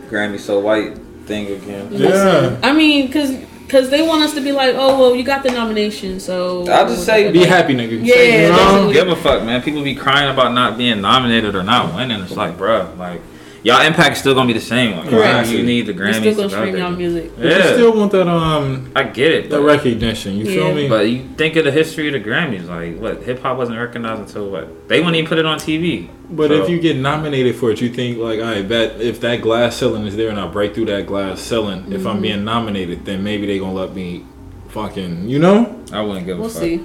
Grammy 0.09 0.39
So 0.39 0.59
White 0.59 0.97
thing 1.25 1.47
again. 1.51 1.89
yeah. 1.91 2.57
I 2.63 2.73
mean, 2.73 3.11
cause 3.11 3.35
cause 3.69 3.89
they 3.89 4.01
want 4.05 4.23
us 4.23 4.33
to 4.33 4.41
be 4.41 4.51
like, 4.51 4.75
oh 4.77 4.99
well, 4.99 5.15
you 5.15 5.23
got 5.23 5.43
the 5.43 5.51
nomination, 5.51 6.19
so 6.19 6.67
I'll 6.69 6.87
just 6.87 7.05
say- 7.05 7.31
Be 7.31 7.43
happy, 7.45 7.73
nigga. 7.73 7.99
Yeah, 8.03 8.15
you 8.43 8.49
know? 8.49 8.55
definitely. 8.57 8.93
Give 8.93 9.07
a 9.09 9.15
fuck, 9.15 9.43
man. 9.43 9.61
People 9.61 9.83
be 9.83 9.95
crying 9.95 10.29
about 10.31 10.53
not 10.53 10.77
being 10.77 11.01
nominated 11.01 11.55
or 11.55 11.63
not 11.63 11.93
winning. 11.95 12.21
It's 12.21 12.35
like, 12.35 12.57
bruh, 12.57 12.97
like 12.97 13.21
y'all 13.67 13.81
impact 13.85 14.13
is 14.13 14.19
still 14.19 14.33
gonna 14.33 14.47
be 14.47 14.53
the 14.53 14.59
same. 14.75 14.97
Like, 14.97 15.09
Correct. 15.09 15.49
You 15.49 15.61
need 15.63 15.85
the 15.87 15.93
Grammys. 15.93 16.23
You're 16.23 16.33
still 16.33 16.49
gonna 16.49 16.49
go 16.49 16.69
stream 16.71 16.77
y'all 16.77 16.91
music. 16.91 17.31
But 17.35 17.43
you 17.45 17.49
Yeah, 17.51 17.73
still 17.73 17.97
want 17.97 18.11
that 18.13 18.27
um 18.27 18.91
I 18.95 19.03
get 19.03 19.31
it. 19.31 19.49
that 19.49 19.57
But, 19.57 19.63
recognition. 19.63 20.37
You 20.37 20.45
feel 20.45 20.73
me? 20.73 20.87
but 20.87 21.09
you 21.09 21.23
think 21.37 21.55
of 21.57 21.65
the 21.65 21.71
history 21.71 22.07
of 22.07 22.13
the 22.13 22.29
Grammys, 22.29 22.67
like 22.67 22.97
what 22.99 23.23
hip 23.23 23.41
hop 23.41 23.57
wasn't 23.57 23.77
recognized 23.79 24.21
until 24.21 24.49
what? 24.49 24.87
They 24.89 24.99
wouldn't 24.99 25.15
even 25.17 25.27
put 25.27 25.37
it 25.37 25.45
on 25.45 25.57
TV. 25.59 26.09
But 26.29 26.49
So- 26.49 26.63
if 26.63 26.69
you 26.69 26.79
get 26.79 26.97
nominated 26.97 27.55
for 27.55 27.71
it, 27.71 27.81
you 27.81 27.89
think 27.89 28.17
like, 28.17 28.39
I 28.39 28.61
bet 28.61 29.01
if 29.01 29.19
that 29.21 29.41
glass 29.41 29.75
ceiling 29.77 30.05
is 30.07 30.15
there 30.15 30.29
and 30.29 30.39
I 30.39 30.47
break 30.47 30.73
through 30.73 30.85
that 30.85 31.05
glass 31.05 31.39
ceiling, 31.41 31.85
if 31.89 31.99
Mm-hmm. 31.99 32.07
I'm 32.07 32.21
being 32.21 32.43
nominated, 32.43 33.05
then 33.05 33.23
maybe 33.23 33.45
they 33.47 33.59
gonna 33.59 33.73
let 33.73 33.93
me 33.95 34.23
fucking, 34.69 35.27
you 35.29 35.39
know? 35.39 35.75
I 35.91 36.01
wouldn't 36.01 36.25
give 36.25 36.37
We'll 36.37 36.47
a 36.47 36.49
fuck. 36.49 36.61
see. 36.61 36.81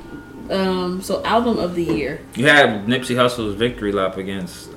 Um, 0.50 1.00
so 1.02 1.22
album 1.24 1.58
of 1.58 1.74
the 1.74 1.82
year. 1.84 2.20
You 2.34 2.46
had 2.46 2.86
Nipsey 2.86 3.16
Hussle's 3.16 3.54
victory 3.54 3.92
lap 3.92 4.16
against 4.16 4.68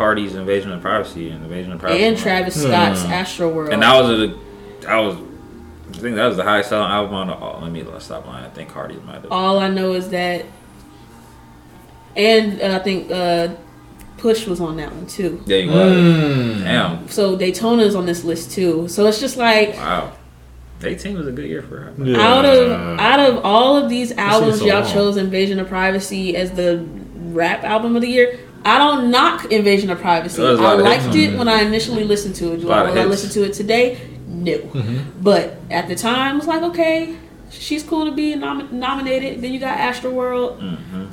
Cardi's 0.00 0.34
Invasion 0.34 0.72
of 0.72 0.80
Privacy 0.80 1.28
and 1.28 1.44
Invasion 1.44 1.72
of 1.72 1.78
Privacy. 1.78 2.04
and 2.04 2.16
Travis 2.16 2.54
Scott's 2.62 3.02
Hmm. 3.02 3.12
Astro 3.12 3.52
World. 3.52 3.70
And 3.70 3.82
that 3.82 4.00
was 4.00 4.08
a, 4.18 4.26
that 4.86 4.96
was, 4.96 5.16
I 5.16 5.98
think 5.98 6.16
that 6.16 6.26
was 6.26 6.38
the 6.38 6.42
highest 6.42 6.70
selling 6.70 6.90
album 6.90 7.14
on 7.16 7.26
the. 7.26 7.36
Oh, 7.38 7.58
let 7.60 7.70
me 7.70 7.82
let's 7.82 8.06
stop 8.06 8.26
lying. 8.26 8.46
I 8.46 8.48
think 8.48 8.70
Cardi 8.70 8.94
might 9.06 9.16
have. 9.16 9.30
All 9.30 9.58
I 9.58 9.68
know 9.68 9.92
is 9.92 10.08
that, 10.08 10.46
and 12.16 12.60
uh, 12.62 12.76
I 12.76 12.78
think 12.82 13.10
uh, 13.10 13.48
Push 14.16 14.46
was 14.46 14.58
on 14.60 14.76
that 14.78 14.90
one 14.94 15.06
too. 15.06 15.42
There 15.46 15.60
you 15.60 15.70
go. 15.70 15.74
Mm. 15.74 16.62
Damn. 16.62 17.08
So 17.08 17.36
Daytona's 17.36 17.94
on 17.94 18.06
this 18.06 18.24
list 18.24 18.52
too. 18.52 18.88
So 18.88 19.06
it's 19.06 19.20
just 19.20 19.36
like 19.36 19.74
Wow. 19.74 20.12
18 20.82 21.18
was 21.18 21.26
a 21.26 21.32
good 21.32 21.46
year 21.46 21.60
for 21.60 21.76
her. 21.78 21.92
Yeah. 22.02 22.18
out 22.20 22.46
of 22.46 22.98
out 22.98 23.20
of 23.20 23.44
all 23.44 23.76
of 23.76 23.90
these 23.90 24.12
albums, 24.12 24.60
so 24.60 24.64
y'all 24.66 24.80
long. 24.82 24.90
chose 24.92 25.16
Invasion 25.18 25.58
of 25.58 25.68
Privacy 25.68 26.36
as 26.36 26.52
the 26.52 26.86
rap 27.32 27.64
album 27.64 27.96
of 27.96 28.02
the 28.02 28.08
year. 28.08 28.38
I 28.64 28.78
don't 28.78 29.10
knock 29.10 29.50
Invasion 29.50 29.90
of 29.90 30.00
Privacy. 30.00 30.40
There 30.42 30.50
was 30.50 30.60
a 30.60 30.62
I 30.62 30.66
lot 30.66 30.78
of 30.80 30.84
liked 30.84 31.02
hits. 31.04 31.16
it 31.16 31.38
when 31.38 31.48
I 31.48 31.62
initially 31.62 32.04
listened 32.04 32.34
to 32.36 32.52
it. 32.52 32.60
Do 32.60 32.66
lot 32.68 32.86
I, 32.86 32.88
of 32.88 32.94
will 32.94 32.98
I 32.98 33.00
hits. 33.02 33.10
listen 33.10 33.42
to 33.42 33.48
it 33.48 33.54
today? 33.54 33.98
No. 34.26 34.58
Mm-hmm. 34.58 35.22
But 35.22 35.56
at 35.70 35.88
the 35.88 35.94
time, 35.96 36.34
I 36.34 36.38
was 36.38 36.46
like, 36.46 36.62
okay, 36.62 37.16
she's 37.50 37.82
cool 37.82 38.04
to 38.04 38.12
be 38.12 38.34
nom- 38.36 38.78
nominated. 38.78 39.40
Then 39.42 39.52
you 39.52 39.60
got 39.60 39.78
Astro 39.78 40.10
World. 40.10 40.60
Mm-hmm. 40.60 41.06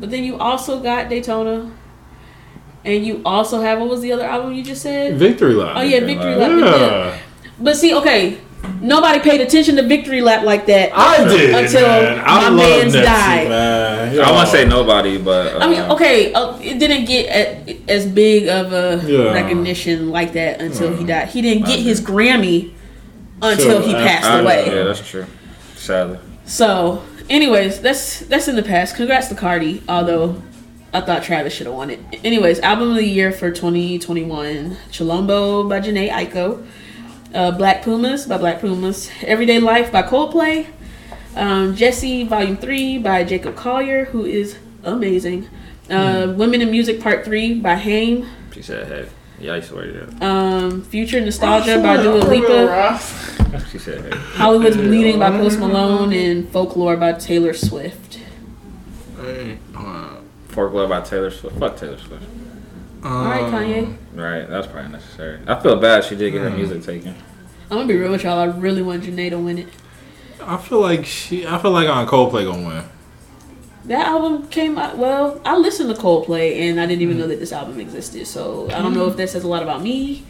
But 0.00 0.10
then 0.10 0.24
you 0.24 0.38
also 0.38 0.80
got 0.80 1.08
Daytona. 1.08 1.70
And 2.84 3.06
you 3.06 3.22
also 3.24 3.60
have, 3.62 3.80
what 3.80 3.88
was 3.88 4.02
the 4.02 4.12
other 4.12 4.24
album 4.24 4.52
you 4.52 4.62
just 4.62 4.82
said? 4.82 5.16
Victory 5.16 5.54
lap. 5.54 5.76
Oh, 5.78 5.82
yeah, 5.82 6.00
Victory 6.00 6.34
Lap. 6.34 6.50
Yeah. 6.60 7.18
But 7.58 7.76
see, 7.76 7.94
okay, 7.94 8.38
nobody 8.84 9.18
paid 9.18 9.40
attention 9.40 9.76
to 9.76 9.82
Victory 9.82 10.20
Lap 10.20 10.44
like 10.44 10.66
that. 10.66 10.90
I 10.94 11.24
did. 11.24 11.54
Until 11.54 11.82
man. 11.88 12.18
I 12.24 12.24
my 12.24 12.48
love 12.48 12.56
man's 12.56 12.94
Nipsey, 12.94 13.02
died. 13.04 13.48
Man. 13.48 14.20
I 14.20 14.30
won't 14.30 14.48
say 14.48 14.64
nobody, 14.64 15.18
but. 15.18 15.54
Uh, 15.56 15.58
I 15.58 15.66
mean, 15.68 15.80
okay, 15.92 16.32
uh, 16.32 16.56
it 16.58 16.78
didn't 16.78 17.06
get 17.06 17.26
a, 17.30 17.90
as 17.90 18.06
big 18.06 18.48
of 18.48 18.72
a 18.72 19.02
Yeah. 19.06 19.32
recognition 19.32 20.10
like 20.10 20.34
that 20.34 20.60
until 20.60 20.96
he 20.96 21.04
died. 21.04 21.28
He 21.28 21.42
didn't 21.42 21.66
get 21.66 21.80
his 21.80 22.00
Grammy 22.00 22.72
until 23.42 23.80
So, 23.82 23.88
he 23.88 23.94
I- 23.94 24.06
passed 24.06 24.26
I- 24.26 24.40
away. 24.40 24.66
Yeah, 24.66 24.84
that's 24.84 25.06
true. 25.08 25.26
Sadly. 25.76 26.18
So, 26.46 27.02
anyways, 27.28 27.80
that's 27.80 28.20
that's 28.20 28.48
in 28.48 28.56
the 28.56 28.62
past. 28.62 28.96
Congrats 28.96 29.28
to 29.28 29.34
Cardi, 29.34 29.82
although 29.88 30.40
I 30.92 31.00
thought 31.00 31.22
Travis 31.24 31.52
should 31.54 31.66
have 31.66 31.74
won 31.74 31.90
it. 31.90 31.98
Anyways, 32.22 32.60
album 32.60 32.90
of 32.90 32.96
the 32.96 33.06
year 33.06 33.32
for 33.32 33.50
2021: 33.50 34.76
Chilombo 34.92 35.68
by 35.68 35.80
Jhené 35.80 36.10
Aiko, 36.10 36.64
uh, 37.34 37.50
Black 37.50 37.82
Pumas 37.82 38.26
by 38.26 38.38
Black 38.38 38.60
Pumas, 38.60 39.10
Everyday 39.22 39.58
Life 39.58 39.92
by 39.92 40.02
Coldplay, 40.02 40.66
um, 41.36 41.74
Djesse 41.74 42.26
Volume 42.28 42.56
Three 42.56 42.98
by 42.98 43.24
Jacob 43.24 43.56
Collier, 43.56 44.06
who 44.06 44.24
is 44.24 44.56
amazing. 44.84 45.48
Uh, 45.90 46.32
Women 46.36 46.62
in 46.62 46.70
Music 46.70 47.00
Part 47.00 47.24
Three 47.24 47.54
by 47.60 47.74
Haim. 47.74 48.26
She 48.52 48.62
said, 48.62 48.86
hey. 48.86 49.08
Yeah, 49.40 49.54
I 49.54 49.60
swear 49.60 49.86
to 49.86 49.92
that. 49.92 50.22
Um, 50.24 50.82
Future 50.82 51.20
Nostalgia 51.20 51.80
by 51.82 52.02
Dua 52.02 52.18
Lipa. 52.24 53.00
She 53.70 53.78
said, 53.78 54.02
hey. 54.12 54.18
Hollywood's 54.18 54.76
Bleeding 54.76 55.18
by 55.20 55.30
Post 55.30 55.60
Malone 55.60 56.12
and 56.12 56.48
Folklore 56.48 56.96
by 56.96 57.12
Taylor 57.12 57.52
Swift. 57.52 58.18
Folklore 60.48 60.88
by 60.88 61.00
Taylor 61.02 61.30
Swift. 61.30 61.56
Fuck 61.58 61.76
Taylor 61.76 61.98
Swift. 61.98 62.24
All 63.04 63.24
right, 63.24 63.42
Kanye. 63.52 63.96
Right, 64.14 64.48
that's 64.48 64.66
probably 64.66 64.92
necessary. 64.92 65.38
I 65.46 65.60
feel 65.60 65.76
bad 65.76 66.04
she 66.04 66.16
did 66.16 66.30
get 66.32 66.40
her 66.42 66.50
Hmm. 66.50 66.56
music 66.56 66.82
taken. 66.82 67.14
I'm 67.70 67.76
gonna 67.78 67.86
be 67.88 67.96
real 67.96 68.10
with 68.12 68.22
y'all. 68.24 68.38
I 68.38 68.44
really 68.46 68.82
want 68.82 69.04
Jhené 69.04 69.30
to 69.30 69.38
win 69.38 69.58
it. 69.58 69.68
I 70.42 70.56
feel 70.56 70.80
like 70.80 71.04
she. 71.04 71.46
I 71.46 71.58
feel 71.58 71.70
like 71.70 71.88
on 71.88 72.06
Coldplay 72.06 72.44
gonna 72.50 72.66
win. 72.66 72.84
That 73.86 74.06
album 74.06 74.48
came 74.48 74.78
out. 74.78 74.96
Well, 74.96 75.40
I 75.44 75.56
listened 75.58 75.94
to 75.94 76.00
Coldplay 76.00 76.60
and 76.60 76.80
I 76.80 76.86
didn't 76.86 77.02
even 77.02 77.18
know 77.18 77.26
that 77.26 77.38
this 77.40 77.52
album 77.52 77.78
existed. 77.80 78.26
So 78.26 78.68
I 78.72 78.80
don't 78.80 78.94
know 78.94 79.06
if 79.08 79.16
that 79.18 79.28
says 79.28 79.44
a 79.44 79.48
lot 79.48 79.62
about 79.62 79.82
me. 79.82 80.24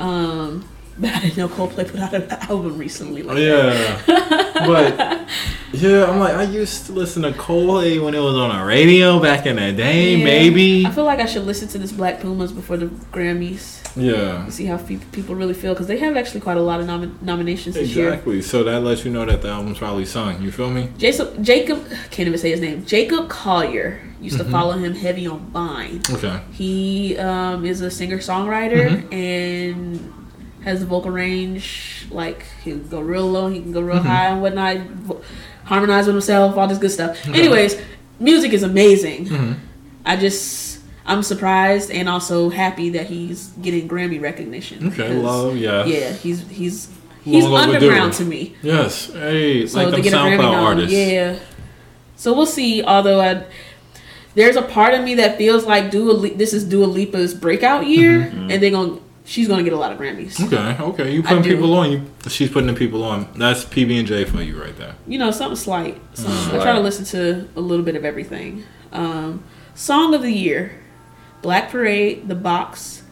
Um, 0.00 0.64
But 0.98 1.10
I 1.14 1.20
didn't 1.20 1.36
know 1.36 1.48
Coldplay 1.48 1.86
put 1.90 2.00
out 2.00 2.14
an 2.14 2.22
album 2.48 2.78
recently. 2.78 3.22
Like 3.22 3.36
that. 3.36 4.02
Yeah, 4.08 4.42
but 4.66 5.28
yeah, 5.72 6.06
I'm 6.06 6.18
like 6.18 6.34
I 6.34 6.44
used 6.44 6.86
to 6.86 6.92
listen 6.92 7.22
to 7.22 7.32
Coldplay 7.32 8.02
when 8.02 8.14
it 8.14 8.20
was 8.20 8.34
on 8.36 8.54
a 8.54 8.64
radio 8.64 9.20
back 9.20 9.46
in 9.46 9.56
the 9.56 9.72
day. 9.72 10.16
Yeah. 10.16 10.24
Maybe. 10.24 10.86
I 10.86 10.90
feel 10.90 11.04
like 11.04 11.18
I 11.20 11.26
should 11.26 11.44
listen 11.44 11.68
to 11.68 11.78
this 11.78 11.92
Black 11.92 12.20
Pumas 12.20 12.52
before 12.52 12.76
the 12.76 12.86
Grammys 12.86 13.82
Yeah. 13.96 14.48
see 14.48 14.66
how 14.66 14.78
fe- 14.78 15.00
people 15.12 15.34
really 15.34 15.54
feel 15.54 15.74
because 15.74 15.86
they 15.86 15.98
have 15.98 16.16
actually 16.16 16.40
quite 16.40 16.56
a 16.56 16.62
lot 16.62 16.80
of 16.80 16.86
nom- 16.86 17.18
nominations 17.22 17.74
this 17.74 17.94
year. 17.94 18.08
Exactly. 18.10 18.42
So 18.42 18.62
that 18.64 18.80
lets 18.80 19.04
you 19.04 19.10
know 19.10 19.24
that 19.26 19.42
the 19.42 19.48
album's 19.48 19.78
probably 19.78 20.04
sung. 20.06 20.40
You 20.42 20.50
feel 20.52 20.70
me? 20.70 20.90
Jacob, 20.98 21.42
Jacob, 21.44 21.86
can't 22.10 22.26
even 22.28 22.38
say 22.38 22.50
his 22.50 22.60
name. 22.60 22.84
Jacob 22.86 23.28
Collier 23.28 24.00
used 24.20 24.36
Mm-hmm. 24.38 24.46
to 24.46 24.50
follow 24.50 24.72
him 24.72 24.94
heavy 24.94 25.26
on 25.26 25.40
Vine. 25.50 26.00
Okay. 26.10 26.40
He 26.52 27.16
um, 27.18 27.64
is 27.66 27.80
a 27.82 27.90
singer 27.90 28.18
songwriter 28.18 28.88
Mm-hmm. 29.08 29.12
and 29.14 30.12
has 30.66 30.80
the 30.80 30.86
vocal 30.86 31.10
range. 31.10 32.04
Like 32.10 32.44
he 32.62 32.72
can 32.72 32.86
go 32.88 33.00
real 33.00 33.26
low, 33.30 33.48
he 33.48 33.60
can 33.62 33.72
go 33.72 33.80
real 33.80 33.96
Mm-hmm. 33.96 34.06
high 34.06 34.26
and 34.26 34.42
whatnot. 34.42 34.76
vo- 34.78 35.22
Harmonize 35.64 36.06
with 36.06 36.14
himself, 36.14 36.56
all 36.56 36.68
this 36.68 36.78
good 36.78 36.90
stuff. 36.92 37.26
Anyways, 37.26 37.80
music 38.20 38.52
is 38.52 38.62
amazing. 38.62 39.26
Mm-hmm. 39.26 39.52
I 40.04 40.16
just 40.16 40.80
I'm 41.06 41.22
surprised 41.22 41.90
and 41.90 42.08
also 42.08 42.50
happy 42.50 42.90
that 42.90 43.06
he's 43.06 43.48
getting 43.62 43.88
Grammy 43.88 44.20
recognition. 44.20 44.88
Okay. 44.88 45.14
Love. 45.14 45.56
Yeah. 45.56 45.84
Yeah, 45.84 46.12
he's 46.12 46.46
he's 46.48 46.88
he's 47.24 47.44
Long 47.44 47.74
underground 47.74 48.12
to 48.14 48.24
me. 48.24 48.54
Yes. 48.62 49.06
Hey, 49.12 49.66
So 49.66 49.78
like 49.78 49.86
to 49.88 49.92
them 49.92 50.02
get 50.02 50.12
a 50.12 50.16
Grammy 50.16 50.38
SoundCloud 50.38 50.78
nom, 50.78 50.88
yeah. 50.88 51.38
So 52.16 52.32
we'll 52.32 52.46
see. 52.46 52.82
Although 52.84 53.20
I, 53.20 53.44
there's 54.36 54.56
a 54.56 54.62
part 54.62 54.94
of 54.94 55.02
me 55.02 55.14
that 55.16 55.36
feels 55.38 55.64
like 55.66 55.90
Dua 55.90 56.28
this 56.30 56.52
is 56.52 56.62
Dua 56.64 56.86
Lipa's 56.86 57.34
breakout 57.34 57.86
year, 57.86 58.20
Mm-hmm. 58.20 58.50
and 58.52 58.62
they're 58.62 58.70
gonna 58.70 59.00
she's 59.26 59.46
gonna 59.48 59.62
get 59.62 59.72
a 59.74 59.76
lot 59.76 59.92
of 59.92 59.98
Grammys. 59.98 60.40
Okay. 60.46 60.82
Okay. 60.82 61.12
You 61.12 61.20
I 61.22 61.26
putting 61.26 61.42
people 61.44 61.74
on. 61.74 61.92
You. 61.92 62.02
She's 62.28 62.50
putting 62.50 62.68
the 62.68 62.72
people 62.74 63.04
on. 63.04 63.28
That's 63.36 63.64
PB 63.64 63.98
and 63.98 64.08
J 64.08 64.24
for 64.24 64.40
you 64.40 64.58
right 64.60 64.76
there. 64.78 64.94
You 65.06 65.18
know, 65.18 65.30
something 65.30 65.56
slight. 65.56 66.00
So 66.14 66.28
I 66.28 66.30
Slight. 66.48 66.62
try 66.62 66.72
to 66.72 66.80
listen 66.80 67.04
to 67.06 67.48
a 67.56 67.60
little 67.60 67.84
bit 67.84 67.96
of 67.96 68.04
everything. 68.04 68.64
Um, 68.92 69.44
Song 69.74 70.14
of 70.14 70.22
the 70.22 70.32
year: 70.32 70.80
Black 71.42 71.70
Parade, 71.70 72.28
The 72.28 72.34
Box, 72.34 73.02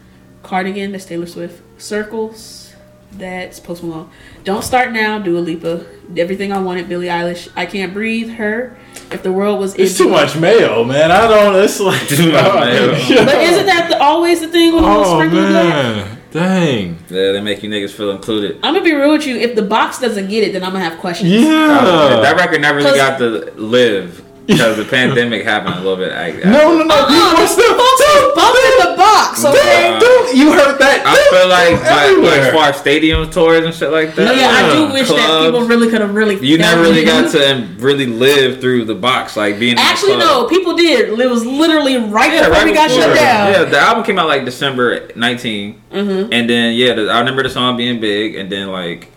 Cardigan. 0.42 0.92
That's 0.92 1.04
Taylor 1.04 1.26
Swift. 1.26 1.60
Circles. 1.80 2.72
That's 3.12 3.60
Post 3.60 3.82
Malone. 3.84 4.10
Don't 4.42 4.64
start 4.64 4.92
now. 4.92 5.18
Dua 5.20 5.38
Lipa. 5.38 5.84
Everything 6.16 6.52
I 6.52 6.58
wanted. 6.60 6.88
Billie 6.88 7.06
Eilish. 7.08 7.48
I 7.54 7.66
can't 7.66 7.92
breathe. 7.92 8.30
Her. 8.30 8.76
If 9.14 9.22
the 9.22 9.32
world 9.32 9.58
was. 9.60 9.74
It's 9.74 9.92
empty. 9.92 10.04
too 10.04 10.10
much 10.10 10.36
mayo, 10.36 10.84
man. 10.84 11.10
I 11.10 11.26
don't. 11.28 11.54
It's 11.62 11.78
like 11.80 12.06
Too 12.08 12.32
much 12.32 12.54
mayo. 12.64 12.88
But 13.24 13.36
isn't 13.42 13.66
that 13.66 13.86
the, 13.90 14.02
always 14.02 14.40
the 14.40 14.48
thing 14.48 14.74
when 14.74 14.84
Oh 14.84 15.14
sprinkle 15.16 15.38
black? 15.40 15.52
man. 15.52 16.18
Dang. 16.32 16.98
Yeah, 17.08 17.30
they 17.32 17.40
make 17.40 17.62
you 17.62 17.70
niggas 17.70 17.92
feel 17.92 18.10
included. 18.10 18.56
I'm 18.64 18.74
gonna 18.74 18.84
be 18.84 18.92
real 18.92 19.12
with 19.12 19.24
you. 19.24 19.36
If 19.36 19.54
the 19.54 19.62
box 19.62 20.00
doesn't 20.00 20.28
get 20.28 20.42
it, 20.42 20.52
then 20.52 20.64
I'm 20.64 20.72
gonna 20.72 20.82
have 20.84 20.98
questions. 20.98 21.30
Uh, 21.32 21.36
Yeah. 21.36 22.20
that 22.22 22.34
record 22.36 22.60
never 22.60 22.78
really 22.78 22.90
'Cause- 22.90 22.98
got 22.98 23.18
to 23.18 23.52
live 23.54 24.20
because 24.46 24.76
the 24.76 24.84
pandemic 24.84 25.44
happened 25.44 25.74
a 25.76 25.80
little 25.80 25.96
bit. 25.96 26.12
I, 26.12 26.32
No, 26.32 26.76
no, 26.76 26.84
no. 26.84 26.94
Uh-uh, 26.94 27.10
you 27.10 27.30
the 27.30 27.40
must 27.40 27.56
have. 27.56 27.76
folks 27.76 28.02
was 28.04 28.34
bumping 28.34 28.76
the 28.90 28.96
box. 28.96 29.44
Okay. 29.44 29.98
Dude, 29.98 30.00
dude, 30.00 30.36
you 30.38 30.52
heard 30.52 30.78
that? 30.78 31.02
I 31.06 31.16
feel 31.32 31.48
like, 31.48 31.80
like, 31.82 32.10
Everywhere. 32.10 32.40
as 32.48 32.52
far 32.52 32.68
as 32.70 32.76
stadium 32.76 33.30
tours 33.30 33.64
and 33.64 33.74
shit 33.74 33.90
like 33.90 34.14
that. 34.14 34.24
No, 34.24 34.32
yeah, 34.32 34.48
I 34.48 34.62
do 34.86 34.92
wish 34.92 35.08
that 35.08 35.42
people 35.44 35.66
really 35.66 35.88
could 35.90 36.00
have 36.00 36.14
really. 36.14 36.36
You 36.44 36.58
never 36.58 36.82
really 36.82 37.04
got 37.04 37.30
to 37.32 37.68
really 37.78 38.06
live 38.06 38.60
through 38.60 38.84
the 38.84 38.94
box, 38.94 39.36
like 39.36 39.58
being. 39.58 39.72
in 39.72 39.76
the 39.76 39.82
Actually, 39.82 40.14
club. 40.16 40.44
no, 40.44 40.48
people 40.48 40.76
did. 40.76 41.18
It 41.18 41.30
was 41.30 41.44
literally 41.46 41.96
right 41.96 42.32
Yeah, 42.32 42.40
before 42.40 42.52
right 42.54 42.64
we 42.66 42.72
got 42.74 42.88
before. 42.88 43.02
shut 43.04 43.14
down. 43.16 43.52
Yeah, 43.52 43.64
the 43.64 43.78
album 43.78 44.04
came 44.04 44.18
out 44.18 44.28
like 44.28 44.44
December 44.44 45.08
19, 45.16 45.80
Mm-hmm. 45.94 46.32
and 46.32 46.50
then 46.50 46.74
yeah, 46.74 46.92
the, 46.94 47.08
I 47.10 47.18
remember 47.20 47.42
the 47.44 47.50
song 47.50 47.76
being 47.76 48.00
big, 48.00 48.34
and 48.34 48.50
then 48.50 48.68
like 48.68 49.10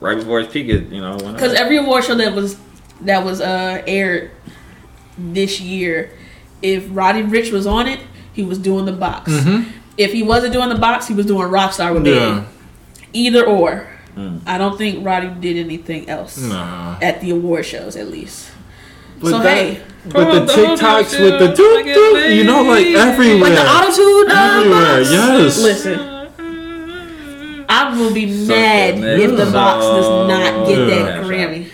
right 0.00 0.16
before 0.16 0.40
its 0.40 0.52
peak, 0.52 0.68
it 0.68 0.88
you 0.92 1.00
know 1.00 1.16
Because 1.16 1.54
every 1.54 1.78
award 1.78 2.04
show 2.04 2.14
that 2.16 2.34
was 2.34 2.58
that 3.02 3.24
was 3.24 3.40
uh 3.40 3.82
aired 3.86 4.30
this 5.18 5.60
year, 5.60 6.10
if 6.62 6.86
Roddy 6.90 7.22
Ricch 7.22 7.52
was 7.52 7.66
on 7.66 7.86
it, 7.86 8.00
he 8.32 8.42
was 8.42 8.58
doing 8.58 8.84
the 8.84 8.92
box. 8.92 9.30
If 9.96 10.12
he 10.12 10.22
wasn't 10.22 10.52
doing 10.52 10.68
the 10.68 10.76
box, 10.78 11.08
he 11.08 11.14
was 11.14 11.26
doing 11.26 11.48
Rockstar 11.48 11.92
with 11.92 12.04
Mm-hmm. 12.04 12.36
Yeah. 12.36 12.40
Baby. 12.40 12.46
Either 13.12 13.44
or. 13.46 13.88
I 14.46 14.58
don't 14.58 14.76
think 14.76 15.04
Roddy 15.06 15.28
did 15.40 15.56
anything 15.64 16.08
else 16.08 16.38
Nah. 16.38 16.98
at 17.00 17.20
the 17.20 17.30
award 17.30 17.64
shows, 17.64 17.94
at 17.94 18.08
least. 18.08 18.50
But 19.20 19.30
so 19.30 19.38
that- 19.40 19.56
hey, 19.56 19.80
But 20.08 20.46
the 20.46 20.52
TikToks 20.52 21.20
with 21.20 21.38
the 21.38 21.50
you 21.50 21.54
doo, 21.84 21.94
doo, 21.94 22.34
you 22.34 22.44
know, 22.44 22.62
like 22.62 22.86
everywhere. 22.86 23.50
like 23.50 23.52
the 23.52 23.64
autotune 23.64 24.28
uh, 24.30 24.56
Everywhere, 24.58 24.96
box. 24.98 25.12
yes. 25.12 25.62
Listen, 25.62 25.98
I 27.68 27.96
will 27.96 28.12
be 28.14 28.32
Suck 28.46 28.48
mad 28.56 28.98
that 29.02 29.20
if 29.20 29.30
the 29.36 29.50
box 29.52 29.84
does 29.84 30.28
not 30.28 30.66
get 30.66 30.76
that 30.86 31.16
Yeah. 31.16 31.22
Grammy. 31.22 31.68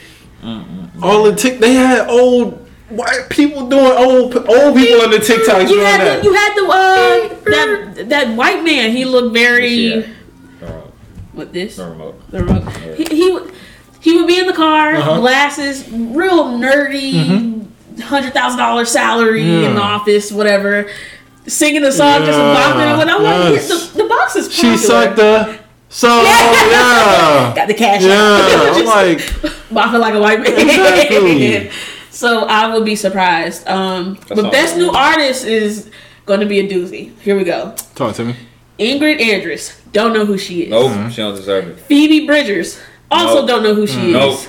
All 1.02 1.24
the 1.24 1.34
tick, 1.34 1.58
they 1.60 1.74
had 1.74 2.08
old 2.08 2.63
white 2.96 3.26
people 3.30 3.68
doing 3.68 3.84
old 3.84 4.34
old 4.36 4.76
people 4.76 5.02
on 5.02 5.10
the 5.10 5.18
TikToks 5.18 5.62
You 5.62 5.68
doing 5.68 5.84
had 5.86 6.00
that. 6.00 6.18
the, 6.22 6.24
you 6.24 6.32
had 6.34 6.54
the 6.54 6.64
uh, 6.66 7.28
that 7.96 8.08
that 8.08 8.36
white 8.36 8.62
man. 8.64 8.90
He 8.92 9.04
looked 9.04 9.32
very 9.34 9.68
Yeah. 9.70 10.06
what 11.32 11.52
this 11.52 11.78
No 11.78 11.90
remote. 11.90 12.30
the 12.30 12.44
remote. 12.44 12.72
He, 12.96 13.04
he 13.04 13.30
would 13.32 13.52
he 14.00 14.16
would 14.16 14.26
be 14.26 14.38
in 14.38 14.46
the 14.46 14.52
car, 14.52 14.94
Uh-huh. 14.96 15.20
glasses, 15.20 15.88
real 15.90 16.44
nerdy, 16.46 17.66
hundred 18.00 18.32
thousand 18.34 18.58
dollar 18.58 18.84
salary 18.84 19.42
in 19.64 19.74
the 19.74 19.80
office, 19.80 20.30
whatever. 20.32 20.86
Singing 21.46 21.82
the 21.82 21.92
song, 21.92 22.24
just 22.24 22.38
Yeah. 22.38 22.54
bopping 22.56 22.94
it. 22.94 22.98
When 22.98 23.08
I'm 23.10 23.22
like, 23.22 23.54
Yes. 23.54 23.68
the, 23.92 24.02
the 24.02 24.08
box 24.08 24.36
is 24.36 24.52
she 24.52 24.76
sucked 24.76 25.16
the 25.16 25.58
so 25.90 26.08
yeah. 26.22 27.52
Got 27.56 27.68
the 27.68 27.74
cash. 27.74 28.02
Yeah, 28.02 28.14
out. 28.14 28.66
I'm 28.68 28.74
Just 28.82 28.86
like, 28.86 29.18
bopping 29.70 30.00
like 30.00 30.14
a 30.14 30.20
white 30.20 30.40
man. 30.40 30.52
Exactly. 30.58 31.70
so 32.14 32.44
I 32.46 32.72
would 32.74 32.84
be 32.84 32.96
surprised. 32.96 33.66
Um, 33.68 34.18
but 34.28 34.38
all 34.44 34.50
best 34.50 34.76
new 34.76 34.90
artist 34.90 35.44
is 35.44 35.90
going 36.26 36.40
to 36.40 36.46
be 36.46 36.60
a 36.60 36.68
doozy. 36.68 37.16
Here 37.20 37.36
we 37.36 37.44
go. 37.44 37.74
talk 37.94 38.14
to 38.16 38.24
me. 38.24 38.34
Ingrid 38.78 39.20
Andress. 39.20 39.80
Don't 39.92 40.12
know 40.12 40.24
who 40.26 40.36
she 40.38 40.62
is. 40.64 40.70
Nope, 40.70 40.90
Mm-hmm. 40.92 41.08
she 41.10 41.16
don't 41.22 41.34
deserve 41.36 41.68
it. 41.68 41.78
Phoebe 41.80 42.26
Bridgers. 42.26 42.80
Also 43.10 43.40
Nope. 43.40 43.48
don't 43.48 43.62
know 43.62 43.74
who 43.74 43.86
she 43.86 44.08
is. 44.08 44.12
Nope. 44.14 44.40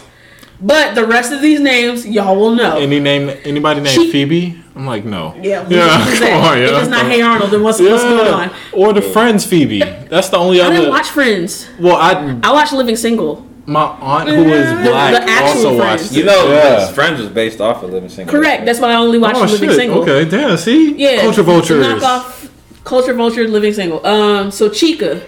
But 0.61 0.95
the 0.95 1.05
rest 1.05 1.31
of 1.33 1.41
these 1.41 1.59
names, 1.59 2.07
y'all 2.07 2.35
will 2.35 2.55
know. 2.55 2.77
Any 2.77 2.99
name? 2.99 3.29
Anybody 3.43 3.81
named 3.81 3.89
She- 3.93 4.11
Phoebe? 4.11 4.61
I'm 4.75 4.85
like, 4.87 5.05
no. 5.05 5.35
yeah, 5.41 5.63
who- 5.63 5.75
yeah. 5.75 5.87
Come 6.09 6.19
that? 6.21 6.51
on, 6.53 6.57
If 6.57 6.71
it's 6.81 6.89
not 6.89 7.05
Hey 7.05 7.21
Arnold, 7.21 7.51
then 7.51 7.61
what's, 7.63 7.79
what's 7.79 8.03
going 8.03 8.27
on? 8.33 8.51
Or 8.73 8.91
the 8.93 9.01
Friends 9.01 9.45
Phoebe. 9.45 9.79
That's 9.79 10.29
the 10.29 10.37
only 10.37 10.59
I 10.61 10.65
other. 10.65 10.73
I 10.73 10.77
didn't 10.79 10.89
watch 10.91 11.07
Friends. 11.09 11.67
well, 11.79 11.95
I 11.97 12.39
I 12.43 12.51
watched 12.51 12.73
Living 12.73 12.95
Single. 12.95 13.45
My 13.67 13.81
aunt 13.83 14.29
who 14.29 14.43
is 14.45 14.71
black 14.87 15.13
The 15.25 15.29
actual 15.31 15.47
also 15.47 15.77
Friends. 15.77 16.01
watched 16.03 16.13
You 16.13 16.23
it. 16.23 16.25
know, 16.27 16.51
yeah. 16.51 16.87
Friends 16.91 17.19
was 17.19 17.29
based 17.29 17.59
off 17.61 17.81
of 17.83 17.91
Living 17.91 18.09
Single. 18.09 18.31
Correct. 18.31 18.65
That's 18.65 18.79
why 18.79 18.91
I 18.91 18.95
only 18.95 19.17
watched 19.17 19.37
Oh 19.37 19.45
Living 19.45 19.69
shit. 19.69 19.77
Single. 19.77 20.01
Okay, 20.03 20.25
damn. 20.29 20.55
See, 20.57 20.93
Yeah. 20.95 21.21
culture 21.21 21.41
vultures. 21.43 21.81
Knock 21.81 22.03
off 22.03 22.49
Culture 22.83 23.13
Vulture 23.15 23.47
Living 23.47 23.73
Single. 23.73 24.05
Um, 24.05 24.51
so 24.51 24.69
Chika. 24.69 25.21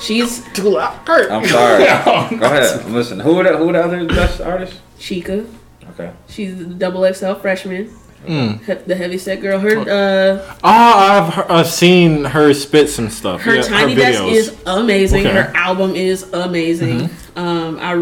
She's 0.00 0.42
too 0.54 0.76
hurt. 0.76 1.30
I'm 1.30 1.46
sorry. 1.46 1.84
Go 2.38 2.46
ahead. 2.46 2.86
Listen, 2.90 3.20
who 3.20 3.38
are 3.38 3.44
the 3.44 3.56
who 3.58 3.68
are 3.68 3.72
the 3.74 3.82
other 3.84 4.04
best 4.06 4.40
artists? 4.40 4.76
Chika. 4.98 5.46
Okay. 5.90 6.10
She's 6.28 6.56
the 6.56 6.64
double 6.64 7.04
XL 7.12 7.34
freshman. 7.34 7.94
Mm. 8.26 8.60
He- 8.66 8.74
The 8.86 8.94
heavy 8.94 9.18
set 9.18 9.40
girl. 9.40 9.58
Her 9.58 9.78
uh 9.80 10.54
Oh, 10.62 10.68
I've 11.42 11.50
I've 11.50 11.66
seen 11.66 12.24
her 12.24 12.52
spit 12.54 12.88
some 12.90 13.08
stuff. 13.10 13.40
her 13.42 13.56
yeah, 13.56 13.62
tiny 13.62 13.94
her 13.94 14.00
desk 14.00 14.22
is 14.24 14.56
amazing. 14.66 15.26
Okay. 15.26 15.34
Her 15.36 15.52
album 15.56 15.94
is 15.96 16.24
amazing. 16.32 17.08
Mm-hmm. 17.08 17.38
Um 17.38 17.78
I 17.80 17.92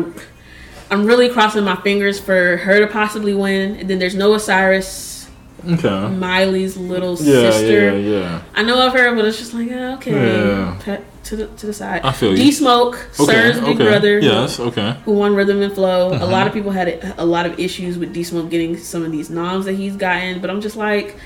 I'm 0.90 1.04
really 1.06 1.28
crossing 1.28 1.64
my 1.64 1.76
fingers 1.82 2.18
for 2.18 2.56
her 2.58 2.80
to 2.80 2.86
possibly 2.86 3.34
win. 3.34 3.76
And 3.76 3.88
then 3.90 3.98
there's 3.98 4.14
Noah 4.14 4.40
Cyrus, 4.40 5.28
okay. 5.70 6.08
Miley's 6.08 6.76
little 6.76 7.16
Yeah, 7.20 7.50
sister. 7.50 7.96
yeah, 7.98 8.18
yeah. 8.18 8.42
I 8.54 8.62
know 8.62 8.84
of 8.86 8.94
her, 8.94 9.14
but 9.14 9.24
it's 9.26 9.38
just 9.38 9.52
like 9.54 9.70
uh, 9.70 9.94
okay, 9.96 10.12
Yeah. 10.12 10.98
To 11.28 11.36
the 11.36 11.46
to 11.58 11.66
the 11.66 11.72
side. 11.72 12.02
I 12.02 12.12
feel 12.12 12.30
you. 12.30 12.36
D 12.36 12.52
Smoke, 12.52 12.94
Okay, 13.20 13.32
Sir's 13.32 13.60
big 13.60 13.76
okay. 13.76 13.84
brother. 13.88 14.18
Yes, 14.18 14.58
okay. 14.60 14.96
who 15.04 15.12
won 15.12 15.34
Rhythm 15.34 15.62
and 15.62 15.72
Flow. 15.72 16.10
Mm-hmm. 16.12 16.22
A 16.22 16.26
lot 16.26 16.46
of 16.46 16.52
people 16.52 16.70
had 16.72 16.88
a, 16.88 17.22
a 17.22 17.26
lot 17.26 17.46
of 17.46 17.58
issues 17.58 17.96
with 17.98 18.12
D 18.12 18.22
Smoke 18.24 18.50
getting 18.50 18.76
some 18.76 19.04
of 19.04 19.12
these 19.12 19.30
noms 19.30 19.64
that 19.66 19.74
he's 19.74 19.96
gotten, 19.96 20.40
but 20.40 20.50
I'm 20.50 20.60
just 20.60 20.76
like, 20.76 21.16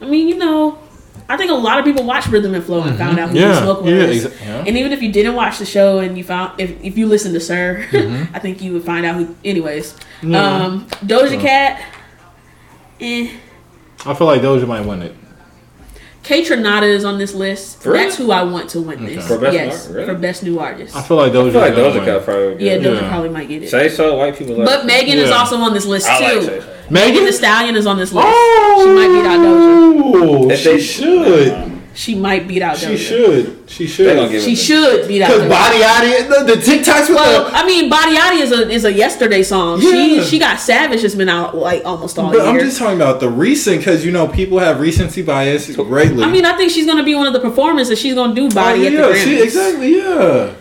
I 0.00 0.06
mean, 0.06 0.28
you 0.28 0.36
know, 0.38 0.78
I 1.28 1.36
think 1.36 1.50
a 1.50 1.54
lot 1.54 1.78
of 1.78 1.84
people 1.84 2.04
watched 2.04 2.28
Rhythm 2.28 2.54
and 2.54 2.64
Flow 2.64 2.82
and 2.82 2.96
found 2.98 3.18
out 3.18 3.30
who 3.30 3.36
Mm-hmm. 3.36 3.44
Yeah, 3.50 3.54
D 3.58 3.62
Smoke 3.64 3.82
was. 3.82 3.90
yeah, 3.92 4.06
exa- 4.30 4.46
yeah. 4.46 4.64
And 4.66 4.76
even 4.78 4.92
if 4.92 5.02
you 5.02 5.12
didn't 5.12 5.34
watch 5.34 5.58
the 5.58 5.66
show 5.66 5.98
and 6.00 6.16
you 6.16 6.24
found 6.24 6.58
if 6.60 6.70
if 6.82 6.96
you 6.98 7.06
listened 7.06 7.34
to 7.34 7.40
Sir, 7.40 7.86
Mm-hmm. 7.90 8.34
I 8.36 8.38
think 8.38 8.62
you 8.62 8.72
would 8.72 8.84
find 8.84 9.04
out 9.06 9.16
who. 9.16 9.34
Anyways, 9.44 9.94
Yeah. 10.22 10.64
um, 10.64 10.86
Doja 11.04 11.40
Cat. 11.40 11.82
Eh. 13.00 13.30
I 14.06 14.14
feel 14.14 14.26
like 14.26 14.40
Doja 14.40 14.66
might 14.66 14.84
win 14.86 15.02
it. 15.02 15.14
Kaytranada 16.22 16.82
is 16.84 17.04
on 17.04 17.18
this 17.18 17.34
list. 17.34 17.82
For 17.82 17.92
real? 17.92 18.02
That's 18.02 18.16
who 18.16 18.30
I 18.30 18.42
want 18.44 18.70
to 18.70 18.80
win 18.80 19.04
this. 19.04 19.26
For 19.26 19.38
best 19.38 19.52
new 19.52 19.58
yes, 19.58 19.86
art- 19.86 19.94
really? 19.96 20.06
for 20.06 20.14
best 20.14 20.42
new 20.44 20.58
artist. 20.60 20.94
I 20.96 21.02
feel 21.02 21.16
like 21.16 21.32
Doja. 21.32 21.48
I 21.48 21.52
feel 21.52 21.60
like 21.62 21.74
gonna 21.76 21.88
Doja 21.88 21.94
win. 21.96 22.04
Cat 22.04 22.24
probably. 22.24 22.46
would 22.48 22.60
Yeah, 22.60 22.76
get 22.78 22.86
it. 22.86 22.88
Doja 22.96 23.00
Yeah. 23.02 23.08
probably 23.08 23.28
might 23.30 23.48
get 23.48 23.62
it. 23.64 23.70
Say 23.70 23.88
so. 23.88 24.16
White 24.16 24.36
people. 24.36 24.54
Love 24.56 24.66
But 24.66 24.80
it. 24.80 24.86
Megan 24.86 25.18
is 25.18 25.30
also 25.30 25.56
on 25.56 25.74
this 25.74 25.84
list 25.84 26.08
I 26.08 26.18
too. 26.34 26.40
like 26.40 26.46
Megan 26.50 26.90
Megan 26.90 27.24
Thee 27.24 27.32
Stallion 27.32 27.76
is 27.76 27.86
on 27.86 27.96
this 27.98 28.12
list. 28.12 28.26
Oh, 28.30 28.82
She 28.84 28.92
might 28.92 29.08
beat 29.08 29.26
out 29.26 29.40
oh, 29.40 30.12
Doja. 30.14 30.48
Doja. 30.48 30.52
If 30.52 30.58
She 30.60 30.70
they- 30.70 30.80
should. 30.80 31.71
She 31.94 32.14
might 32.14 32.48
beat 32.48 32.62
out 32.62 32.76
She 32.78 32.86
Doja. 32.86 32.96
should. 32.96 33.58
She 33.70 33.86
should. 33.86 34.30
She 34.42 34.52
it- 34.52 34.56
should 34.56 35.08
beat 35.08 35.22
out 35.22 35.28
Because 35.28 35.42
Doja. 35.42 35.48
body 35.50 35.78
Yachty, 35.78 36.28
the, 36.28 36.44
the 36.54 36.60
TikToks 36.60 37.08
with 37.08 37.16
Well, 37.16 37.44
the. 37.50 37.56
I 37.56 37.66
mean, 37.66 37.88
Body 37.90 38.16
Yachty 38.16 38.40
is 38.42 38.52
a 38.52 38.68
is 38.70 38.84
a 38.84 38.92
yesterday 38.92 39.42
song. 39.42 39.80
Yeah. 39.82 39.90
She 39.90 40.22
she 40.24 40.38
got 40.38 40.58
Savage 40.60 41.02
has 41.02 41.14
been 41.14 41.28
out 41.28 41.54
like 41.56 41.82
almost 41.84 42.18
all 42.18 42.28
But 42.30 42.38
year. 42.38 42.46
I'm 42.46 42.58
just 42.60 42.78
talking 42.78 42.96
about 42.96 43.20
the 43.20 43.28
recent 43.28 43.78
because 43.78 44.04
you 44.04 44.12
know 44.12 44.26
people 44.28 44.58
have 44.58 44.80
recency 44.80 45.22
bias 45.22 45.74
greatly. 45.76 46.22
I 46.24 46.30
mean, 46.30 46.44
I 46.44 46.56
think 46.56 46.70
she's 46.70 46.86
gonna 46.86 47.04
be 47.04 47.14
one 47.14 47.26
of 47.26 47.32
the 47.32 47.40
performers 47.40 47.88
that 47.88 47.98
she's 47.98 48.14
gonna 48.14 48.34
do 48.34 48.46
Oh, 48.46 48.50
Body 48.50 48.86
at 48.86 48.92
the 48.92 48.98
yeah, 48.98 49.04
Grammys. 49.12 49.24
she, 49.24 49.42
exactly, 49.42 49.96
yeah. 49.96 50.54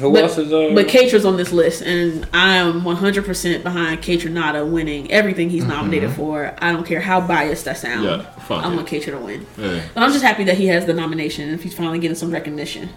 Who 0.00 0.12
But, 0.12 0.24
else 0.24 0.38
is 0.38 0.52
uh? 0.52 0.72
but 0.74 0.86
Kaytra's 0.88 1.24
on 1.24 1.36
this 1.36 1.52
list, 1.52 1.82
and 1.82 2.26
I 2.32 2.56
am 2.56 2.82
100% 2.82 3.62
behind 3.62 4.00
Kaytranada 4.02 4.68
winning 4.68 5.10
everything 5.10 5.50
he's 5.50 5.64
nominated 5.64 6.10
for. 6.12 6.54
I 6.58 6.72
don't 6.72 6.86
care 6.86 7.00
how 7.00 7.20
biased 7.20 7.68
I 7.68 7.74
sound. 7.74 8.06
Mm-hmm. 8.06 8.52
Yeah, 8.52 8.58
I 8.60 8.74
want 8.74 8.88
Catra 8.88 9.12
to 9.12 9.18
win. 9.18 9.46
Yeah. 9.58 9.82
But 9.94 10.02
I'm 10.02 10.10
just 10.12 10.24
happy 10.24 10.44
that 10.44 10.56
he 10.56 10.66
has 10.68 10.86
the 10.86 10.94
nomination 10.94 11.48
and 11.50 11.60
he's 11.60 11.74
finally 11.74 11.98
getting 11.98 12.16
some 12.16 12.30
recognition. 12.32 12.88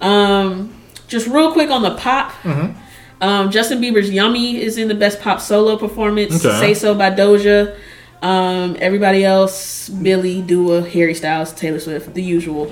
Um, 0.00 0.74
just 1.08 1.26
real 1.28 1.52
quick 1.52 1.70
on 1.70 1.82
the 1.82 1.94
pop. 1.94 2.32
Mm-hmm. 2.42 2.80
Um, 3.22 3.50
Justin 3.50 3.80
Bieber's 3.80 4.10
"Yummy" 4.10 4.60
is 4.60 4.76
in 4.76 4.88
the 4.88 4.94
best 4.94 5.20
pop 5.20 5.40
solo 5.40 5.76
performance. 5.76 6.44
Okay. 6.44 6.58
"Say 6.60 6.74
So" 6.74 6.94
by 6.94 7.10
Doja. 7.10 7.76
Um, 8.22 8.76
everybody 8.80 9.24
else: 9.24 9.88
Billie, 9.88 10.42
Dua, 10.42 10.82
Harry 10.82 11.14
Styles, 11.14 11.52
Taylor 11.52 11.78
Swift, 11.78 12.12
the 12.14 12.22
usual. 12.22 12.70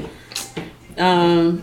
Um, 0.99 1.63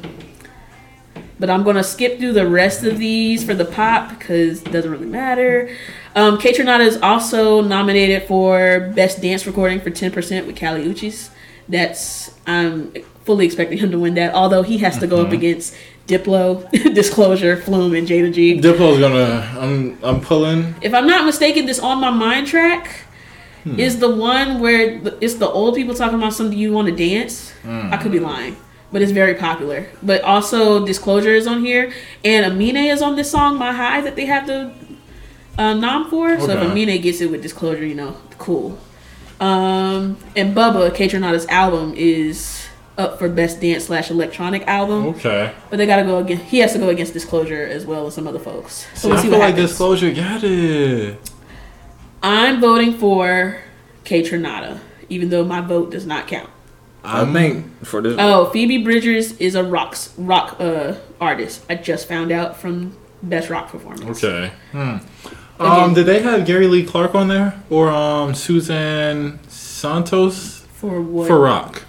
but 1.40 1.50
I'm 1.50 1.64
gonna 1.64 1.84
skip 1.84 2.20
through 2.20 2.34
the 2.34 2.48
rest 2.48 2.84
of 2.84 2.98
these 2.98 3.44
for 3.44 3.54
the 3.54 3.66
pop 3.66 4.10
because 4.10 4.62
it 4.62 4.72
doesn't 4.72 4.92
really 4.92 5.06
matter. 5.06 5.76
Um, 6.16 6.38
Kaytranada 6.38 6.86
is 6.86 6.98
also 6.98 7.62
nominated 7.62 8.28
for 8.28 8.92
Best 8.96 9.22
Dance 9.22 9.48
Recording 9.48 9.80
for 9.80 9.90
10% 9.92 10.46
with 10.46 10.60
Kali 10.60 10.84
Uchis. 10.84 11.30
That's 11.68 12.36
I'm 12.46 12.92
fully 13.24 13.46
expecting 13.46 13.78
him 13.78 13.92
to 13.92 14.00
win 14.00 14.16
that. 14.16 14.34
Although 14.34 14.64
he 14.64 14.80
has 14.80 14.98
to 14.98 15.08
go 15.08 15.22
up 15.22 15.28
mm-hmm. 15.28 15.36
against 15.36 15.76
Diplo, 16.08 16.70
Disclosure, 16.96 17.56
Flume, 17.56 17.94
and 17.94 18.08
Jayda 18.08 18.34
G. 18.34 18.60
Diplo's 18.60 19.00
gonna. 19.00 19.56
I'm. 19.60 19.98
I'm 20.04 20.20
pulling. 20.20 20.74
If 20.82 20.94
I'm 20.94 21.06
not 21.06 21.26
mistaken, 21.26 21.68
this 21.68 21.80
on 21.80 22.02
my 22.02 22.10
mind 22.10 22.48
track 22.48 22.88
hmm. 23.64 23.80
is 23.80 24.00
the 24.00 24.14
one 24.14 24.60
where 24.60 25.00
it's 25.22 25.36
the 25.36 25.48
old 25.48 25.76
people 25.76 25.94
talking 25.94 26.18
about 26.18 26.34
something 26.34 26.58
you 26.58 26.74
want 26.74 26.88
to 26.88 26.96
dance. 26.96 27.52
Hmm. 27.62 27.94
I 27.94 27.98
could 27.98 28.12
be 28.12 28.20
lying, 28.20 28.58
but 28.92 29.02
it's 29.02 29.12
very 29.12 29.36
popular. 29.36 29.88
But 30.02 30.22
also, 30.24 30.86
Disclosure 30.86 31.34
is 31.34 31.48
on 31.48 31.64
here, 31.64 31.92
and 32.24 32.46
Amine 32.46 32.78
is 32.92 33.02
on 33.02 33.16
this 33.16 33.30
song, 33.32 33.58
My 33.58 33.72
High, 33.74 34.02
that 34.02 34.16
they 34.16 34.26
have 34.26 34.48
the 34.48 34.74
uh, 35.58 35.74
nom 35.74 36.10
for. 36.10 36.40
So 36.40 36.50
if 36.52 36.60
Amine 36.72 37.02
gets 37.02 37.22
it 37.22 37.30
with 37.32 37.42
Disclosure, 37.42 37.86
you 37.86 37.96
know, 37.96 38.16
cool. 38.38 38.78
Um, 39.40 40.18
and 40.36 40.56
Bubba, 40.56 40.92
Kaytranada's 40.92 41.46
album 41.48 41.94
is 41.96 42.66
up 42.98 43.18
for 43.18 43.30
best 43.30 43.62
dance 43.62 43.86
slash 43.86 44.12
electronic 44.12 44.68
album, 44.68 45.06
Okay. 45.08 45.54
but 45.70 45.78
they 45.78 45.86
gotta 45.86 46.04
go 46.04 46.18
against. 46.18 46.44
He 46.46 46.60
has 46.60 46.74
to 46.74 46.80
go 46.80 46.90
against 46.90 47.14
Disclosure 47.14 47.64
as 47.66 47.86
well 47.86 48.06
as 48.08 48.16
some 48.16 48.28
other 48.28 48.40
folks. 48.40 48.86
So 48.96 49.08
See, 49.08 49.14
I 49.14 49.16
see 49.16 49.22
feel 49.24 49.32
what 49.32 49.40
like 49.40 49.50
happens. 49.56 49.70
disclosure 49.70 50.12
got 50.14 50.44
it. 50.44 51.18
I'm 52.22 52.60
voting 52.60 52.98
for 52.98 53.62
Kaytranada, 54.04 54.80
even 55.08 55.30
though 55.30 55.46
my 55.46 55.62
vote 55.62 55.92
does 55.92 56.06
not 56.06 56.28
count. 56.28 56.50
I 57.12 57.32
think 57.32 57.86
for 57.86 58.02
this. 58.02 58.16
Oh, 58.20 58.50
Phoebe 58.52 58.84
Bridgers 58.84 59.34
is 59.38 59.56
a 59.56 59.64
rocks 59.64 60.14
rock 60.18 60.58
uh, 60.60 60.96
artist. 61.20 61.64
I 61.70 61.76
just 61.76 62.08
found 62.08 62.32
out 62.32 62.58
from 62.58 62.96
Best 63.24 63.50
Rock 63.50 63.70
Performance. 63.70 64.24
Okay. 64.24 64.52
Hmm. 64.72 64.98
Um, 65.60 65.94
did 65.94 66.06
they 66.06 66.22
have 66.22 66.46
Gary 66.46 66.68
Lee 66.68 66.86
Clark 66.86 67.16
on 67.16 67.28
there 67.28 67.62
or 67.70 67.90
um 67.90 68.34
Suzanne 68.34 69.40
Santos 69.50 70.60
For 70.74 71.02
what? 71.02 71.28
for 71.28 71.40
rock 71.40 71.84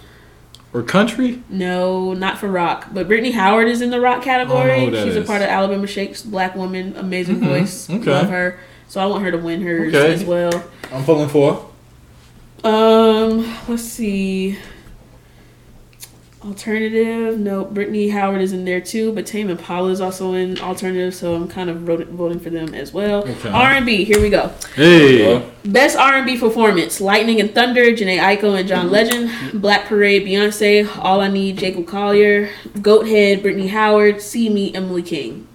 or 0.73 0.83
country? 0.83 1.41
No, 1.49 2.13
not 2.13 2.37
for 2.37 2.47
rock. 2.49 2.87
But 2.93 3.07
Brittany 3.07 3.31
Howard 3.31 3.67
is 3.69 3.81
in 3.81 3.89
the 3.89 4.01
rock 4.01 4.21
I 4.21 4.23
category. 4.25 4.67
don't 4.67 4.77
know 4.79 4.85
who 4.85 4.91
that 4.91 5.05
She's 5.05 5.15
a 5.15 5.21
part 5.21 5.41
of 5.41 5.47
Alabama 5.47 5.87
Shakes, 5.87 6.21
black 6.21 6.55
woman, 6.55 6.95
amazing 6.97 7.39
voice. 7.39 7.89
Okay. 7.89 8.11
Love 8.11 8.29
her. 8.29 8.59
So 8.89 8.99
I 8.99 9.05
want 9.05 9.23
her 9.23 9.31
to 9.31 9.37
win 9.37 9.61
hers 9.61 9.93
Okay. 9.95 10.13
as 10.15 10.25
well. 10.25 10.51
I'm 10.91 11.05
pulling 11.05 11.29
for. 11.29 11.69
Um, 12.65 13.57
let's 13.69 13.83
see. 13.83 14.57
Alternative, 16.43 17.37
no. 17.39 17.65
Brittany 17.65 18.09
Howard 18.09 18.41
is 18.41 18.51
in 18.51 18.65
there 18.65 18.81
too, 18.81 19.13
but 19.13 19.27
Tame 19.27 19.51
Impala 19.51 19.91
is 19.91 20.01
also 20.01 20.33
in 20.33 20.59
alternative, 20.59 21.13
so 21.13 21.35
I'm 21.35 21.47
kind 21.47 21.69
of 21.69 21.81
voting, 21.81 22.39
for 22.39 22.49
them 22.49 22.73
as 22.73 22.91
well. 22.91 23.23
Okay. 23.29 23.49
R&B, 23.49 24.05
here 24.05 24.19
we 24.19 24.31
go. 24.31 24.51
Hey. 24.73 25.47
Best 25.63 25.95
R&B 25.95 26.39
performance: 26.39 26.99
Lightning 26.99 27.39
and 27.39 27.53
Thunder, 27.53 27.83
Jhené 27.83 28.17
Aiko 28.17 28.57
and 28.57 28.67
John 28.67 28.85
mm-hmm. 28.85 28.93
Legend, 28.93 29.61
Black 29.61 29.85
Parade, 29.85 30.25
Beyonce, 30.25 30.89
All 30.97 31.21
I 31.21 31.27
Need, 31.27 31.59
Jacob 31.59 31.85
Collier, 31.85 32.49
Goathead, 32.73 33.43
Brittany 33.43 33.67
Howard, 33.67 34.19
See 34.19 34.49
Me, 34.49 34.73
Emily 34.73 35.03
King. 35.03 35.47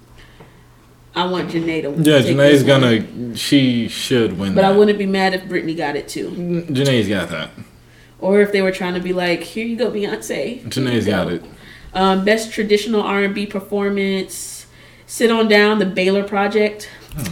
I 1.16 1.26
want 1.26 1.50
Jhené 1.50 1.82
to 1.82 1.90
win. 1.90 2.04
Yeah, 2.04 2.20
Jhené's 2.20 2.62
gonna. 2.62 3.34
She 3.36 3.88
should 3.88 4.38
win. 4.38 4.54
but 4.54 4.62
that. 4.62 4.72
I 4.72 4.76
wouldn't 4.76 4.98
be 4.98 5.06
mad 5.06 5.34
if 5.34 5.48
Brittany 5.48 5.74
got 5.74 5.96
it 5.96 6.06
too, 6.06 6.30
Jhené's 6.30 7.08
got 7.08 7.30
that. 7.30 7.50
Or 8.20 8.40
if 8.40 8.52
they 8.52 8.62
were 8.62 8.72
trying 8.72 8.94
to 8.94 9.00
be 9.00 9.12
like, 9.12 9.42
"Here 9.42 9.66
you 9.66 9.76
go, 9.76 9.90
Beyonce." 9.90 10.62
Jhené's 10.64 11.06
got 11.06 11.30
it. 11.30 11.44
Um, 11.92 12.24
best 12.24 12.52
traditional 12.52 13.02
R&B 13.02 13.46
performance: 13.46 14.66
Sit 15.06 15.30
on 15.30 15.48
Down, 15.48 15.78
The 15.78 15.86
Baylor 15.86 16.24
Project. 16.24 16.88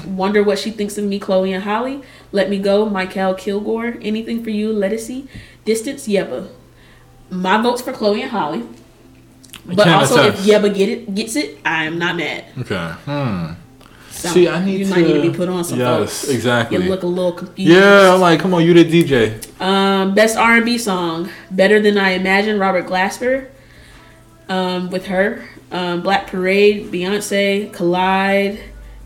Wonder 0.07 0.43
what 0.43 0.59
she 0.59 0.70
thinks 0.70 0.97
of 0.97 1.05
me, 1.05 1.18
Chloe 1.18 1.53
and 1.53 1.64
Halle. 1.64 2.03
Let 2.32 2.49
me 2.49 2.59
go, 2.59 2.87
Mykal 2.89 3.37
Kilgore. 3.37 3.99
Anything 4.01 4.43
for 4.43 4.51
you, 4.51 4.72
Ledisi. 4.72 5.28
Distance, 5.64 6.07
Yebba. 6.09 6.49
My 7.30 7.61
vote's 7.61 7.82
for 7.82 7.93
Chloe 7.93 8.22
and 8.22 8.30
Halle. 8.30 8.62
But 9.66 9.89
also, 9.89 10.24
if. 10.28 10.37
Yebba 10.41 10.74
get 10.74 10.89
it, 10.89 11.14
gets 11.14 11.37
it, 11.37 11.59
I 11.64 11.85
am 11.85 11.99
not 11.99 12.16
mad. 12.16 12.45
Okay. 12.59 12.93
Hmm. 13.05 13.53
So 14.25 14.31
See, 14.31 14.49
I 14.49 14.64
need 14.64 14.79
you 14.81 14.85
to. 14.87 14.91
might 14.91 15.07
need 15.07 15.12
to 15.22 15.31
be 15.31 15.37
put 15.37 15.49
on 15.51 15.64
some 15.64 15.79
Yes, 15.79 16.22
folks. 16.22 16.29
exactly. 16.31 16.79
You 16.83 16.89
look 16.89 17.03
a 17.03 17.07
little 17.07 17.33
confused. 17.33 17.70
Yeah, 17.70 18.14
I'm 18.14 18.20
like, 18.20 18.41
come 18.41 18.55
on, 18.55 18.64
you 18.64 18.72
the 18.72 18.85
DJ. 18.85 19.35
Um, 19.61 20.14
best 20.14 20.37
R 20.39 20.57
and 20.57 20.64
B 20.64 20.79
song, 20.79 21.29
"Better 21.51 21.79
Than 21.81 21.99
I 21.99 22.11
Imagined," 22.12 22.59
Robert 22.59 22.87
Glasper. 22.87 23.47
Um, 24.49 24.91
with 24.91 25.07
her, 25.07 25.43
um, 25.72 26.03
Black 26.03 26.27
Parade, 26.27 26.91
Beyonce, 26.93 27.72
Collide, 27.72 28.61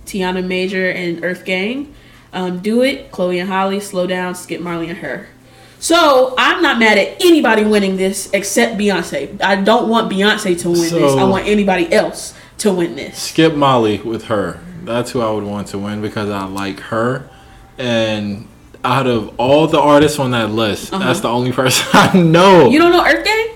Tiana 0.06 0.44
Major, 0.44 0.88
and 0.90 1.24
Earth 1.24 1.44
Gang. 1.44 1.92
Um, 2.32 2.58
Do 2.60 2.82
it, 2.82 3.10
Chloe 3.12 3.38
and 3.38 3.48
Halle. 3.48 3.80
Slow 3.80 4.06
down, 4.06 4.34
Skip 4.34 4.60
Marley 4.60 4.88
and 4.88 4.98
her. 4.98 5.26
So 5.80 6.34
I'm 6.38 6.60
not 6.62 6.78
mad 6.80 6.98
at 6.98 7.24
anybody 7.24 7.64
winning 7.64 7.96
this 7.96 8.28
except 8.32 8.76
Beyonce. 8.78 9.40
I 9.42 9.56
don't 9.56 9.88
want 9.88 10.10
Beyonce 10.12 10.58
to 10.60 10.70
win 10.70 10.80
this. 10.80 11.14
I 11.16 11.24
want 11.24 11.46
anybody 11.46 11.92
else 11.92 12.34
to 12.58 12.72
win 12.72 12.96
this. 12.96 13.16
Skip 13.18 13.54
Marley 13.54 13.98
with 13.98 14.24
her. 14.24 14.60
That's 14.88 15.10
who 15.12 15.20
I 15.20 15.30
would 15.30 15.44
want 15.44 15.68
to 15.68 15.78
win 15.78 16.00
because 16.02 16.28
I 16.30 16.44
like 16.46 16.80
her. 16.80 17.28
And 17.78 18.48
out 18.84 19.06
of 19.06 19.38
all 19.38 19.66
the 19.66 19.78
artists 19.80 20.18
on 20.18 20.30
that 20.32 20.50
list, 20.50 20.92
Uh-huh. 20.92 21.04
that's 21.04 21.20
the 21.20 21.28
only 21.28 21.52
person 21.52 21.86
I 21.92 22.16
know. 22.18 22.68
You 22.70 22.78
don't 22.78 22.92
know 22.92 23.04
Earth 23.04 23.24
Gang 23.24 23.48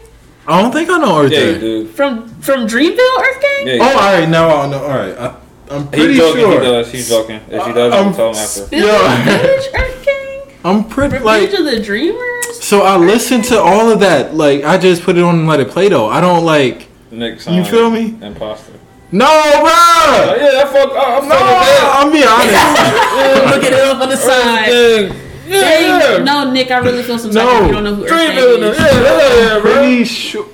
I 0.46 0.60
don't 0.60 0.72
think 0.72 0.90
I 0.90 0.98
know 0.98 1.22
Earth 1.22 1.32
Yeah, 1.32 1.38
Day. 1.40 1.60
you 1.80 1.86
from 1.88 2.28
from 2.40 2.66
Dreamville? 2.66 3.18
Earth 3.20 3.40
Gang. 3.40 3.66
Yeah, 3.66 3.78
Oh, 3.80 3.98
all 3.98 4.12
right, 4.20 4.28
now 4.28 4.48
I 4.62 4.68
know. 4.68 4.82
All 4.82 4.88
right, 4.90 5.16
I, 5.18 5.36
I'm 5.70 5.88
pretty 5.88 6.08
He's 6.08 6.18
joking. 6.18 6.40
sure. 6.42 6.60
He 6.60 6.66
does. 6.66 6.92
He's 6.92 7.08
joking. 7.08 7.40
If 7.48 7.66
he 7.66 7.72
doesn't, 7.72 7.98
Um, 7.98 8.06
we'll 8.06 8.14
tell 8.14 8.30
him 8.30 8.36
after. 8.36 8.66
Bill 8.66 8.86
Yeah. 8.86 9.24
Village, 9.24 9.68
Earth 9.74 10.04
Gang. 10.06 10.40
I'm 10.64 10.84
pretty 10.84 11.14
Revenge 11.18 11.52
like. 11.52 11.58
of 11.60 11.64
the 11.64 11.80
Dreamers. 11.80 12.60
So 12.60 12.82
I 12.82 12.96
listened 12.96 13.44
to 13.44 13.60
all 13.60 13.90
of 13.90 14.00
that. 14.00 14.34
Like 14.34 14.64
I 14.64 14.76
just 14.78 15.02
put 15.02 15.16
it 15.16 15.22
on 15.22 15.36
and 15.36 15.48
let 15.48 15.60
it 15.60 15.70
play 15.70 15.88
though. 15.88 16.08
I 16.08 16.20
don't 16.20 16.44
like. 16.44 16.88
Nick 17.12 17.44
You 17.46 17.64
feel 17.64 17.90
me? 17.90 18.16
Imposter. 18.20 18.72
No, 19.12 19.26
Oh, 19.28 19.60
bro. 19.60 20.36
yeah, 20.36 20.50
that 20.52 20.68
fuck. 20.72 20.90
Oh, 20.92 21.20
I'm 21.20 21.28
No, 21.28 21.34
fucking 21.36 21.86
I'm 21.92 22.12
being 22.12 22.24
honest. 22.26 23.52
Look 23.54 23.64
at 23.64 23.72
it 23.72 23.84
up 23.84 24.00
on 24.00 24.08
the 24.08 24.16
side. 24.16 24.66
dead. 24.66 25.16
Yeah, 25.46 25.78
yeah. 26.16 26.24
no, 26.24 26.50
Nick, 26.50 26.70
I 26.70 26.78
really 26.78 27.02
feel 27.02 27.18
some 27.18 27.30
type 27.30 27.44
No. 27.44 27.66
you 27.66 27.72
don't 27.72 27.84
know 27.84 27.94
who 27.94 28.04
Earth 28.04 28.10
Gang 28.10 28.36
Dreamville. 28.38 28.70
is. 28.72 28.78
Yeah, 28.78 29.02
yeah, 29.02 29.54
yeah, 29.54 29.60
bro. 29.60 29.72
pretty 29.72 30.04
sure. 30.04 30.46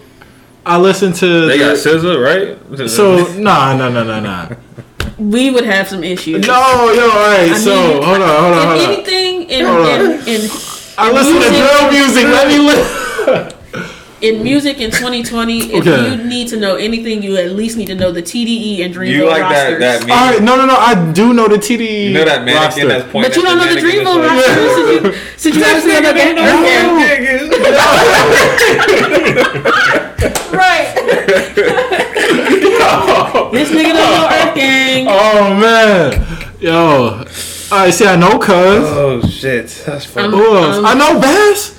I 0.67 0.77
listened 0.79 1.15
to. 1.17 1.47
They 1.47 1.59
got 1.59 1.71
the- 1.71 1.77
scissor, 1.77 2.19
right? 2.21 2.59
so 2.91 3.17
nah, 3.39 3.77
nah, 3.77 3.89
nah, 3.91 4.03
nah, 4.03 4.21
nah. 4.21 4.49
We 5.19 5.51
would 5.51 5.65
have 5.65 5.89
some 5.89 6.03
issues. 6.05 6.47
No, 6.47 6.93
yo, 6.93 7.03
all 7.03 7.09
right. 7.09 7.51
I 7.51 7.57
so 7.59 7.75
mean, 7.75 8.03
hold 8.03 8.23
on, 8.23 8.29
hold 8.43 8.55
on, 8.55 8.77
If 8.77 8.85
hold 8.85 8.89
on. 8.89 8.93
anything, 8.95 9.43
in, 9.51 9.65
Hold 9.67 9.87
on. 9.87 10.01
in, 10.01 10.11
in, 10.29 10.51
I 10.99 11.11
listen 11.13 11.35
to 11.35 11.39
music- 11.39 11.59
drill 11.59 11.91
music. 11.93 12.25
Let 12.25 12.49
me 12.49 12.59
listen. 12.59 13.58
in 14.21 14.43
music 14.43 14.81
in 14.81 14.91
2020, 14.91 15.73
if 15.75 15.87
Okay. 15.87 16.11
you 16.11 16.17
need 16.25 16.49
to 16.49 16.57
know 16.57 16.75
anything, 16.77 17.23
you 17.23 17.37
at 17.37 17.53
least 17.53 17.77
need 17.77 17.87
to 17.87 17.95
know 17.95 18.11
the 18.11 18.21
TDE 18.23 18.83
and 18.85 18.93
Dreamville 18.95 19.09
You 19.15 19.27
like 19.27 19.43
that? 19.43 19.71
rosters. 19.73 19.79
That 19.81 20.01
meme? 20.07 20.11
All 20.19 20.33
right, 20.33 20.43
no, 20.43 20.57
no, 20.57 20.67
no. 20.67 20.75
I 20.77 20.95
do 21.13 21.33
know 21.33 21.47
the 21.49 21.57
TD. 21.59 22.07
You 22.09 22.15
know 22.15 22.25
that 22.25 22.43
mannequin 22.45 22.65
roster. 22.65 22.89
that's 22.89 23.05
pointing 23.13 23.31
but 23.31 23.37
you 23.37 23.43
don't 23.45 23.59
know 23.59 23.69
the 23.73 23.81
Dreamville 23.81 24.21
that's 24.23 24.37
like, 24.37 24.57
roster 24.57 24.75
since 24.75 24.89
you, 25.05 25.13
since 25.37 25.55
you 25.57 25.63
haven't 25.63 25.83
seen 25.83 26.03
that 26.03 26.17
Right. 30.51 30.95
this 33.53 33.69
nigga 33.71 33.93
don't 33.93 34.11
know 34.11 34.29
Earth 34.31 34.55
Gang. 34.55 35.07
Oh 35.09 35.55
man, 35.55 36.13
yo. 36.61 37.25
All 37.71 37.79
right, 37.85 37.93
see, 37.93 38.07
I 38.07 38.17
know 38.17 38.39
Cuz. 38.39 38.55
Oh 38.55 39.21
shit, 39.29 39.67
that's 39.87 40.07
funny. 40.07 40.29
I'm- 40.29 40.37
Who 40.37 40.57
else? 40.57 40.77
um, 40.79 40.87
I 40.87 40.95
know 40.95 41.21
Bas. 41.21 41.75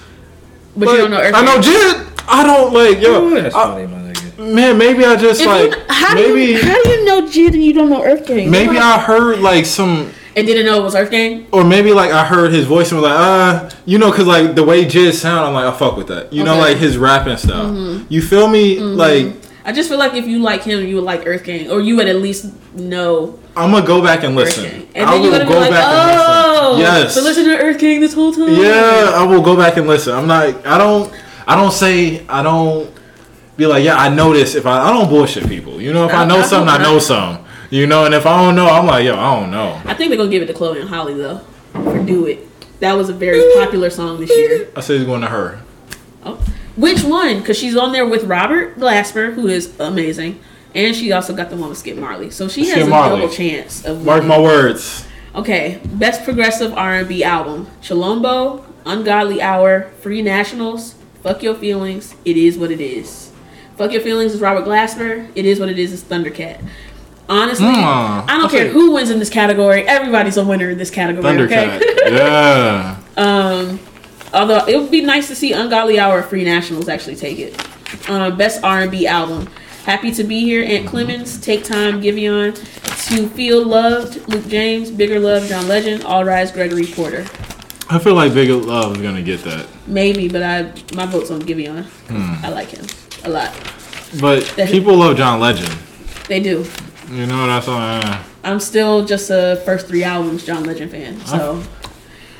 But 0.77 0.89
you 0.89 0.97
don't 0.97 1.09
know 1.11 1.19
Earth 1.19 1.33
I 1.35 1.41
know 1.43 1.59
Gang. 1.61 1.73
Jid. 1.73 2.05
I 2.30 2.43
don't 2.45 2.73
like 2.73 3.01
yo. 3.01 3.25
Ooh, 3.25 3.41
that's 3.41 3.55
I- 3.55 3.63
funny, 3.63 3.88
my 3.88 3.97
nigga. 3.97 4.53
man, 4.53 4.77
maybe 4.77 5.03
I 5.05 5.15
just 5.15 5.41
If 5.41 5.47
like 5.47 5.71
you, 5.71 5.77
how 5.89 6.13
maybe 6.15 6.34
do 6.34 6.39
you 6.53 6.61
how 6.63 6.84
do 6.84 6.89
you 6.89 7.05
know 7.05 7.21
Jid 7.23 7.53
and 7.53 7.63
you 7.63 7.73
don't 7.73 7.89
know 7.89 8.03
Earth 8.03 8.25
Gang? 8.27 8.49
maybe 8.51 8.77
I 8.77 8.99
heard 8.99 9.39
like 9.39 9.65
some 9.65 10.11
and 10.36 10.45
didn't 10.47 10.65
know 10.67 10.80
it 10.80 10.84
was 10.84 10.95
Earth 10.95 11.11
Gang. 11.11 11.47
or 11.51 11.63
maybe 11.65 11.91
like 11.91 12.11
I 12.11 12.23
heard 12.23 12.53
his 12.53 12.65
voice 12.65 12.91
and 12.91 13.01
was 13.01 13.09
like, 13.09 13.19
uh, 13.19 13.69
you 13.86 13.97
know, 13.97 14.11
cause 14.11 14.27
like 14.27 14.55
the 14.55 14.63
way 14.63 14.86
Jizz 14.86 15.13
sound, 15.15 15.45
I'm 15.47 15.53
like, 15.53 15.65
I 15.65 15.75
fuck 15.77 15.97
with 15.97 16.07
that. 16.07 16.32
You 16.32 16.43
know, 16.43 16.57
like 16.57 16.77
his 16.77 16.97
rapping 16.97 17.36
style. 17.38 18.05
You 18.09 18.21
feel 18.21 18.47
me? 18.47 18.80
Like 18.80 19.34
I 19.65 19.71
just 19.71 19.89
feel 19.89 19.99
like 19.99 20.13
if 20.13 20.25
you 20.25 20.39
like 20.39 20.63
him, 20.63 20.86
you 20.88 20.95
would 20.95 21.03
like 21.03 21.27
Earth 21.27 21.43
Gang, 21.43 21.69
or 21.69 21.82
you 21.82 21.95
would 21.97 22.07
at 22.07 22.15
least 22.17 22.53
know 22.75 23.38
I'm 23.57 23.71
gonna 23.71 23.86
go 23.86 24.01
back 24.01 24.23
and 24.23 24.36
listen. 24.36 24.63
Gang. 24.63 24.88
And 24.95 25.09
I 25.09 25.13
then 25.13 25.23
you're 25.23 25.32
will 25.32 25.39
gonna 25.39 25.49
go 25.49 25.55
be 25.55 25.59
like, 25.61 25.71
back 25.71 25.86
oh, 25.88 26.69
and 26.71 26.80
listen. 26.80 27.01
Yes. 27.01 27.13
So 27.15 27.21
listen 27.21 27.43
to 27.45 27.57
Earth 27.57 27.80
Gang 27.80 27.99
this 27.99 28.13
whole 28.13 28.32
time. 28.32 28.53
Yeah, 28.55 29.11
I 29.15 29.23
will 29.25 29.41
go 29.41 29.57
back 29.57 29.75
and 29.77 29.88
listen. 29.88 30.15
I'm 30.15 30.27
not. 30.27 30.65
I 30.65 30.77
don't. 30.77 31.11
I 31.50 31.56
don't 31.56 31.72
say. 31.74 32.26
I 32.28 32.43
don't 32.43 32.89
be 33.58 33.66
like, 33.66 33.84
yeah, 33.84 33.95
I 33.97 34.08
know 34.10 34.34
this. 34.34 34.56
If 34.56 34.66
I, 34.66 34.88
I 34.88 34.91
don't 34.93 35.10
bullshit 35.10 35.47
people. 35.47 35.82
You 35.82 35.91
know, 35.93 36.06
if 36.06 36.14
I, 36.14 36.24
I- 36.24 36.26
know 36.26 36.39
I 36.39 36.43
something, 36.43 36.70
I 36.70 36.78
know 36.82 37.00
something. 37.00 37.45
You 37.72 37.86
know, 37.86 38.06
and 38.06 38.14
if 38.16 38.26
I 38.26 38.41
don't 38.43 38.56
know, 38.56 38.68
I'm 38.68 38.88
like, 38.88 39.06
yo, 39.06 39.16
I 39.16 39.39
don't 39.39 39.52
know. 39.52 39.80
I 39.86 39.93
think 39.93 40.10
they're 40.10 40.18
gonna 40.18 40.30
give 40.32 40.41
it 40.41 40.47
to 40.47 40.54
Chloe 40.54 40.80
and 40.80 40.89
Halle 40.89 41.14
though 41.14 41.39
for 41.74 42.04
"Do 42.04 42.26
It." 42.26 42.45
That 42.80 42.93
was 42.93 43.10
a 43.10 43.14
very 43.14 43.43
popular 43.56 43.89
song 43.89 44.20
this 44.20 44.30
year. 44.30 44.70
I 44.76 44.82
say 44.82 44.95
it's 44.95 45.06
going 45.06 45.22
to 45.22 45.28
her. 45.28 45.60
Oh. 46.24 46.36
Which 46.78 47.04
one? 47.04 47.39
Because 47.39 47.58
she's 47.58 47.76
on 47.76 47.91
there 47.91 48.08
with 48.08 48.24
Robert 48.24 48.78
Glasper, 48.80 49.34
who 49.34 49.47
is 49.47 49.78
amazing, 49.80 50.39
and 50.74 50.95
she 50.95 51.12
also 51.12 51.36
got 51.36 51.50
the 51.50 51.58
one 51.58 51.70
with 51.70 51.78
Skip 51.78 51.97
Marley. 51.97 52.30
So 52.32 52.47
she 52.47 52.70
has 52.70 52.88
a 52.88 52.89
Marley. 52.89 53.20
double 53.22 53.34
chance 53.34 53.84
of 53.86 54.06
Mark 54.06 54.22
winning. 54.24 54.30
my 54.30 54.39
words. 54.41 55.06
Okay, 55.36 55.80
best 55.86 56.24
progressive 56.24 56.74
R&B 56.74 57.24
album: 57.24 57.68
Chilombo, 57.82 58.64
Ungodly 58.86 59.41
Hour, 59.41 59.89
Free 60.02 60.22
Nationals, 60.22 60.95
Fuck 61.24 61.43
Your 61.43 61.55
Feelings, 61.55 62.15
It 62.26 62.38
Is 62.38 62.57
What 62.57 62.72
It 62.72 62.82
Is. 62.82 63.32
Fuck 63.78 63.91
Your 63.91 64.01
Feelings 64.01 64.34
is 64.34 64.41
Robert 64.41 64.65
Glasper. 64.65 65.30
It 65.36 65.45
Is 65.45 65.59
What 65.59 65.70
It 65.70 65.78
Is 65.80 65.91
is 65.91 66.03
Thundercat. 66.03 66.61
Honestly, 67.28 67.67
Hmm, 67.67 67.76
I 67.76 68.26
don't 68.38 68.45
okay. 68.45 68.57
care 68.63 68.67
who 68.70 68.91
wins 68.93 69.11
in 69.11 69.20
this 69.20 69.30
category. 69.30 69.84
Everybody's 69.88 70.38
a 70.38 70.43
winner 70.43 70.70
in 70.72 70.78
this 70.80 70.89
category. 70.89 71.24
Thundercat. 71.24 71.76
Okay. 71.78 72.15
yeah. 72.15 72.97
um, 73.17 73.80
although 74.34 74.65
it 74.65 74.78
would 74.80 74.89
be 74.89 75.01
nice 75.01 75.28
to 75.28 75.36
see 75.36 75.53
Ungodly 75.53 75.99
Hour, 75.99 76.24
Free 76.24 76.43
Nationals 76.43 76.89
actually 76.89 77.15
take 77.17 77.38
it. 77.38 78.09
Uh, 78.09 78.32
best 78.32 78.63
R&B 78.63 79.05
album: 79.05 79.47
Happy 79.86 80.11
to 80.11 80.24
Be 80.24 80.43
Here, 80.43 80.63
Ant 80.63 80.88
Clemons, 80.88 81.41
Take 81.43 81.63
Time, 81.63 82.01
Giveon, 82.01 82.55
To 83.09 83.28
Feel 83.30 83.63
Loved, 83.63 84.28
Luke 84.28 84.47
James, 84.47 84.89
Bigger 84.89 85.20
Love, 85.20 85.47
John 85.47 85.67
Legend, 85.67 86.03
All 86.05 86.26
Rise, 86.26 86.51
Gregory 86.51 86.86
Porter. 86.88 87.26
I 87.91 87.97
feel 87.99 88.13
like 88.13 88.33
Big 88.33 88.49
Love 88.49 88.95
is 88.95 89.01
gonna 89.01 89.21
get 89.21 89.43
that, 89.43 89.67
Maybe, 89.87 90.27
but 90.27 90.43
I 90.43 90.71
my 90.95 91.05
vote's 91.05 91.31
on 91.31 91.41
Giveon. 91.41 91.83
Hmm. 92.07 92.45
I 92.45 92.49
like 92.49 92.69
him 92.69 92.85
a 93.23 93.29
lot. 93.29 93.51
but 94.19 94.43
people 94.67 94.95
love 94.95 95.17
John 95.17 95.39
Legend. 95.39 95.71
They 96.27 96.39
do. 96.39 96.65
You 97.11 97.25
know 97.25 97.47
that's 97.47 97.67
all. 97.67 97.79
Uh, 97.79 98.23
I'm 98.43 98.59
still 98.59 99.03
just 99.05 99.29
a 99.31 99.61
first 99.65 99.87
three 99.87 100.03
albums 100.03 100.45
John 100.45 100.63
Legend 100.63 100.91
fan. 100.91 101.19
So 101.25 101.63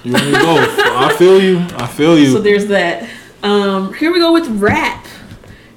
you 0.04 0.16
and 0.16 0.26
me 0.28 0.32
both. 0.34 0.70
I 0.80 1.14
feel 1.18 1.42
you. 1.42 1.60
I 1.76 1.88
feel 1.88 2.18
you. 2.20 2.32
so 2.34 2.40
there's 2.42 2.68
that. 2.68 3.10
Um, 3.42 3.94
here 3.96 4.14
we 4.14 4.20
go 4.20 4.32
with 4.34 4.48
rap. 4.48 5.06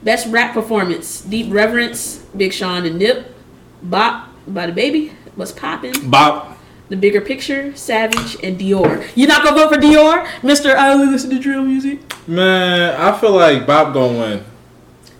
Best 0.03 0.27
rap 0.29 0.53
performance: 0.53 1.23
Deep 1.23 1.51
Reverence, 1.53 2.19
Big 2.37 2.53
Sean 2.53 2.85
and 2.85 2.99
Nip, 2.99 3.35
Bop 3.83 4.29
by 4.47 4.71
DaBaby, 4.71 5.13
What's 5.37 5.53
Poppin', 5.53 6.11
Bop. 6.11 6.52
The 6.93 6.99
Bigger 6.99 7.23
Picture, 7.23 7.75
Savage, 7.75 8.37
and 8.43 8.59
Dior. 8.61 9.03
You're 9.15 9.27
not 9.27 9.43
gonna 9.43 9.57
vote 9.57 9.73
for 9.73 9.81
Dior, 9.81 10.29
Mister? 10.43 10.77
I 10.77 10.93
only 10.93 11.07
listen 11.07 11.31
to 11.31 11.39
drill 11.39 11.65
music. 11.65 12.01
Man, 12.29 12.95
I 13.01 13.19
feel 13.19 13.31
like 13.33 13.67
Bop 13.67 13.95
gonna 13.95 14.19
win. 14.19 14.45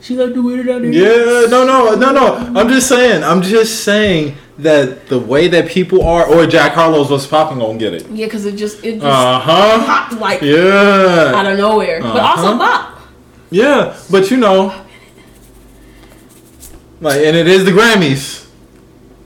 She 0.03 0.15
like 0.15 0.35
the 0.35 0.43
wear 0.43 0.61
it 0.61 0.69
out 0.69 0.83
there. 0.83 0.93
Yeah, 0.93 1.47
no, 1.49 1.65
no, 1.65 1.95
no, 1.95 2.13
no. 2.13 2.61
I'm 2.61 2.69
just 2.69 2.91
saying. 2.91 3.25
I'm 3.25 3.41
just 3.41 3.85
saying 3.85 4.35
that 4.59 5.07
the 5.09 5.19
way 5.19 5.49
that 5.49 5.67
people 5.67 6.05
are, 6.05 6.27
or 6.27 6.47
Jack 6.47 6.73
Harlow's 6.73 7.11
what's 7.11 7.27
popping 7.27 7.61
gonna 7.61 7.79
get 7.79 7.95
it. 7.95 8.07
Yeah, 8.11 8.27
because 8.27 8.45
it 8.45 8.57
just 8.57 8.85
it 8.85 8.97
just 8.97 9.07
Uh 9.07 9.39
huh. 9.41 9.87
popped 9.87 10.21
like 10.21 10.43
yeah 10.43 11.33
out 11.35 11.47
of 11.47 11.57
nowhere. 11.57 12.03
But 12.03 12.17
Uh-huh. 12.17 12.43
also 12.43 12.59
Bop. 12.59 12.99
Yeah, 13.51 13.97
but 14.11 14.31
you 14.31 14.37
know, 14.37 14.75
like, 17.01 17.17
and 17.25 17.35
it 17.35 17.47
is 17.49 17.65
the 17.65 17.71
Grammys. 17.71 18.42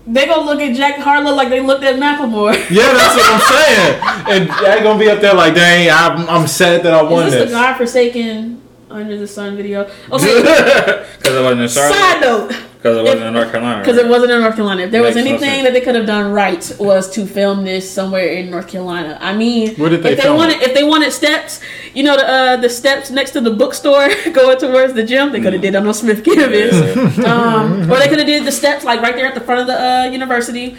They 0.08 0.26
gonna 0.26 0.42
look 0.42 0.60
at 0.60 0.76
Jack 0.76 0.98
Harlow 1.00 1.34
like 1.34 1.48
they 1.48 1.60
looked 1.60 1.82
at 1.84 1.96
Macklemore. 1.96 2.54
Yeah, 2.70 2.92
that's 2.92 3.16
what 3.16 3.26
I'm 3.32 3.40
saying. 3.54 4.42
And 4.42 4.48
Jack 4.60 4.82
gonna 4.84 4.98
be 4.98 5.10
up 5.10 5.20
there 5.20 5.34
like, 5.34 5.54
dang, 5.54 5.90
I'm, 5.90 6.28
I'm 6.28 6.46
sad 6.46 6.82
that 6.84 6.94
I 6.94 7.02
won 7.02 7.26
Is 7.26 7.32
this 7.32 7.42
this. 7.42 7.50
the 7.50 7.56
God-forsaken 7.56 8.62
Under 8.90 9.18
the 9.18 9.26
Sun 9.26 9.56
video? 9.56 9.90
Okay. 10.12 11.06
Because 11.18 11.34
it 11.34 11.42
wasn't 11.42 11.60
in 11.62 11.68
Side 11.68 12.20
note, 12.20 12.48
Because 12.76 12.96
it 12.98 13.02
wasn't 13.02 13.22
in 13.24 13.32
North 13.34 13.50
Carolina. 13.50 13.80
because 13.80 13.96
it 13.98 14.06
wasn't 14.08 14.30
in 14.30 14.40
North 14.40 14.54
Carolina. 14.54 14.82
If 14.82 14.90
there 14.92 15.02
was 15.02 15.16
Makes 15.16 15.26
no 15.26 15.30
anything 15.48 15.64
that 15.64 15.72
they 15.72 15.80
could 15.80 15.96
have 15.96 16.06
done 16.06 16.30
right 16.32 16.72
was 16.78 17.10
to 17.12 17.26
film 17.26 17.64
this 17.64 17.90
somewhere 17.90 18.28
in 18.28 18.48
North 18.50 18.68
Carolina. 18.68 19.18
I 19.20 19.34
mean, 19.36 19.74
Where 19.74 19.90
did 19.90 20.04
they 20.04 20.12
if 20.12 20.22
they 20.22 20.30
wanted, 20.30 20.58
it? 20.58 20.68
if 20.68 20.74
they 20.74 20.84
wanted 20.84 21.10
steps, 21.12 21.60
you 21.94 22.04
know, 22.04 22.16
the 22.16 22.28
uh, 22.28 22.56
the 22.58 22.68
steps 22.68 23.10
next 23.10 23.32
to 23.32 23.40
the 23.40 23.50
bookstore 23.50 24.08
going 24.32 24.58
towards 24.58 24.94
the 24.94 25.02
gym, 25.02 25.32
they 25.32 25.40
could 25.40 25.52
have 25.54 25.62
did 25.62 25.74
on 25.74 25.84
those 25.84 25.98
Smith 25.98 26.24
campus. 26.24 26.74
um, 27.26 27.90
or 27.90 27.98
they 27.98 28.08
could 28.08 28.18
have 28.18 28.26
did 28.28 28.44
the 28.44 28.52
steps 28.52 28.84
like 28.84 29.00
right 29.02 29.16
there 29.16 29.26
at 29.26 29.34
the 29.34 29.40
front 29.40 29.62
of 29.62 29.66
the 29.66 29.74
uh, 29.82 30.04
university 30.04 30.70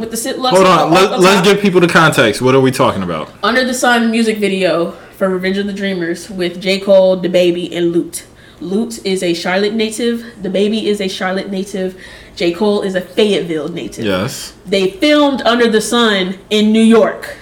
with 0.00 0.10
the 0.10 0.16
sit 0.16 0.38
lux. 0.38 0.56
Hold 0.56 0.66
on, 0.66 0.78
up- 0.78 0.90
let, 0.92 1.12
up 1.12 1.20
let's 1.20 1.34
top. 1.36 1.44
give 1.44 1.60
people 1.60 1.80
the 1.80 1.88
context. 1.88 2.40
What 2.40 2.54
are 2.54 2.60
we 2.60 2.70
talking 2.70 3.02
about? 3.02 3.30
Under 3.42 3.64
the 3.66 3.74
Sun 3.74 4.10
music 4.10 4.38
video 4.38 4.96
for 5.20 5.28
Revenge 5.28 5.58
of 5.58 5.66
the 5.66 5.74
Dreamers 5.74 6.30
with 6.30 6.62
J. 6.62 6.80
Cole, 6.80 7.20
DaBaby, 7.20 7.76
and 7.76 7.92
Lute. 7.92 8.24
Lute 8.58 9.04
is 9.04 9.22
a 9.22 9.34
Charlotte 9.34 9.74
native. 9.74 10.20
DaBaby 10.40 10.84
is 10.84 10.98
a 10.98 11.08
Charlotte 11.08 11.50
native. 11.50 12.00
J. 12.36 12.54
Cole 12.54 12.80
is 12.80 12.94
a 12.94 13.02
Fayetteville 13.02 13.68
native. 13.68 14.06
Yes. 14.06 14.54
They 14.64 14.92
filmed 14.92 15.42
Under 15.42 15.68
the 15.68 15.82
Sun 15.82 16.38
in 16.48 16.72
New 16.72 16.82
York. 16.82 17.36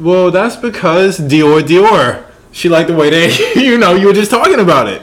Well, 0.00 0.32
that's 0.32 0.56
because 0.56 1.20
Dior, 1.20 1.60
Dior. 1.60 2.28
She 2.50 2.68
liked 2.68 2.88
the 2.88 2.96
way 2.96 3.08
they, 3.08 3.54
you 3.54 3.78
know, 3.78 3.94
you 3.94 4.08
were 4.08 4.12
just 4.12 4.32
talking 4.32 4.58
about 4.58 4.88
it. 4.88 5.00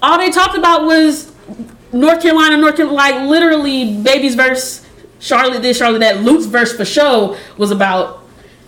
All 0.00 0.16
they 0.16 0.30
talked 0.30 0.56
about 0.56 0.86
was 0.86 1.30
North 1.92 2.22
Carolina, 2.22 2.56
North 2.56 2.76
Carolina, 2.76 2.96
like 2.96 3.28
literally 3.28 3.98
Baby's 4.02 4.34
verse, 4.34 4.88
Charlotte 5.18 5.60
this, 5.60 5.76
Charlotte 5.76 5.98
that. 5.98 6.22
Lute's 6.22 6.46
verse 6.46 6.74
for 6.74 6.86
show 6.86 7.36
was 7.58 7.70
about 7.70 8.21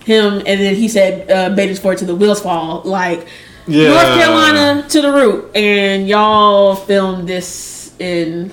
him, 0.05 0.35
and 0.35 0.61
then 0.61 0.75
he 0.75 0.89
said, 0.89 1.31
uh, 1.31 1.55
Baby's 1.55 1.79
forward 1.79 1.99
to 1.99 2.05
the 2.05 2.15
wheels 2.15 2.41
fall. 2.41 2.83
Like, 2.85 3.27
Yeah. 3.67 3.89
North 3.89 4.19
Carolina 4.19 4.87
to 4.89 5.01
the 5.03 5.13
root, 5.13 5.51
and 5.57 6.07
y'all 6.07 6.75
filmed 6.75 7.29
this 7.29 7.93
in 7.99 8.53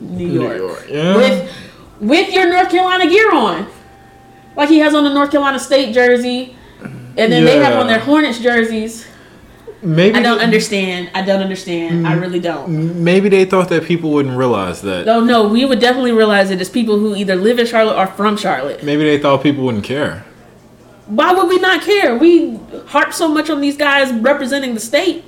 New 0.00 0.28
New 0.28 0.40
York, 0.42 0.56
York, 0.58 0.84
yeah. 0.88 1.16
with 1.16 1.50
with 2.00 2.32
your 2.32 2.48
North 2.48 2.70
Carolina 2.70 3.08
gear 3.08 3.32
on, 3.32 3.66
like 4.56 4.68
he 4.68 4.78
has 4.80 4.94
on 4.94 5.04
the 5.04 5.12
North 5.12 5.30
Carolina 5.30 5.58
State 5.58 5.92
jersey, 5.94 6.56
and 6.82 7.32
then 7.32 7.44
they 7.44 7.58
have 7.58 7.78
on 7.78 7.86
their 7.88 7.98
Hornets 8.00 8.38
jerseys. 8.40 9.06
Maybe 9.84 10.16
I 10.16 10.22
don't 10.22 10.38
understand. 10.38 11.10
I 11.12 11.22
don't 11.22 11.40
understand. 11.42 12.04
Mm. 12.06 12.08
I 12.08 12.14
really 12.14 12.38
don't. 12.38 13.02
Maybe 13.02 13.28
they 13.28 13.44
thought 13.44 13.68
that 13.70 13.82
people 13.84 14.12
wouldn't 14.12 14.36
realize 14.36 14.80
that. 14.82 15.06
No, 15.06 15.18
no, 15.18 15.48
we 15.48 15.64
would 15.64 15.80
definitely 15.80 16.12
realize 16.12 16.52
it 16.52 16.60
as 16.60 16.70
people 16.70 17.00
who 17.00 17.16
either 17.16 17.34
live 17.34 17.58
in 17.58 17.66
Charlotte 17.66 17.96
or 17.98 18.06
from 18.06 18.36
Charlotte. 18.36 18.84
Maybe 18.84 19.02
they 19.02 19.18
thought 19.18 19.42
people 19.42 19.64
wouldn't 19.64 19.82
care. 19.84 20.24
Why 21.14 21.32
would 21.34 21.48
we 21.48 21.58
not 21.58 21.82
care? 21.82 22.16
We 22.16 22.58
harp 22.86 23.12
so 23.12 23.28
much 23.28 23.50
on 23.50 23.60
these 23.60 23.76
guys 23.76 24.12
representing 24.12 24.74
the 24.74 24.80
state. 24.80 25.24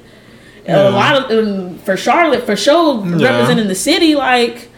Yeah. 0.65 0.89
A 0.89 0.91
lot 0.91 1.31
of 1.31 1.47
um, 1.47 1.79
for 1.81 1.97
Charlotte 1.97 2.45
for 2.47 2.57
sure 2.57 3.05
Yeah. 3.07 3.29
representing 3.29 3.69
the 3.69 3.75
city. 3.75 4.15
Like 4.15 4.71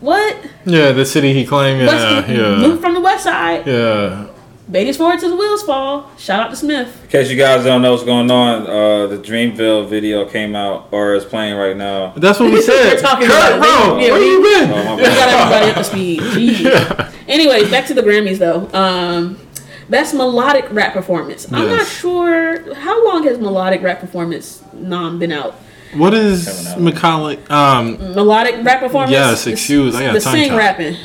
what? 0.00 0.36
Yeah, 0.64 0.92
the 0.92 1.04
city 1.04 1.32
he 1.34 1.44
claimed. 1.46 1.80
Yeah, 1.80 1.86
West, 1.86 2.28
yeah, 2.28 2.48
Lute 2.56 2.80
from 2.80 2.94
the 2.94 3.00
west 3.00 3.24
side. 3.24 3.66
yeah. 3.66 4.26
Beatty's 4.70 4.98
forward 4.98 5.18
to 5.20 5.28
the 5.30 5.36
wheels 5.36 5.62
fall. 5.62 6.10
Shout 6.18 6.40
out 6.40 6.50
to 6.50 6.56
Smith. 6.56 7.02
In 7.04 7.08
case 7.08 7.30
you 7.30 7.36
guys 7.38 7.64
don't 7.64 7.80
know 7.80 7.92
what's 7.92 8.04
going 8.04 8.30
on, 8.30 8.66
uh, 8.66 9.06
the 9.06 9.16
Dreamville 9.16 9.88
video 9.88 10.26
came 10.28 10.54
out 10.54 10.88
or 10.90 11.14
is 11.14 11.24
playing 11.24 11.56
right 11.56 11.74
now. 11.76 12.12
That's 12.16 12.38
what 12.38 12.52
we 12.52 12.60
said. 12.70 12.92
We're 12.94 13.00
talking 13.00 13.28
Kurt, 13.28 13.56
about 13.56 13.58
it. 13.58 13.60
bro, 13.62 13.98
Yeah, 13.98 14.10
where 14.12 14.20
we- 14.20 14.26
you 14.26 14.42
been? 14.42 14.70
Oh, 14.70 14.84
my 14.84 14.94
We 14.96 15.02
bad. 15.04 15.16
got 15.16 15.28
everybody 15.56 15.70
up 15.70 15.76
to 15.76 15.84
speed. 15.84 16.20
Jeez. 16.20 17.14
Anyways, 17.28 17.70
back 17.70 17.86
to 17.86 17.94
the 17.94 18.02
Grammys 18.02 18.38
though. 18.38 18.68
Um, 18.78 19.38
best 19.88 20.12
melodic 20.12 20.66
rap 20.70 20.92
performance. 20.92 21.50
I'm 21.50 21.66
not 21.68 21.86
sure 21.86 22.74
how 22.74 23.06
long 23.06 23.24
has 23.24 23.38
melodic 23.38 23.80
rap 23.82 24.00
performance 24.00 24.62
non 24.74 25.18
been 25.18 25.32
out. 25.32 25.54
What 25.94 26.12
is 26.12 26.68
Coming 26.74 26.94
Um, 27.48 27.96
Melodic 28.14 28.56
rap 28.62 28.80
performance. 28.80 29.12
Yes, 29.12 29.44
The- 29.44 29.52
excuse, 29.52 29.94
I 29.96 30.02
got 30.02 30.12
the 30.12 30.20
tongue 30.20 30.34
sing 30.34 30.48
tied. 30.50 30.58
rapping, 30.58 30.96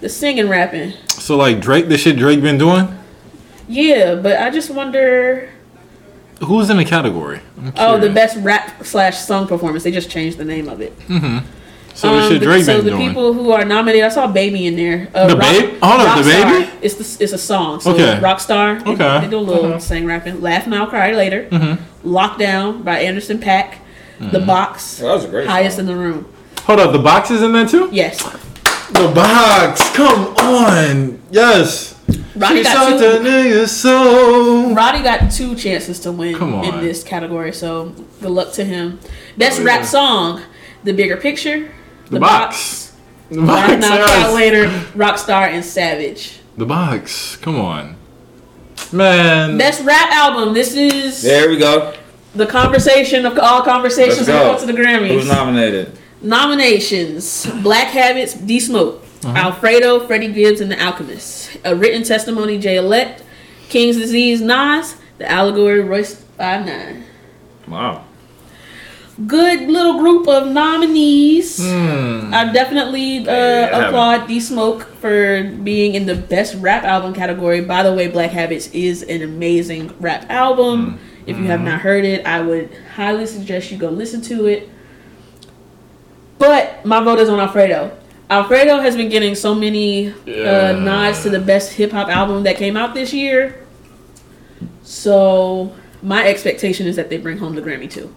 the 0.00 0.08
singing 0.08 0.48
rapping. 0.48 0.94
so 1.10 1.36
like 1.36 1.60
Drake, 1.60 1.88
the 1.88 1.96
shit 1.96 2.16
Drake 2.16 2.42
been 2.42 2.58
doing. 2.58 2.88
Yeah, 3.68 4.14
but 4.16 4.40
I 4.40 4.50
just 4.50 4.70
wonder. 4.70 5.50
Who's 6.40 6.68
in 6.68 6.76
the 6.76 6.84
category? 6.84 7.40
Oh, 7.76 7.98
the 7.98 8.10
best 8.10 8.36
rap 8.38 8.84
slash 8.84 9.18
song 9.18 9.46
performance. 9.46 9.84
They 9.84 9.90
just 9.92 10.10
changed 10.10 10.36
the 10.36 10.44
name 10.44 10.68
of 10.68 10.80
it. 10.80 10.98
Mm-hmm. 11.08 11.46
So 11.94 12.12
what 12.12 12.24
Um, 12.24 12.28
should 12.32 12.40
the- 12.42 12.62
so 12.62 12.76
been 12.78 12.84
the 12.84 12.90
doing? 12.90 13.08
people 13.08 13.32
who 13.32 13.52
are 13.52 13.64
nominated, 13.64 14.04
I 14.04 14.08
saw 14.08 14.26
Baby 14.26 14.66
in 14.66 14.74
there. 14.74 15.08
Uh, 15.14 15.28
The 15.28 15.36
Babe? 15.36 15.78
Hold 15.80 16.00
up, 16.00 16.18
The 16.18 16.24
Baby? 16.24 16.68
It's 16.82 16.94
the, 16.96 17.22
it's 17.22 17.32
a 17.32 17.38
song. 17.38 17.80
So 17.80 17.92
Okay. 17.92 18.18
Rockstar. 18.20 18.84
They, 18.84 18.90
Okay. 18.92 19.20
They 19.20 19.30
do 19.30 19.38
a 19.38 19.40
little 19.40 19.66
Uh-huh. 19.66 19.78
sing 19.78 20.04
rapping. 20.04 20.42
Laugh 20.42 20.66
Now 20.66 20.86
Cry 20.86 21.12
Later. 21.12 21.46
Mm-hmm. 21.50 22.08
Lockdown 22.12 22.82
by 22.84 22.98
Anderson 22.98 23.38
.Paak. 23.38 23.74
The 24.20 24.40
Box. 24.40 24.96
That 24.96 25.12
was 25.14 25.24
a 25.24 25.28
great 25.28 25.46
Highest 25.46 25.76
song. 25.76 25.86
in 25.88 25.94
the 25.94 25.96
room. 25.96 26.26
Hold 26.62 26.80
up, 26.80 26.92
the 26.92 26.98
box 26.98 27.30
is 27.30 27.42
in 27.42 27.52
there 27.52 27.66
too. 27.66 27.88
Yes. 27.92 28.18
The 28.92 29.12
box, 29.14 29.80
come 29.94 30.34
on, 30.36 31.20
yes. 31.30 31.93
Roddy 32.36 32.58
She 32.58 32.62
got 32.64 32.88
sucked 32.88 32.98
two. 32.98 33.06
a 33.06 33.18
nigga 33.20 33.68
so. 33.68 34.74
Roddy 34.74 35.02
got 35.02 35.30
two 35.30 35.54
chances 35.54 36.00
to 36.00 36.12
win 36.12 36.34
in 36.64 36.80
this 36.80 37.02
category, 37.04 37.52
so 37.52 37.94
good 38.20 38.30
luck 38.30 38.52
to 38.54 38.64
him. 38.64 38.98
Best 39.38 39.60
Oh, 39.60 39.64
rap 39.64 39.80
yeah. 39.80 39.86
song: 39.86 40.42
The 40.82 40.92
Bigger 40.92 41.16
Picture, 41.16 41.70
The 42.10 42.18
box. 42.20 42.92
The 43.30 43.40
box, 43.40 43.70
Laugh 43.70 43.80
Now 43.80 43.96
Cry 44.04 44.18
yes. 44.18 44.34
Later, 44.34 44.64
Rockstar, 44.94 45.48
and 45.48 45.64
Savage. 45.64 46.40
The 46.56 46.66
box, 46.66 47.36
come 47.36 47.58
on, 47.58 47.96
man. 48.92 49.56
Best 49.56 49.82
rap 49.84 50.10
album. 50.10 50.54
This 50.54 50.74
is 50.74 51.22
There 51.22 51.48
we 51.48 51.56
go. 51.56 51.94
the 52.34 52.46
conversation 52.46 53.24
of 53.26 53.38
all 53.38 53.62
conversations 53.62 54.28
Let's 54.28 54.60
go. 54.62 54.66
to 54.66 54.72
the 54.72 54.78
Grammys. 54.78 55.08
Who's 55.08 55.28
nominated? 55.28 55.96
Nominations: 56.20 57.46
Black 57.62 57.88
Habits, 57.88 58.34
D 58.34 58.58
Smoke, 58.60 59.02
Uh-huh. 59.24 59.36
Alfredo, 59.36 60.06
Freddie 60.06 60.32
Gibbs, 60.32 60.60
and 60.60 60.70
The 60.70 60.82
Alchemist. 60.82 61.56
A 61.64 61.74
Written 61.74 62.02
Testimony, 62.02 62.58
Jay 62.58 62.76
Elect, 62.76 63.22
King's 63.68 63.96
Disease, 63.96 64.40
Nas, 64.40 64.96
The 65.18 65.30
Allegory, 65.30 65.80
Royce 65.80 66.14
Five 66.36 66.66
Nine. 66.66 67.04
Wow. 67.68 68.04
Good 69.28 69.68
little 69.68 69.98
group 70.00 70.26
of 70.26 70.48
nominees. 70.48 71.58
Hmm. 71.64 72.34
I 72.34 72.52
definitely 72.52 73.20
uh, 73.20 73.32
Yeah. 73.32 73.86
applaud 73.86 74.26
D 74.26 74.40
Smoke 74.40 74.82
for 75.00 75.44
being 75.62 75.94
in 75.94 76.06
the 76.06 76.16
best 76.16 76.56
rap 76.56 76.82
album 76.82 77.14
category. 77.14 77.60
By 77.60 77.84
the 77.84 77.92
way, 77.94 78.08
Black 78.08 78.32
Habits 78.32 78.66
is 78.72 79.04
an 79.04 79.22
amazing 79.22 79.94
rap 80.00 80.28
album. 80.28 80.98
If 81.26 81.38
you 81.38 81.44
have 81.44 81.60
not 81.60 81.80
heard 81.80 82.04
it, 82.04 82.26
I 82.26 82.40
would 82.42 82.70
highly 82.96 83.24
suggest 83.26 83.70
you 83.70 83.78
go 83.78 83.88
listen 83.88 84.20
to 84.22 84.46
it. 84.46 84.68
But 86.38 86.84
my 86.84 87.02
vote 87.02 87.18
is 87.20 87.28
on 87.28 87.38
Alfredo. 87.38 87.96
Alfredo 88.30 88.78
has 88.80 88.96
been 88.96 89.08
getting 89.10 89.34
so 89.34 89.54
many 89.54 90.14
Yeah. 90.26 90.72
uh, 90.76 90.80
nods 90.80 91.22
to 91.24 91.30
the 91.30 91.40
best 91.40 91.72
hip 91.74 91.92
hop 91.92 92.08
album 92.08 92.42
that 92.44 92.56
came 92.56 92.76
out 92.76 92.94
this 92.94 93.12
year. 93.12 93.56
So 94.82 95.72
my 96.02 96.26
expectation 96.26 96.86
is 96.86 96.96
that 96.96 97.10
they 97.10 97.16
bring 97.18 97.38
home 97.38 97.54
the 97.54 97.62
Grammy 97.62 97.90
too. 97.90 98.14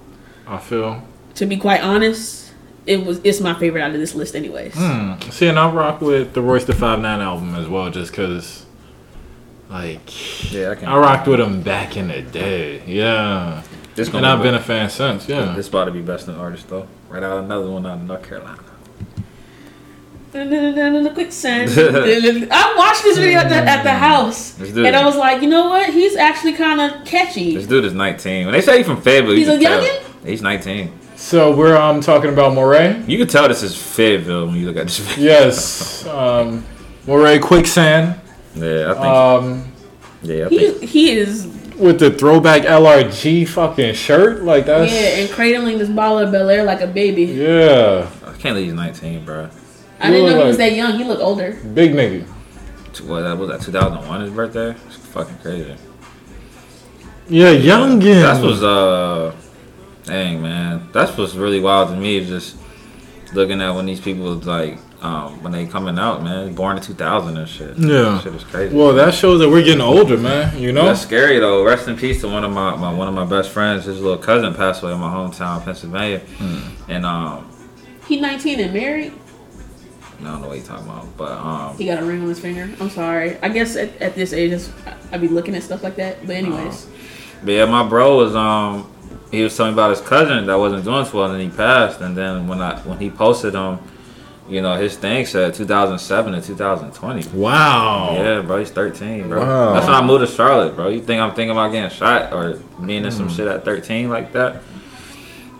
I 0.47 0.57
feel. 0.57 1.03
To 1.35 1.45
be 1.45 1.57
quite 1.57 1.81
honest, 1.81 2.51
it 2.85 3.05
was 3.05 3.19
it's 3.23 3.39
my 3.41 3.53
favorite 3.53 3.81
out 3.81 3.91
of 3.91 3.97
this 3.99 4.15
list, 4.15 4.35
anyways. 4.35 4.73
Hmm. 4.75 5.13
See, 5.29 5.47
and 5.47 5.59
I 5.59 5.69
rock 5.69 6.01
with 6.01 6.33
the 6.33 6.41
Royce 6.41 6.65
the 6.65 6.73
Five 6.73 6.99
Nine 6.99 7.19
album 7.21 7.55
as 7.55 7.67
well, 7.67 7.89
just 7.89 8.13
cause, 8.13 8.65
like, 9.69 10.51
Yeah, 10.53 10.71
I 10.71 10.75
can. 10.75 10.87
I 10.87 10.97
rocked 10.97 11.27
with 11.27 11.39
him 11.39 11.61
back 11.61 11.97
in 11.97 12.07
the 12.07 12.21
day. 12.21 12.81
Yeah, 12.87 13.61
This 13.95 14.07
and 14.07 14.13
gonna 14.13 14.29
I've 14.29 14.39
be 14.39 14.43
been 14.43 14.55
a 14.55 14.61
fan 14.61 14.89
since. 14.89 15.27
Yeah. 15.27 15.53
This 15.55 15.67
about 15.67 15.85
to 15.85 15.91
be 15.91 16.01
best 16.01 16.27
in 16.27 16.35
artist 16.35 16.69
though. 16.69 16.87
Right 17.09 17.23
out 17.23 17.43
another 17.43 17.69
one 17.69 17.85
out 17.85 17.97
of 17.99 18.03
North 18.03 18.27
Carolina. 18.27 18.59
The 20.45 21.11
quicksand. 21.13 21.69
I 22.51 22.73
watched 22.77 23.03
this 23.03 23.17
video 23.17 23.39
at 23.39 23.49
the, 23.49 23.55
at 23.55 23.83
the 23.83 23.91
house, 23.91 24.59
and 24.59 24.77
it. 24.85 24.93
I 24.93 25.03
was 25.03 25.15
like, 25.15 25.41
you 25.41 25.49
know 25.49 25.69
what? 25.69 25.91
He's 25.91 26.15
actually 26.15 26.53
kind 26.53 26.79
of 26.79 27.05
catchy. 27.05 27.55
This 27.55 27.65
dude 27.65 27.85
is 27.85 27.93
19. 27.93 28.45
When 28.45 28.53
they 28.53 28.61
say 28.61 28.77
he's 28.77 28.85
from 28.85 29.01
Fayetteville, 29.01 29.35
He's 29.35 29.47
can 29.47 29.57
a 29.57 29.61
tell. 29.61 29.81
youngin? 29.81 30.25
He's 30.25 30.41
19. 30.43 30.91
So 31.15 31.55
we're 31.55 31.75
um 31.75 32.01
talking 32.01 32.31
about 32.31 32.53
Morray. 32.53 33.07
You 33.09 33.17
can 33.17 33.27
tell 33.27 33.47
this 33.47 33.63
is 33.63 33.75
Fayetteville 33.75 34.45
when 34.47 34.55
you 34.57 34.67
look 34.67 34.77
at 34.77 34.83
this 34.83 34.99
video. 34.99 35.25
Yes. 35.25 36.05
um, 36.05 36.63
Morray 37.07 37.41
Quicksand. 37.41 38.19
Yeah, 38.55 38.91
I 38.91 38.93
think. 38.93 39.05
Um, 39.05 39.71
yeah, 40.21 40.45
I 40.45 40.49
He 40.49 40.57
think. 40.71 40.83
he 40.83 41.11
is 41.17 41.47
with 41.77 41.99
the 41.99 42.11
throwback 42.11 42.61
LRG 42.63 43.47
fucking 43.47 43.95
shirt, 43.95 44.43
like 44.43 44.65
that's 44.67 44.91
yeah, 44.91 45.21
and 45.23 45.29
cradling 45.31 45.79
this 45.79 45.89
ball 45.89 46.19
of 46.19 46.31
Bel 46.31 46.49
Air 46.49 46.63
like 46.63 46.81
a 46.81 46.87
baby. 46.87 47.23
yeah, 47.23 48.07
I 48.23 48.31
can't 48.33 48.53
believe 48.55 48.65
he's 48.65 48.73
19, 48.73 49.25
bro. 49.25 49.49
I 49.99 50.11
didn't 50.11 50.25
know 50.27 50.33
look 50.33 50.41
he 50.43 50.47
was 50.47 50.57
that 50.57 50.73
young. 50.73 50.97
He 50.97 51.03
looked 51.03 51.21
older. 51.21 51.53
big 51.73 51.93
nigga. 51.93 52.25
What 53.05 53.21
that 53.21 53.37
was 53.37 53.49
that 53.49 53.61
2001 53.61 54.21
his 54.21 54.31
birthday? 54.31 54.71
It's 54.87 54.95
fucking 54.95 55.37
crazy. 55.39 55.75
Yeah, 57.29 57.53
youngin. 57.53 58.21
That's 58.21 58.41
what's 58.41 58.61
uh, 58.61 59.35
dang 60.05 60.41
man. 60.41 60.87
That's 60.93 61.15
what's 61.17 61.35
really 61.35 61.59
wild 61.59 61.89
to 61.89 61.95
me 61.95 62.17
is 62.17 62.27
just 62.27 62.55
looking 63.33 63.61
at 63.61 63.71
when 63.71 63.85
these 63.85 63.99
people 63.99 64.33
like 64.35 64.79
um 65.03 65.43
when 65.43 65.51
they 65.51 65.65
coming 65.67 65.99
out, 65.99 66.23
man. 66.23 66.53
Born 66.55 66.77
in 66.77 66.83
2000 66.83 67.37
and 67.37 67.47
shit. 67.47 67.77
Yeah. 67.77 67.87
That 67.87 68.23
shit 68.23 68.33
is 68.35 68.43
crazy. 68.45 68.75
Well, 68.75 68.93
that 68.93 69.13
shows 69.13 69.39
that 69.41 69.49
we're 69.49 69.63
getting 69.63 69.81
older, 69.81 70.17
man. 70.17 70.57
You 70.57 70.71
know. 70.71 70.85
That's 70.85 71.01
scary 71.01 71.39
though. 71.39 71.63
Rest 71.63 71.87
in 71.87 71.97
peace 71.97 72.21
to 72.21 72.27
one 72.29 72.43
of 72.43 72.51
my, 72.51 72.75
my 72.77 72.91
one 72.93 73.07
of 73.07 73.13
my 73.13 73.25
best 73.25 73.49
friends. 73.51 73.85
His 73.85 73.99
little 74.01 74.17
cousin 74.17 74.53
passed 74.55 74.81
away 74.81 74.93
in 74.93 74.99
my 74.99 75.13
hometown, 75.13 75.63
Pennsylvania, 75.63 76.19
Hmm. 76.37 76.59
and 76.89 77.05
um, 77.05 77.51
He 78.07 78.19
19 78.19 78.59
and 78.61 78.73
married. 78.73 79.13
I 80.19 80.23
don't 80.23 80.41
know 80.41 80.47
what 80.47 80.57
you're 80.57 80.65
talking 80.65 80.85
about, 80.85 81.05
but 81.17 81.31
um, 81.31 81.77
He 81.77 81.85
got 81.85 82.01
a 82.01 82.05
ring 82.05 82.21
on 82.21 82.27
his 82.29 82.39
finger. 82.39 82.69
I'm 82.79 82.89
sorry. 82.89 83.37
I 83.41 83.49
guess 83.49 83.75
at, 83.75 84.01
at 84.01 84.15
this 84.15 84.33
age, 84.33 84.59
I'd 85.11 85.21
be 85.21 85.27
looking 85.27 85.55
at 85.55 85.63
stuff 85.63 85.83
like 85.83 85.95
that. 85.97 86.25
But 86.25 86.35
anyways, 86.37 86.87
but 87.43 87.51
yeah, 87.51 87.65
my 87.65 87.87
bro 87.87 88.17
was 88.17 88.35
um, 88.35 88.91
he 89.31 89.43
was 89.43 89.55
telling 89.55 89.71
me 89.71 89.75
about 89.75 89.91
his 89.91 90.01
cousin 90.01 90.45
that 90.47 90.55
wasn't 90.55 90.83
doing 90.85 91.05
so 91.05 91.19
well, 91.19 91.31
and 91.31 91.41
he 91.41 91.49
passed. 91.55 92.01
And 92.01 92.17
then 92.17 92.47
when 92.47 92.61
I 92.61 92.79
when 92.81 92.97
he 92.97 93.09
posted 93.11 93.55
um, 93.55 93.79
you 94.49 94.61
know, 94.61 94.75
his 94.75 94.95
thing 94.95 95.25
said 95.25 95.53
2007 95.53 96.33
to 96.33 96.41
2020. 96.41 97.37
Wow. 97.37 98.13
Yeah, 98.15 98.41
bro, 98.41 98.59
he's 98.59 98.71
13, 98.71 99.27
bro. 99.27 99.41
Wow. 99.41 99.73
That's 99.73 99.85
when 99.85 99.95
I 99.95 100.01
moved 100.05 100.25
to 100.25 100.33
Charlotte, 100.33 100.73
bro. 100.75 100.87
You 100.87 101.01
think 101.01 101.21
I'm 101.21 101.35
thinking 101.35 101.51
about 101.51 101.71
getting 101.73 101.89
shot 101.95 102.31
or 102.31 102.53
being 102.85 103.03
in 103.03 103.11
Hmm. 103.11 103.17
some 103.17 103.29
shit 103.29 103.45
at 103.47 103.65
13 103.65 104.09
like 104.09 104.31
that? 104.33 104.61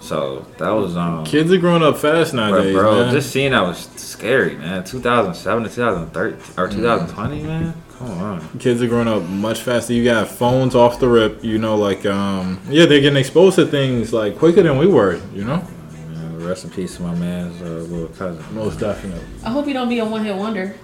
So 0.07 0.45
that 0.57 0.69
was 0.69 0.95
um. 0.95 1.25
Kids 1.25 1.51
are 1.51 1.57
growing 1.57 1.83
up 1.83 1.97
fast 1.97 2.31
Bro, 2.33 2.49
nowadays, 2.49 2.73
bro, 2.73 3.03
man. 3.03 3.13
just 3.13 3.29
seeing 3.31 3.51
that 3.51 3.61
was 3.61 3.77
scary, 3.97 4.55
man. 4.55 4.83
2007 4.83 5.63
to 5.63 5.69
2013 5.69 6.39
Hmm. 6.39 6.59
or 6.61 6.67
2020, 6.69 7.43
man. 7.43 7.73
Come 7.97 8.11
on. 8.11 8.47
Kids 8.59 8.81
are 8.81 8.87
growing 8.87 9.07
up 9.07 9.23
much 9.23 9.59
faster. 9.61 9.91
You 9.91 10.03
got 10.03 10.27
phones 10.27 10.75
off 10.75 10.99
the 10.99 11.09
rip. 11.09 11.43
You 11.43 11.57
know, 11.57 11.75
like 11.75 12.05
um, 12.05 12.59
yeah, 12.69 12.85
they're 12.85 13.01
getting 13.01 13.17
exposed 13.17 13.55
to 13.57 13.65
things 13.65 14.13
like 14.13 14.37
quicker 14.37 14.63
than 14.63 14.77
we 14.77 14.87
were. 14.87 15.19
You 15.33 15.43
know. 15.43 15.67
Man, 16.13 16.45
rest 16.45 16.63
in 16.63 16.69
peace 16.69 16.95
to 16.97 17.01
my 17.01 17.15
man's 17.15 17.61
uh, 17.61 17.65
little 17.65 18.07
cousin. 18.09 18.43
Most 18.55 18.79
definitely. 18.79 19.21
I 19.43 19.49
hope 19.49 19.65
he 19.65 19.73
don't 19.73 19.89
be 19.89 19.99
a 19.99 20.05
one 20.05 20.23
hit 20.23 20.35
wonder. 20.35 20.75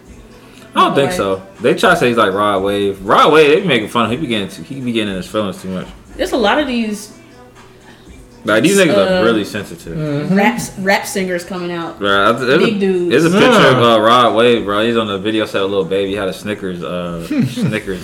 I 0.75 0.85
don't 0.85 0.95
think 0.95 1.11
Boy. 1.11 1.15
so. 1.17 1.47
They 1.61 1.75
try 1.75 1.91
to 1.91 1.97
say 1.97 2.07
he's 2.07 2.17
like 2.17 2.33
Rod 2.33 2.63
Wave. 2.63 3.05
Rod 3.05 3.31
Wave, 3.31 3.47
they 3.51 3.61
be 3.61 3.67
making 3.67 3.89
fun 3.89 4.05
of 4.05 4.11
him. 4.11 4.17
He 4.19 4.25
be 4.25 4.27
getting 4.27 4.49
too, 4.49 4.63
he 4.63 4.81
be 4.81 4.91
getting 4.91 5.11
in 5.11 5.17
his 5.17 5.27
feelings 5.27 5.61
too 5.61 5.69
much. 5.69 5.87
There's 6.17 6.31
a 6.31 6.37
lot 6.37 6.57
of 6.59 6.65
these 6.67 7.15
Like 8.45 8.63
these 8.63 8.77
niggas 8.77 8.97
Uh, 8.97 9.21
are 9.21 9.23
really 9.25 9.45
sensitive. 9.45 9.97
Mm-hmm. 9.97 10.35
rap 10.35 10.61
rap 10.79 11.05
singers 11.05 11.45
coming 11.45 11.71
out. 11.71 12.01
Right, 12.01 12.27
I- 12.27 12.31
there's 12.33 12.63
Big 12.63 12.75
a, 12.75 12.79
dudes. 12.79 13.09
There's 13.11 13.25
a 13.25 13.29
picture 13.29 13.47
Yeah. 13.49 13.77
of 13.77 13.83
uh, 13.83 14.01
Rod 14.01 14.35
Wave, 14.35 14.65
bro. 14.65 14.85
He's 14.85 14.97
on 14.97 15.07
the 15.07 15.17
video 15.17 15.45
set 15.45 15.61
with 15.61 15.71
a 15.71 15.75
little 15.75 15.85
baby. 15.85 16.09
He 16.11 16.15
had 16.17 16.27
a 16.27 16.33
Snickers, 16.33 16.83
uh, 16.83 17.25
Snickers. 17.47 18.01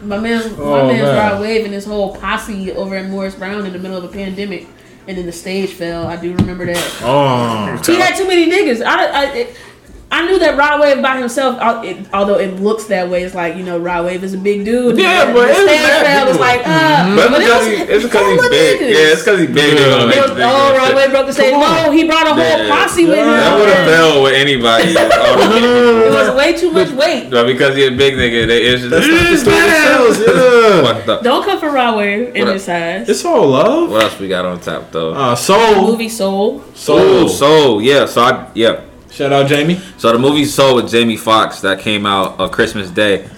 My 0.00 0.16
man, 0.18 0.40
my 0.56 0.62
Oh, 0.62 0.86
man's 0.86 1.02
man. 1.02 1.32
Rod 1.32 1.40
Wave 1.40 1.64
and 1.64 1.74
his 1.74 1.84
whole 1.84 2.16
posse 2.16 2.72
over 2.72 2.94
at 2.96 3.08
Morris 3.10 3.34
Brown 3.34 3.66
in 3.66 3.72
the 3.72 3.78
middle 3.78 3.96
of 3.98 4.04
a 4.04 4.08
pandemic, 4.08 4.66
and 5.08 5.18
then 5.18 5.26
the 5.26 5.32
stage 5.32 5.70
fell. 5.70 6.06
I 6.06 6.16
do 6.16 6.32
remember 6.34 6.66
that. 6.66 6.98
Oh. 7.02 7.80
He 7.84 7.96
had 8.00 8.16
too 8.16 8.26
many 8.28 8.48
niggas. 8.50 8.82
I, 8.84 9.06
I, 9.06 9.24
it, 9.34 9.56
I 10.10 10.24
knew 10.24 10.38
that 10.38 10.56
Rod 10.56 10.80
Wave 10.80 11.02
by 11.02 11.18
himself, 11.18 11.60
although 12.14 12.38
it 12.38 12.56
looks 12.60 12.84
that 12.84 13.10
way, 13.10 13.24
it's 13.24 13.34
like 13.34 13.56
you 13.56 13.62
know 13.62 13.78
Rod 13.78 14.06
Wave 14.06 14.24
is 14.24 14.32
a 14.32 14.38
big 14.38 14.64
dude. 14.64 14.96
Yeah, 14.96 15.26
the, 15.26 15.32
but 15.34 15.46
the 15.46 15.50
it's 15.52 15.60
stage 15.60 16.02
mad 16.02 16.28
was 16.28 16.38
like, 16.40 16.62
uh, 16.64 17.14
But 17.14 17.28
but 17.30 17.40
it's 17.42 17.50
it 17.50 17.52
was, 17.52 17.68
because 17.68 17.68
he, 17.68 17.92
it's 17.92 18.04
because 18.04 18.26
he's 18.40 18.48
big. 18.48 18.80
niggas. 18.80 18.88
Yeah, 18.88 19.12
it's 19.12 19.20
because 19.22 19.38
he's 19.40 19.48
big. 19.52 19.76
They 19.76 19.82
Yeah. 19.84 19.90
gonna 19.90 20.06
was, 20.06 20.30
big 20.32 20.40
oh, 20.48 20.68
and 20.72 20.76
Rod. 20.78 20.94
Wave 20.96 21.10
broke 21.10 21.26
the 21.26 21.32
stage. 21.34 21.52
Come. 21.52 21.60
No, 21.60 21.92
he 21.92 22.04
brought 22.08 22.26
a 22.26 22.32
whole 22.32 22.40
Yeah. 22.40 22.68
posse 22.72 23.04
with 23.04 23.18
him. 23.18 23.26
That 23.28 23.58
would 23.58 23.68
have 23.68 23.86
fell 23.86 24.22
with 24.22 24.32
anybody. 24.32 24.88
It 24.98 26.08
Um, 26.08 26.14
was 26.14 26.34
way 26.34 26.52
too 26.56 26.70
much 26.72 26.90
weight. 26.92 27.28
but 27.30 27.46
because 27.46 27.76
he's 27.76 27.88
a 27.88 27.90
big 27.92 28.14
nigga, 28.14 28.46
they 28.48 28.62
it's 28.64 28.82
just 28.88 29.44
It's 29.44 29.44
yeah. 29.46 30.82
fucked 30.88 31.08
up. 31.08 31.22
Don't 31.22 31.44
come 31.44 31.60
for 31.60 31.70
Rod 31.70 31.96
Wave 31.98 32.34
in 32.34 32.44
What 32.46 32.54
his 32.54 32.64
size. 32.64 33.08
It's 33.08 33.24
all 33.24 33.48
love. 33.48 33.90
What 33.90 34.02
else 34.04 34.18
we 34.18 34.28
got 34.28 34.44
on 34.46 34.58
top 34.60 34.90
though? 34.90 35.12
Uh, 35.12 35.34
Soul. 35.36 35.86
Movie 35.86 36.08
Soul. 36.08 36.64
Soul, 36.74 37.28
Soul, 37.28 37.82
yeah. 37.82 38.06
So 38.06 38.22
I, 38.22 38.46
yeah. 38.54 38.80
Shout 39.10 39.32
out 39.32 39.46
Jamie. 39.48 39.80
So 39.96 40.12
the 40.12 40.18
movie 40.18 40.44
Soul 40.44 40.76
with 40.76 40.90
Jamie 40.90 41.16
Foxx 41.16 41.60
that 41.62 41.80
came 41.80 42.06
out 42.06 42.38
on 42.38 42.50
Christmas 42.50 42.90
Day. 42.90 43.28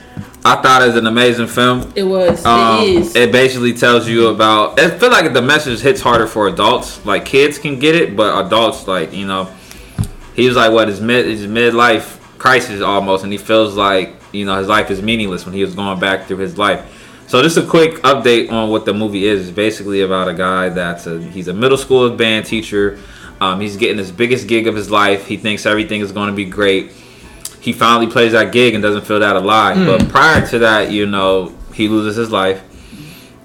I 0.45 0.57
thought 0.63 0.83
it 0.83 0.87
was 0.87 0.97
an 0.97 1.07
amazing 1.07 1.49
film. 1.49 1.93
It 1.95 2.03
was. 2.03 2.45
Um, 2.47 2.81
it 2.83 2.89
is. 2.89 3.17
it 3.17 3.31
basically 3.31 3.75
tells 3.75 4.09
you 4.09 4.29
about. 4.29 4.81
I 4.81 4.91
feel 4.91 5.11
like 5.11 5.33
the 5.33 5.43
message 5.43 5.81
hits 5.81 6.01
harder 6.01 6.27
for 6.27 6.49
adults. 6.49 7.05
Like 7.05 7.27
kids 7.27 7.59
can 7.59 7.79
get 7.79 7.95
it, 7.95 8.17
but 8.17 8.47
adults, 8.47 8.89
like 8.89 9.13
you 9.13 9.27
know, 9.27 9.51
he 10.35 10.47
was 10.47 10.57
like 10.57 10.73
what 10.73 10.89
his 10.89 11.01
mid 11.01 11.27
his 11.27 11.47
midlife 11.47 12.19
crisis 12.39 12.81
almost, 12.81 13.23
and 13.23 13.33
he 13.33 13.39
feels 13.39 13.77
like 13.77 14.15
you 14.33 14.47
know 14.47 14.57
his 14.57 14.69
life 14.69 14.91
is 14.91 15.03
meaningless 15.03 15.45
when 15.45 15.55
he 15.55 15.63
was 15.63 15.75
going 15.75 16.01
back 16.01 16.27
through 16.27 16.39
his 16.39 16.57
life. 16.57 16.97
So 17.27 17.43
just 17.43 17.59
a 17.59 17.67
quick 17.67 17.97
update 18.03 18.51
on 18.51 18.71
what 18.71 18.87
the 18.87 18.95
movie 18.95 19.27
is. 19.27 19.49
It's 19.49 19.55
basically 19.55 20.01
about 20.01 20.27
a 20.29 20.35
guy 20.35 20.71
that's 20.71 21.07
a 21.07 21.21
he's 21.21 21.49
a 21.49 21.55
middle 21.55 21.79
school 21.79 22.11
band 22.11 22.47
teacher. 22.47 22.99
Um, 23.41 23.61
he's 23.61 23.77
getting 23.77 23.99
his 23.99 24.13
biggest 24.13 24.47
gig 24.47 24.67
of 24.67 24.75
his 24.75 24.91
life. 24.91 25.27
He 25.27 25.37
thinks 25.37 25.65
everything 25.65 26.01
is 26.01 26.13
going 26.13 26.29
to 26.29 26.37
be 26.37 26.45
great. 26.45 26.93
He 27.61 27.73
finally 27.73 28.11
plays 28.11 28.33
that 28.33 28.53
gig 28.53 28.75
and 28.75 28.83
doesn't 28.83 29.07
feel 29.07 29.21
that 29.21 29.37
alive. 29.37 29.77
Hmm. 29.77 29.87
But 29.87 30.09
prior 30.09 30.47
to 30.49 30.59
that, 30.61 30.91
you 30.91 31.07
know, 31.07 31.55
he 31.75 31.89
loses 31.89 32.17
his 32.17 32.31
life. 32.31 32.63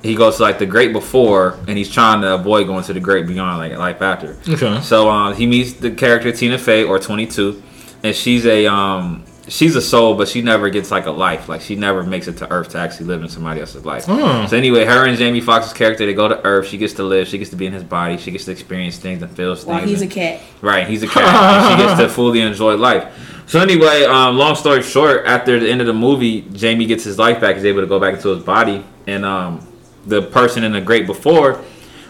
He 0.03 0.15
goes 0.15 0.37
to 0.37 0.43
like 0.43 0.59
the 0.59 0.67
great 0.67 0.93
before, 0.93 1.57
and 1.67 1.77
he's 1.77 1.89
trying 1.91 2.21
to 2.21 2.35
avoid 2.35 2.67
going 2.67 2.83
to 2.83 2.93
the 2.93 2.99
great 2.99 3.25
beyond, 3.25 3.57
like 3.57 3.77
life 3.77 4.01
after. 4.01 4.37
Okay. 4.47 4.79
So 4.81 5.09
um, 5.09 5.33
he 5.35 5.47
meets 5.47 5.73
the 5.73 5.91
character 5.91 6.31
Tina 6.31 6.59
Fey, 6.59 6.83
or 6.83 6.99
22, 6.99 7.63
and 8.03 8.15
she's 8.15 8.45
a 8.45 8.67
um, 8.67 9.25
she's 9.47 9.75
a 9.75 9.81
soul, 9.81 10.15
but 10.15 10.27
she 10.27 10.41
never 10.41 10.69
gets 10.69 10.91
like 10.91 11.05
a 11.05 11.11
life. 11.11 11.47
Like 11.47 11.61
she 11.61 11.75
never 11.75 12.03
makes 12.03 12.27
it 12.27 12.37
to 12.37 12.51
Earth 12.51 12.69
to 12.69 12.77
actually 12.77 13.07
live 13.07 13.21
in 13.21 13.29
somebody 13.29 13.61
else's 13.61 13.85
life. 13.85 14.05
Oh. 14.07 14.45
So 14.47 14.57
anyway, 14.57 14.85
her 14.85 15.05
and 15.05 15.17
Jamie 15.17 15.41
Foxx's 15.41 15.73
character, 15.73 16.05
they 16.05 16.13
go 16.13 16.27
to 16.27 16.43
Earth. 16.45 16.67
She 16.67 16.77
gets 16.77 16.93
to 16.93 17.03
live. 17.03 17.27
She 17.27 17.37
gets 17.37 17.49
to 17.51 17.55
be 17.55 17.65
in 17.65 17.73
his 17.73 17.83
body. 17.83 18.17
She 18.17 18.31
gets 18.31 18.45
to 18.45 18.51
experience 18.51 18.97
things 18.97 19.21
and 19.21 19.31
feel 19.35 19.55
things. 19.55 19.65
While 19.65 19.85
he's 19.85 20.01
a 20.01 20.07
cat. 20.07 20.41
Right, 20.61 20.87
he's 20.87 21.03
a 21.03 21.07
cat. 21.07 21.71
she 21.71 21.85
gets 21.85 21.99
to 21.99 22.09
fully 22.15 22.41
enjoy 22.41 22.75
life. 22.75 23.43
So 23.47 23.59
anyway, 23.59 24.03
um, 24.05 24.37
long 24.37 24.55
story 24.55 24.81
short, 24.81 25.25
after 25.25 25.59
the 25.59 25.69
end 25.69 25.81
of 25.81 25.87
the 25.87 25.93
movie, 25.93 26.41
Jamie 26.41 26.87
gets 26.87 27.03
his 27.03 27.19
life 27.19 27.39
back. 27.39 27.55
He's 27.55 27.65
able 27.65 27.81
to 27.81 27.87
go 27.87 27.99
back 27.99 28.15
into 28.15 28.29
his 28.29 28.43
body, 28.43 28.83
and 29.05 29.23
um, 29.23 29.65
the 30.05 30.23
person 30.23 30.63
in 30.63 30.71
the 30.71 30.81
great 30.81 31.05
before 31.05 31.63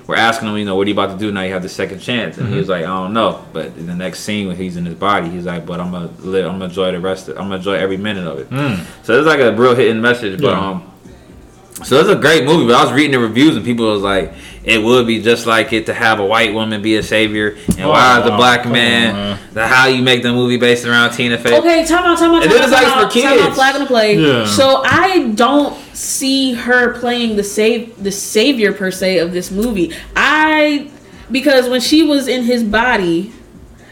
were 0.08 0.16
asking 0.16 0.47
him, 0.49 0.58
you 0.58 0.66
know, 0.66 0.76
what 0.76 0.86
are 0.86 0.89
you 0.89 0.95
about 0.95 1.12
to 1.14 1.18
do 1.18 1.32
now? 1.32 1.41
You 1.41 1.53
have 1.53 1.64
the 1.64 1.70
second 1.70 1.99
chance, 1.99 2.38
and 2.38 2.47
he 2.49 2.56
was 2.58 2.70
like, 2.70 2.84
I 2.84 2.88
don't 2.88 3.14
know. 3.14 3.43
But 3.53 3.68
in 3.78 3.88
the 3.88 3.95
next 3.95 4.20
scene 4.20 4.47
when 4.47 4.56
he's 4.56 4.78
in 4.78 4.86
his 4.86 4.95
body, 4.95 5.30
he's 5.30 5.45
like, 5.45 5.66
but 5.66 5.80
I'm 5.80 5.91
gonna 5.91 6.12
live. 6.20 6.45
I'm 6.45 6.53
gonna 6.53 6.66
enjoy 6.66 6.91
the 6.91 6.99
rest. 6.99 7.28
Of, 7.30 7.38
I'm 7.38 7.45
gonna 7.45 7.56
enjoy 7.58 7.74
every 7.76 7.97
minute 7.97 8.28
of 8.28 8.39
it. 8.39 8.86
So 9.03 9.18
it's 9.18 9.28
like 9.28 9.39
a 9.39 9.51
real 9.53 9.76
hitting 9.76 10.01
message, 10.01 10.39
but 10.41 10.51
Yeah. 10.51 10.70
um. 10.70 10.91
So 11.84 11.99
it's 11.99 12.08
a 12.08 12.16
great 12.16 12.45
movie, 12.45 12.68
but 12.68 12.76
I 12.76 12.84
was 12.86 12.93
reading 12.93 13.12
the 13.12 13.20
reviews 13.20 13.58
and 13.58 13.66
people 13.66 13.86
was 13.91 14.01
like, 14.01 14.32
it 14.64 14.82
would 14.82 15.06
be 15.06 15.22
just 15.22 15.45
like 15.45 15.74
it 15.74 15.88
to 15.88 15.93
have 15.93 16.22
a 16.22 16.26
white 16.26 16.53
woman 16.53 16.82
be 16.82 16.95
a 16.95 17.03
savior, 17.03 17.58
and 17.68 17.82
Oh, 17.82 17.89
why 17.89 18.18
is 18.20 18.24
the 18.24 18.32
black 18.32 18.66
man, 18.66 19.10
on, 19.10 19.16
man. 19.16 19.39
the 19.53 19.68
how 19.68 19.88
you 19.88 20.01
make 20.01 20.24
the 20.24 20.32
movie 20.32 20.56
based 20.56 20.86
around 20.86 21.12
Tina 21.12 21.38
Fey? 21.38 21.58
Okay, 21.60 21.84
time 21.86 22.06
out, 22.06 22.18
time 22.18 22.32
out, 22.32 22.43
And 22.43 22.49
time 22.49 22.51
then 22.51 22.62
out, 22.62 22.64
it's 22.64 22.72
like 22.72 22.84
time 22.86 22.97
out, 23.06 23.12
for 23.12 23.20
time 23.20 23.28
out, 23.39 23.43
kids. 23.43 23.56
flag 23.56 23.76
on 23.76 23.82
the 23.82 23.88
play. 23.88 24.16
Yeah. 24.18 24.45
So 24.45 24.84
I 24.86 25.28
don't 25.36 25.74
see 25.96 26.54
her 26.54 26.98
playing 27.00 27.36
the 27.36 27.43
save 27.43 28.02
the 28.04 28.12
savior 28.12 28.74
per 28.74 28.91
se 28.91 29.20
of 29.20 29.32
this 29.32 29.52
movie. 29.52 29.96
I 30.16 30.91
because 31.32 31.70
when 31.70 31.82
she 31.82 32.04
was 32.04 32.28
in 32.28 32.43
his 32.43 32.64
body, 32.64 33.34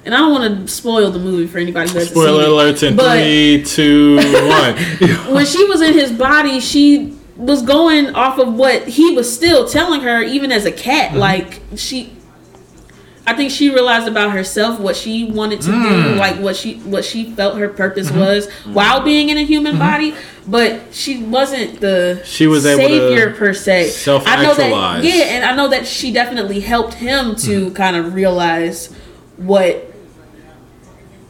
and 0.05 0.13
I 0.13 0.19
don't 0.19 0.31
want 0.31 0.67
to 0.67 0.71
spoil 0.71 1.11
the 1.11 1.19
movie 1.19 1.47
for 1.47 1.57
anybody 1.57 1.89
who 1.89 1.97
hasn't 1.97 2.15
Spoiler 2.15 2.45
alerts 2.45 2.83
in 2.83 2.97
three, 2.97 3.63
two, 3.63 4.17
one. 4.17 5.33
when 5.33 5.45
she 5.45 5.63
was 5.65 5.81
in 5.81 5.93
his 5.93 6.11
body, 6.11 6.59
she 6.59 7.17
was 7.35 7.61
going 7.61 8.13
off 8.13 8.37
of 8.37 8.53
what 8.53 8.87
he 8.87 9.13
was 9.15 9.33
still 9.33 9.67
telling 9.67 10.01
her, 10.01 10.21
even 10.21 10.51
as 10.51 10.65
a 10.65 10.71
cat. 10.71 11.11
Mm-hmm. 11.11 11.19
Like 11.19 11.61
she, 11.75 12.13
I 13.25 13.33
think 13.33 13.51
she 13.51 13.69
realized 13.69 14.07
about 14.07 14.31
herself 14.31 14.79
what 14.81 14.97
she 14.97 15.23
wanted 15.23 15.61
to 15.61 15.69
Mm. 15.71 16.03
do, 16.13 16.15
like 16.15 16.39
what 16.39 16.57
she 16.57 16.73
what 16.83 17.05
she 17.05 17.23
felt 17.31 17.57
her 17.57 17.69
purpose 17.69 18.09
Mm-hmm. 18.09 18.19
was 18.19 18.49
while 18.65 19.01
being 19.01 19.29
in 19.29 19.37
a 19.37 19.43
human 19.45 19.77
body. 19.79 20.13
But 20.45 20.81
she 20.91 21.23
wasn't 21.23 21.79
the 21.79 22.21
She 22.25 22.47
was 22.47 22.65
able 22.65 22.81
to 22.81 22.87
savior 22.89 23.31
per 23.31 23.53
se. 23.53 23.71
I 23.73 23.77
know 23.79 23.87
that, 23.87 23.93
self-actualize. 23.93 25.05
yeah, 25.05 25.23
and 25.35 25.45
I 25.45 25.55
know 25.55 25.69
that 25.69 25.87
she 25.87 26.11
definitely 26.11 26.59
helped 26.59 26.95
him 26.95 27.35
to 27.37 27.67
Mm-hmm. 27.67 27.73
kind 27.75 27.95
of 27.95 28.13
realize 28.13 28.93
what 29.37 29.89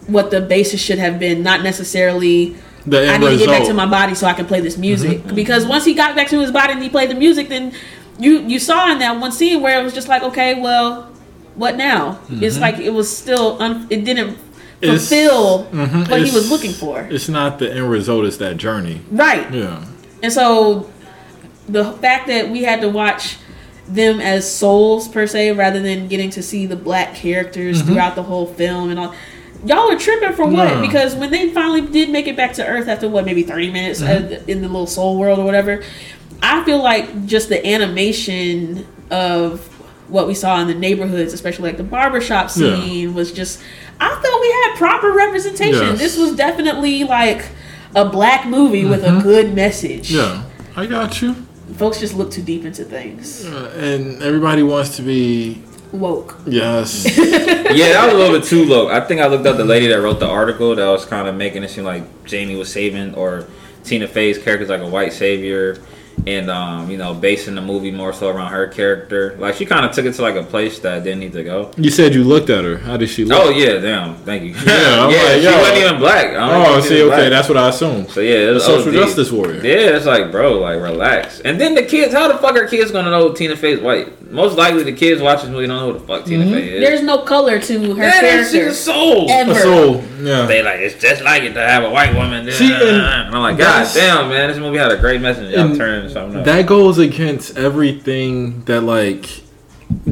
what 0.07 0.31
the 0.31 0.41
basis 0.41 0.81
should 0.81 0.99
have 0.99 1.19
been, 1.19 1.43
not 1.43 1.61
necessarily. 1.63 2.55
The 2.85 3.01
I 3.09 3.13
end 3.13 3.23
need 3.23 3.29
to 3.31 3.37
get 3.37 3.47
back 3.47 3.63
to 3.67 3.73
my 3.73 3.85
body 3.85 4.13
so 4.13 4.27
I 4.27 4.33
can 4.33 4.45
play 4.45 4.59
this 4.59 4.77
music. 4.77 5.19
Mm-hmm. 5.19 5.35
Because 5.35 5.65
once 5.65 5.85
he 5.85 5.93
got 5.93 6.15
back 6.17 6.27
to 6.29 6.39
his 6.41 6.51
body 6.51 6.73
and 6.73 6.83
he 6.83 6.89
played 6.89 7.09
the 7.09 7.15
music, 7.15 7.47
then 7.47 7.71
you 8.19 8.39
you 8.39 8.59
saw 8.59 8.91
in 8.91 8.97
that 8.99 9.19
one 9.19 9.31
scene 9.31 9.61
where 9.61 9.79
it 9.79 9.83
was 9.83 9.93
just 9.93 10.07
like, 10.09 10.21
okay, 10.23 10.59
well, 10.59 11.09
what 11.55 11.77
now? 11.77 12.19
It's 12.29 12.59
like 12.59 12.77
it 12.79 12.91
was 12.91 13.15
still 13.15 13.61
un- 13.61 13.87
it 13.89 14.03
didn't 14.05 14.37
Mm-hmm. 14.81 14.97
Fulfill 14.97 15.63
mhm, 15.71 16.09
what 16.11 16.21
he 16.25 16.31
was 16.35 16.51
looking 16.51 16.73
for. 16.73 16.99
It's 17.09 17.29
not 17.29 17.57
the 17.57 17.73
end 17.73 17.89
result; 17.89 18.25
it's 18.25 18.35
that 18.37 18.57
journey. 18.57 18.99
Right. 19.09 19.49
Yeah. 19.53 19.85
And 20.21 20.33
so 20.33 20.91
the 21.69 21.93
fact 21.93 22.27
that 22.27 22.49
we 22.49 22.63
had 22.63 22.81
to 22.81 22.89
watch 22.89 23.37
them 23.87 24.19
as 24.19 24.43
souls 24.53 25.07
per 25.07 25.25
se 25.25 25.53
rather 25.53 25.81
than 25.81 26.09
getting 26.09 26.29
to 26.31 26.43
see 26.43 26.65
the 26.65 26.75
black 26.75 27.15
characters 27.15 27.81
throughout 27.81 28.15
the 28.15 28.23
whole 28.23 28.45
film 28.45 28.89
and 28.89 28.99
all 28.99 29.15
y'all 29.65 29.89
are 29.89 29.97
tripping 29.97 30.33
for 30.33 30.45
what 30.45 30.67
No. 30.67 30.81
because 30.81 31.15
when 31.15 31.31
they 31.31 31.49
finally 31.51 31.79
did 31.81 32.09
make 32.09 32.27
it 32.27 32.35
back 32.35 32.51
to 32.55 32.67
earth 32.67 32.89
after 32.89 33.07
what 33.07 33.23
maybe 33.23 33.43
30 33.43 33.71
minutes 33.71 34.01
uh, 34.01 34.41
in 34.47 34.61
the 34.61 34.67
little 34.67 34.87
soul 34.87 35.17
world 35.17 35.39
or 35.39 35.45
whatever 35.45 35.81
i 36.41 36.61
feel 36.65 36.81
like 36.83 37.25
just 37.25 37.47
the 37.49 37.65
animation 37.65 38.85
of 39.11 39.61
what 40.07 40.27
we 40.27 40.33
saw 40.35 40.59
in 40.59 40.67
the 40.67 40.73
neighborhoods 40.75 41.33
especially 41.33 41.69
like 41.69 41.77
the 41.77 41.83
barbershop 41.83 42.49
Yeah. 42.55 42.79
scene 42.81 43.13
was 43.13 43.31
just 43.31 43.59
i 43.99 44.09
thought 44.09 44.41
we 44.41 44.51
had 44.51 44.77
proper 44.77 45.11
representation 45.13 45.81
Yes. 45.87 45.99
this 45.99 46.17
was 46.17 46.35
definitely 46.35 47.03
like 47.03 47.45
a 47.95 48.05
black 48.05 48.45
movie 48.47 48.85
with 48.85 49.03
a 49.03 49.19
good 49.21 49.53
message 49.53 50.11
Yeah. 50.11 50.43
I 50.75 50.85
got 50.87 51.21
you. 51.21 51.35
folks 51.77 51.99
just 51.99 52.15
look 52.15 52.31
too 52.31 52.41
deep 52.41 52.65
into 52.65 52.83
things. 52.83 53.45
Uh, 53.45 53.71
and 53.77 54.21
everybody 54.23 54.63
wants 54.63 54.95
to 54.97 55.03
be 55.03 55.61
Woke. 55.91 56.35
yes. 56.47 57.05
yeah, 57.17 57.93
that 57.93 58.05
was 58.05 58.13
a 58.15 58.17
little 58.17 58.39
bit 58.39 58.47
too 58.47 58.65
low. 58.65 58.87
I 58.89 58.99
think 59.01 59.21
I 59.21 59.27
looked 59.27 59.45
up 59.45 59.57
the 59.57 59.63
lady 59.65 59.85
that 59.87 60.01
wrote 60.01 60.19
the 60.19 60.27
article 60.27 60.75
that 60.75 60.87
was 60.87 61.05
kind 61.05 61.27
of 61.27 61.35
making 61.35 61.61
it 61.63 61.69
seem 61.69 61.83
like 61.83 62.25
Jamie 62.25 62.55
was 62.55 62.71
saving 62.73 63.13
or 63.13 63.45
Tina 63.83 64.07
Fey's 64.07 64.39
character's 64.39 64.69
like 64.69 64.81
a 64.81 64.87
white 64.87 65.13
savior, 65.13 65.77
and 66.27 66.49
um, 66.49 66.89
you 66.89 66.97
know, 66.97 67.13
basing 67.13 67.55
the 67.55 67.61
movie 67.61 67.91
more 67.91 68.13
so 68.13 68.29
around 68.29 68.51
her 68.51 68.67
character. 68.67 69.35
Like 69.37 69.55
she 69.55 69.65
kind 69.65 69.85
of 69.85 69.91
took 69.91 70.05
it 70.05 70.13
to 70.13 70.21
like 70.21 70.35
a 70.35 70.43
place 70.43 70.79
that 70.79 71.03
didn't 71.03 71.19
need 71.19 71.33
to 71.33 71.43
go. 71.43 71.71
you 71.77 71.89
said 71.89 72.13
you 72.13 72.23
looked 72.23 72.49
at 72.49 72.63
her. 72.63 72.77
How 72.77 72.97
did 72.97 73.09
she 73.09 73.25
look? 73.25 73.37
Oh 73.41 73.49
yeah, 73.49 73.79
damn, 73.79 74.15
thank 74.17 74.43
you. 74.43 74.51
Yeah, 74.51 75.05
I'm 75.05 75.11
like, 75.11 75.37
she 75.37 75.43
yo. 75.43 75.57
wasn't 75.59 75.77
even 75.77 75.97
black. 75.99 76.27
I 76.27 76.33
don't 76.49 76.65
Oh, 76.65 76.73
think 76.75 76.83
she 76.83 76.89
see, 76.89 77.01
okay, 77.03 77.15
black. 77.15 77.29
that's 77.29 77.49
what 77.49 77.57
I 77.57 77.69
assumed. 77.69 78.09
So 78.09 78.19
yeah, 78.21 78.35
it 78.49 78.53
was 78.53 78.63
a 78.63 78.65
social 78.65 78.89
OD. 78.89 78.93
justice 78.95 79.31
warrior. 79.31 79.55
Yeah, 79.65 79.95
it's 79.97 80.05
like, 80.05 80.31
bro, 80.31 80.59
like 80.59 80.81
relax. 80.81 81.39
And 81.41 81.59
then 81.59 81.75
the 81.75 81.83
kids, 81.83 82.13
how 82.13 82.27
the 82.27 82.37
fuck 82.37 82.55
are 82.55 82.67
kids 82.67 82.91
gonna 82.91 83.09
know 83.11 83.33
Tina 83.33 83.55
Fey's 83.55 83.79
white? 83.79 84.21
Most 84.31 84.57
likely, 84.57 84.81
the 84.83 84.93
kids 84.93 85.21
watching 85.21 85.47
this 85.49 85.53
movie 85.55 85.67
don't 85.67 85.77
know 85.77 85.93
who 85.93 85.99
the 85.99 86.05
fuck 86.07 86.25
Tina 86.25 86.45
Fey 86.45 86.69
is. 86.77 86.81
There's 86.83 87.01
no 87.03 87.19
color 87.19 87.59
to 87.59 87.79
her 87.95 88.03
yeah, 88.03 88.21
that's- 88.21 88.45
she's 88.51 88.53
character. 88.53 88.69
a 88.71 88.73
soul. 88.73 89.29
Ever. 89.29 89.51
A 89.51 89.55
soul. 89.55 90.03
Yeah. 90.23 90.45
They 90.47 90.63
like 90.63 90.79
it's 90.79 90.95
just 90.99 91.21
like 91.21 91.43
it 91.43 91.53
to 91.53 91.59
have 91.61 91.83
a 91.83 91.89
white 91.89 92.15
woman. 92.15 92.49
See, 92.51 92.71
and 92.73 92.81
and 92.81 93.35
I'm 93.35 93.41
like, 93.41 93.57
God 93.57 93.87
damn, 93.93 94.29
man, 94.29 94.49
this 94.49 94.57
movie 94.57 94.77
had 94.79 94.91
a 94.91 94.97
great 94.97 95.21
message. 95.21 95.51
Y'all 95.53 95.67
And 95.67 95.75
turning 95.77 96.02
something 96.09 96.39
up. 96.39 96.45
That 96.45 96.65
goes 96.67 96.97
against 96.97 97.57
everything 97.57 98.63
that 98.65 98.81
like 98.81 99.41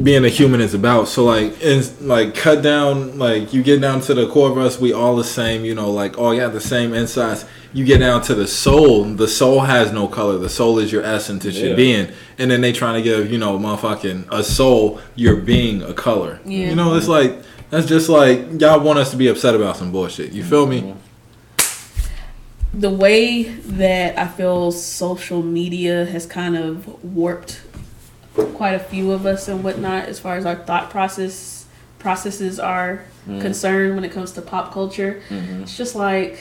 being 0.00 0.24
a 0.24 0.28
human 0.28 0.60
is 0.60 0.74
about. 0.74 1.08
So 1.08 1.24
like 1.24 1.54
and 1.62 2.00
like 2.00 2.34
cut 2.34 2.62
down 2.62 3.18
like 3.18 3.52
you 3.52 3.62
get 3.62 3.80
down 3.80 4.00
to 4.02 4.14
the 4.14 4.28
core 4.28 4.50
of 4.50 4.58
us, 4.58 4.78
we 4.80 4.92
all 4.92 5.16
the 5.16 5.24
same, 5.24 5.64
you 5.64 5.74
know, 5.74 5.90
like 5.90 6.18
all 6.18 6.34
you 6.34 6.40
have 6.40 6.52
the 6.52 6.60
same 6.60 6.94
insides. 6.94 7.44
You 7.74 7.84
get 7.86 7.98
down 7.98 8.20
to 8.22 8.34
the 8.34 8.46
soul, 8.46 9.04
the 9.04 9.26
soul 9.26 9.60
has 9.60 9.92
no 9.92 10.06
color. 10.06 10.36
The 10.36 10.50
soul 10.50 10.78
is 10.78 10.92
your 10.92 11.02
essence, 11.02 11.44
it's 11.46 11.56
Yeah. 11.56 11.68
your 11.68 11.76
being. 11.76 12.08
And 12.38 12.50
then 12.50 12.60
they 12.60 12.72
trying 12.72 12.94
to 12.94 13.02
give, 13.02 13.32
you 13.32 13.38
know, 13.38 13.58
motherfucking 13.58 14.26
a 14.30 14.44
soul 14.44 15.00
your 15.16 15.36
being 15.36 15.82
a 15.82 15.94
color. 15.94 16.38
Yeah. 16.44 16.68
You 16.68 16.76
know, 16.76 16.94
it's 16.94 17.08
like 17.08 17.38
that's 17.70 17.86
just 17.86 18.08
like 18.08 18.60
y'all 18.60 18.80
want 18.80 18.98
us 18.98 19.10
to 19.12 19.16
be 19.16 19.28
upset 19.28 19.54
about 19.54 19.76
some 19.78 19.90
bullshit. 19.90 20.32
You 20.32 20.44
feel 20.44 20.66
me? 20.66 20.94
The 22.74 22.90
way 22.90 23.44
that 23.44 24.18
I 24.18 24.26
feel 24.28 24.72
social 24.72 25.42
media 25.42 26.06
has 26.06 26.26
kind 26.26 26.56
of 26.56 27.04
warped 27.04 27.60
quite 28.54 28.74
a 28.74 28.78
few 28.78 29.12
of 29.12 29.26
us 29.26 29.48
and 29.48 29.62
whatnot 29.62 30.08
as 30.08 30.18
far 30.18 30.36
as 30.36 30.46
our 30.46 30.56
thought 30.56 30.90
process 30.90 31.66
processes 31.98 32.58
are 32.58 33.04
mm-hmm. 33.28 33.40
concerned 33.40 33.94
when 33.94 34.04
it 34.04 34.10
comes 34.10 34.32
to 34.32 34.42
pop 34.42 34.72
culture. 34.72 35.22
Mm-hmm. 35.28 35.62
It's 35.62 35.76
just 35.76 35.94
like 35.94 36.40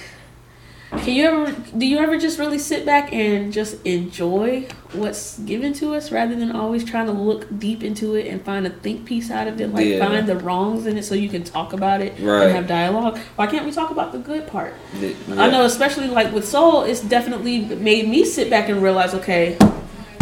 can 0.97 1.13
you 1.15 1.25
ever 1.25 1.55
do 1.77 1.85
you 1.85 1.97
ever 1.99 2.17
just 2.17 2.37
really 2.37 2.57
sit 2.59 2.85
back 2.85 3.13
and 3.13 3.53
just 3.53 3.77
enjoy 3.85 4.67
what's 4.93 5.39
given 5.39 5.71
to 5.73 5.93
us 5.95 6.11
rather 6.11 6.35
than 6.35 6.51
always 6.51 6.83
trying 6.83 7.05
to 7.05 7.13
look 7.13 7.47
deep 7.59 7.81
into 7.81 8.15
it 8.15 8.27
and 8.27 8.43
find 8.43 8.67
a 8.67 8.69
think 8.69 9.05
piece 9.05 9.31
out 9.31 9.47
of 9.47 9.59
it 9.61 9.73
like 9.73 9.85
Yeah. 9.85 10.05
find 10.05 10.27
the 10.27 10.35
wrongs 10.35 10.85
in 10.85 10.97
it 10.97 11.03
so 11.05 11.15
you 11.15 11.29
can 11.29 11.43
talk 11.43 11.71
about 11.71 12.01
it 12.01 12.13
Right. 12.19 12.43
and 12.43 12.51
have 12.55 12.67
dialogue 12.67 13.17
why 13.37 13.47
can't 13.47 13.65
we 13.65 13.71
talk 13.71 13.89
about 13.89 14.11
the 14.11 14.19
good 14.19 14.47
part 14.47 14.73
Yeah. 14.99 15.11
I 15.37 15.49
know, 15.49 15.63
especially 15.63 16.07
like 16.07 16.33
with 16.33 16.45
soul, 16.47 16.83
it's 16.83 17.01
definitely 17.01 17.61
made 17.61 18.07
me 18.09 18.25
sit 18.25 18.49
back 18.49 18.67
and 18.67 18.83
realize, 18.83 19.13
okay, 19.13 19.57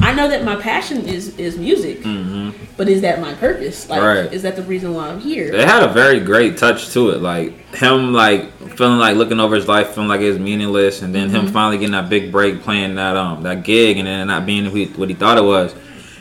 I 0.10 0.14
know 0.16 0.28
that 0.28 0.43
my 0.43 0.55
passion 0.55 1.05
is 1.05 1.38
is 1.38 1.55
music, 1.55 1.99
mm-hmm. 1.99 2.49
but 2.78 2.89
is 2.89 3.01
that 3.01 3.22
my 3.22 3.36
purpose? 3.36 3.88
Like, 3.88 4.01
Right. 4.01 4.34
is 4.34 4.41
that 4.41 4.55
the 4.55 4.64
reason 4.64 4.95
why 4.95 5.07
I'm 5.07 5.20
here? 5.20 5.53
It 5.53 5.68
had 5.68 5.84
a 5.84 5.88
very 5.88 6.20
great 6.20 6.57
touch 6.57 6.89
to 6.93 7.12
it. 7.12 7.22
Like 7.22 7.76
him, 7.76 8.12
like 8.12 8.51
feeling 8.76 8.97
like 8.97 9.18
looking 9.18 9.39
over 9.39 9.55
his 9.55 9.68
life, 9.68 9.89
feeling 9.89 10.10
like 10.10 10.22
it 10.22 10.30
was 10.30 10.39
meaningless, 10.39 11.03
and 11.03 11.14
then 11.14 11.30
him 11.30 11.43
mm-hmm. 11.43 11.53
finally 11.53 11.78
getting 11.78 11.91
that 11.91 12.10
big 12.10 12.32
break, 12.32 12.64
playing 12.64 12.95
that 12.95 13.16
um 13.16 13.43
that 13.43 13.64
gig, 13.64 13.99
and 13.99 14.07
then 14.07 14.26
not 14.26 14.47
being 14.47 14.66
who 14.66 14.78
he, 14.78 14.86
what 14.86 15.10
he 15.10 15.16
thought 15.16 15.38
it 15.38 15.43
was, 15.43 15.76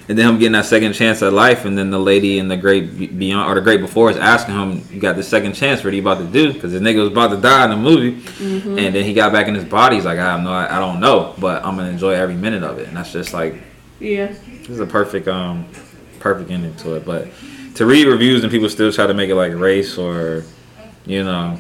and 0.06 0.18
then 0.18 0.28
him 0.28 0.38
getting 0.38 0.52
that 0.52 0.66
second 0.66 0.92
chance 0.92 1.22
at 1.22 1.32
life, 1.32 1.64
and 1.64 1.78
then 1.78 1.88
the 1.88 1.98
lady 1.98 2.38
in 2.38 2.48
the 2.48 2.58
great 2.58 3.18
beyond 3.18 3.50
or 3.50 3.54
the 3.54 3.62
great 3.62 3.80
before 3.80 4.10
is 4.10 4.18
asking 4.18 4.54
him, 4.54 4.86
"You 4.92 5.00
got 5.00 5.16
the 5.16 5.22
second 5.22 5.54
chance? 5.54 5.82
What 5.82 5.94
are 5.94 5.96
you 5.96 6.02
about 6.02 6.18
to 6.18 6.26
do?" 6.26 6.52
Because 6.52 6.72
the 6.72 6.78
nigga 6.78 6.98
was 6.98 7.08
about 7.08 7.30
to 7.30 7.38
die 7.38 7.64
in 7.64 7.70
the 7.70 7.76
movie, 7.76 8.20
mm-hmm. 8.20 8.78
and 8.78 8.94
then 8.94 9.02
he 9.02 9.14
got 9.14 9.32
back 9.32 9.48
in 9.48 9.54
his 9.54 9.64
body. 9.64 9.96
He's 9.96 10.04
like, 10.04 10.18
"I 10.18 10.32
have 10.32 10.42
no, 10.42 10.52
I, 10.52 10.76
I 10.76 10.78
don't 10.78 11.00
know, 11.00 11.34
but 11.38 11.64
I'm 11.64 11.74
gonna 11.74 11.88
enjoy 11.88 12.10
every 12.10 12.34
minute 12.34 12.62
of 12.62 12.78
it," 12.78 12.88
and 12.88 12.94
that's 12.94 13.12
just 13.12 13.32
like 13.32 13.62
Yeah, 14.00 14.26
this 14.28 14.68
is 14.70 14.80
a 14.80 14.86
perfect 14.86 15.26
um 15.28 15.66
perfect 16.20 16.50
ending 16.50 16.74
to 16.76 16.94
it. 16.94 17.04
But 17.04 17.28
to 17.74 17.86
read 17.86 18.06
reviews 18.06 18.42
and 18.42 18.50
people 18.50 18.68
still 18.68 18.92
try 18.92 19.06
to 19.06 19.14
make 19.14 19.30
it 19.30 19.34
like 19.34 19.52
race 19.54 19.98
or, 19.98 20.44
you 21.06 21.22
know, 21.24 21.58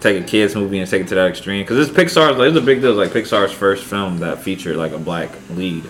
take 0.00 0.22
a 0.22 0.26
kids 0.26 0.54
movie 0.54 0.78
and 0.78 0.88
take 0.90 1.02
it 1.02 1.08
to 1.08 1.14
that 1.16 1.28
extreme. 1.28 1.62
Because 1.64 1.88
it's 1.88 1.96
Pixar's, 1.96 2.36
like, 2.38 2.48
it's 2.48 2.56
a 2.56 2.60
big 2.60 2.80
deal. 2.80 2.94
Like 2.94 3.10
Pixar's 3.10 3.52
first 3.52 3.84
film 3.84 4.18
that 4.18 4.38
featured 4.40 4.76
like 4.76 4.92
a 4.92 4.98
black 4.98 5.30
lead. 5.50 5.84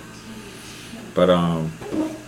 But 1.15 1.31
um, 1.31 1.73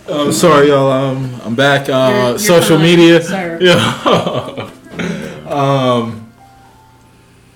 I'm 0.09 0.31
sorry, 0.31 0.67
y'all. 0.67 0.91
Um, 0.91 1.39
I'm 1.45 1.55
back. 1.55 1.87
Uh, 1.89 2.09
You're- 2.11 2.29
you're 2.31 2.39
social 2.39 2.77
fine, 2.77 2.85
media. 2.85 3.21
sir. 3.21 3.57
Yeah. 3.61 4.71
um, 5.47 6.31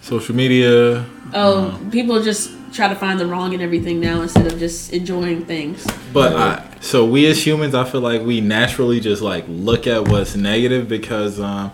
social 0.02 0.36
media. 0.36 1.06
Oh, 1.34 1.80
people 1.92 2.22
just 2.24 2.52
try 2.76 2.90
to 2.90 2.96
find 2.96 3.20
the 3.20 3.26
wrong 3.26 3.54
in 3.54 3.62
everything 3.62 4.00
now 4.00 4.22
instead 4.22 4.52
of 4.52 4.60
just 4.60 4.92
enjoying 4.92 5.46
things. 5.46 5.88
But 6.12 6.36
I, 6.36 6.78
so 6.82 7.06
we 7.06 7.26
as 7.28 7.46
humans, 7.46 7.74
I 7.74 7.86
feel 7.86 8.02
like 8.02 8.22
we 8.22 8.42
naturally 8.42 9.00
just 9.00 9.22
like 9.22 9.46
look 9.48 9.88
at 9.88 10.10
what's 10.10 10.36
negative 10.36 10.88
because 10.90 11.40
um, 11.40 11.72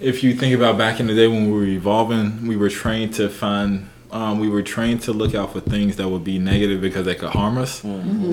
if 0.00 0.22
you 0.22 0.34
think 0.34 0.54
about 0.54 0.78
back 0.78 1.00
in 1.00 1.08
the 1.08 1.14
day 1.14 1.26
when 1.26 1.46
we 1.46 1.52
were 1.52 1.64
evolving, 1.64 2.46
we 2.46 2.56
were 2.56 2.70
trained 2.70 3.14
to 3.14 3.28
find. 3.28 3.90
Um, 4.10 4.38
we 4.40 4.48
were 4.48 4.62
trained 4.62 5.02
to 5.02 5.12
look 5.12 5.34
out 5.34 5.52
for 5.52 5.60
things 5.60 5.96
that 5.96 6.08
would 6.08 6.24
be 6.24 6.38
negative 6.38 6.80
because 6.80 7.04
they 7.04 7.14
could 7.14 7.28
harm 7.28 7.58
us. 7.58 7.84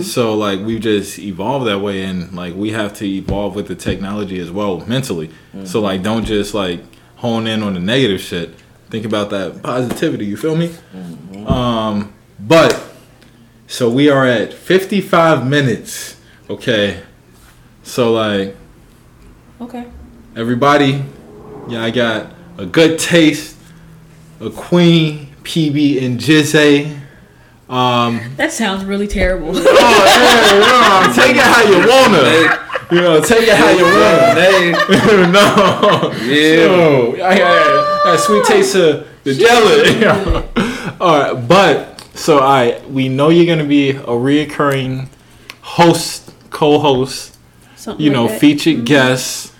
So 0.07 0.33
like 0.33 0.61
we 0.61 0.79
just 0.79 1.19
evolved 1.19 1.67
that 1.67 1.79
way, 1.79 2.03
and 2.03 2.31
like 2.33 2.55
we 2.55 2.71
have 2.71 2.93
to 2.99 3.05
evolve 3.05 3.55
with 3.55 3.67
the 3.67 3.75
technology 3.75 4.39
as 4.39 4.51
well 4.51 4.85
mentally. 4.85 5.31
So 5.65 5.81
like 5.81 6.01
don't 6.01 6.23
just 6.23 6.53
like 6.53 6.79
hone 7.17 7.45
in 7.45 7.61
on 7.61 7.73
the 7.73 7.81
negative 7.81 8.21
shit. 8.21 8.55
Think 8.95 9.03
about 9.05 9.29
that 9.31 9.61
positivity. 9.61 10.25
You 10.25 10.37
feel 10.37 10.55
me? 10.55 10.71
Um, 11.45 12.13
but 12.39 12.81
so 13.67 13.89
we 13.89 14.09
are 14.09 14.25
at 14.25 14.53
55 14.53 15.45
minutes. 15.45 16.15
Okay. 16.49 17.01
So 17.83 18.13
like 18.13 18.55
Okay. 19.59 19.83
everybody, 20.37 21.03
yeah, 21.67 21.83
I 21.83 21.91
got 21.91 22.31
a 22.57 22.65
good 22.65 22.97
taste, 22.97 23.57
a 24.39 24.49
queen, 24.49 25.27
PB, 25.43 26.01
and 26.01 26.17
Jizzy. 26.17 26.97
Um, 27.67 28.21
That 28.37 28.53
sounds 28.53 28.85
really 28.85 29.07
terrible. 29.09 29.51
oh, 29.55 29.61
yeah, 29.61 31.07
no, 31.09 31.21
take 31.21 31.35
it 31.35 31.43
how 31.43 31.63
you 31.63 31.79
wanna. 31.85 32.61
You 32.91 33.01
know, 33.01 33.19
take 33.19 33.45
it 33.49 33.57
how 33.57 33.71
you 33.71 33.83
wanna. 33.83 35.31
no. 35.33 36.11
Yeah. 36.23 36.67
So, 36.67 37.23
I 37.25 37.37
got 37.37 37.94
that 38.05 38.19
sweet 38.19 38.45
taste 38.45 38.75
of 38.75 39.07
the 39.23 39.33
jelly. 39.33 40.05
All 40.99 41.33
right, 41.33 41.47
but 41.47 42.01
so 42.13 42.39
I 42.39 42.81
we 42.87 43.09
know 43.09 43.29
you're 43.29 43.45
gonna 43.47 43.67
be 43.67 43.89
a 43.91 43.95
reoccurring 43.95 45.09
host, 45.61 46.31
co-host. 46.51 47.37
Something 47.75 48.03
You 48.05 48.11
like 48.11 48.15
know, 48.15 48.27
that. 48.27 48.39
featured 48.39 48.75
mm-hmm. 48.75 48.85
guest. 48.85 49.53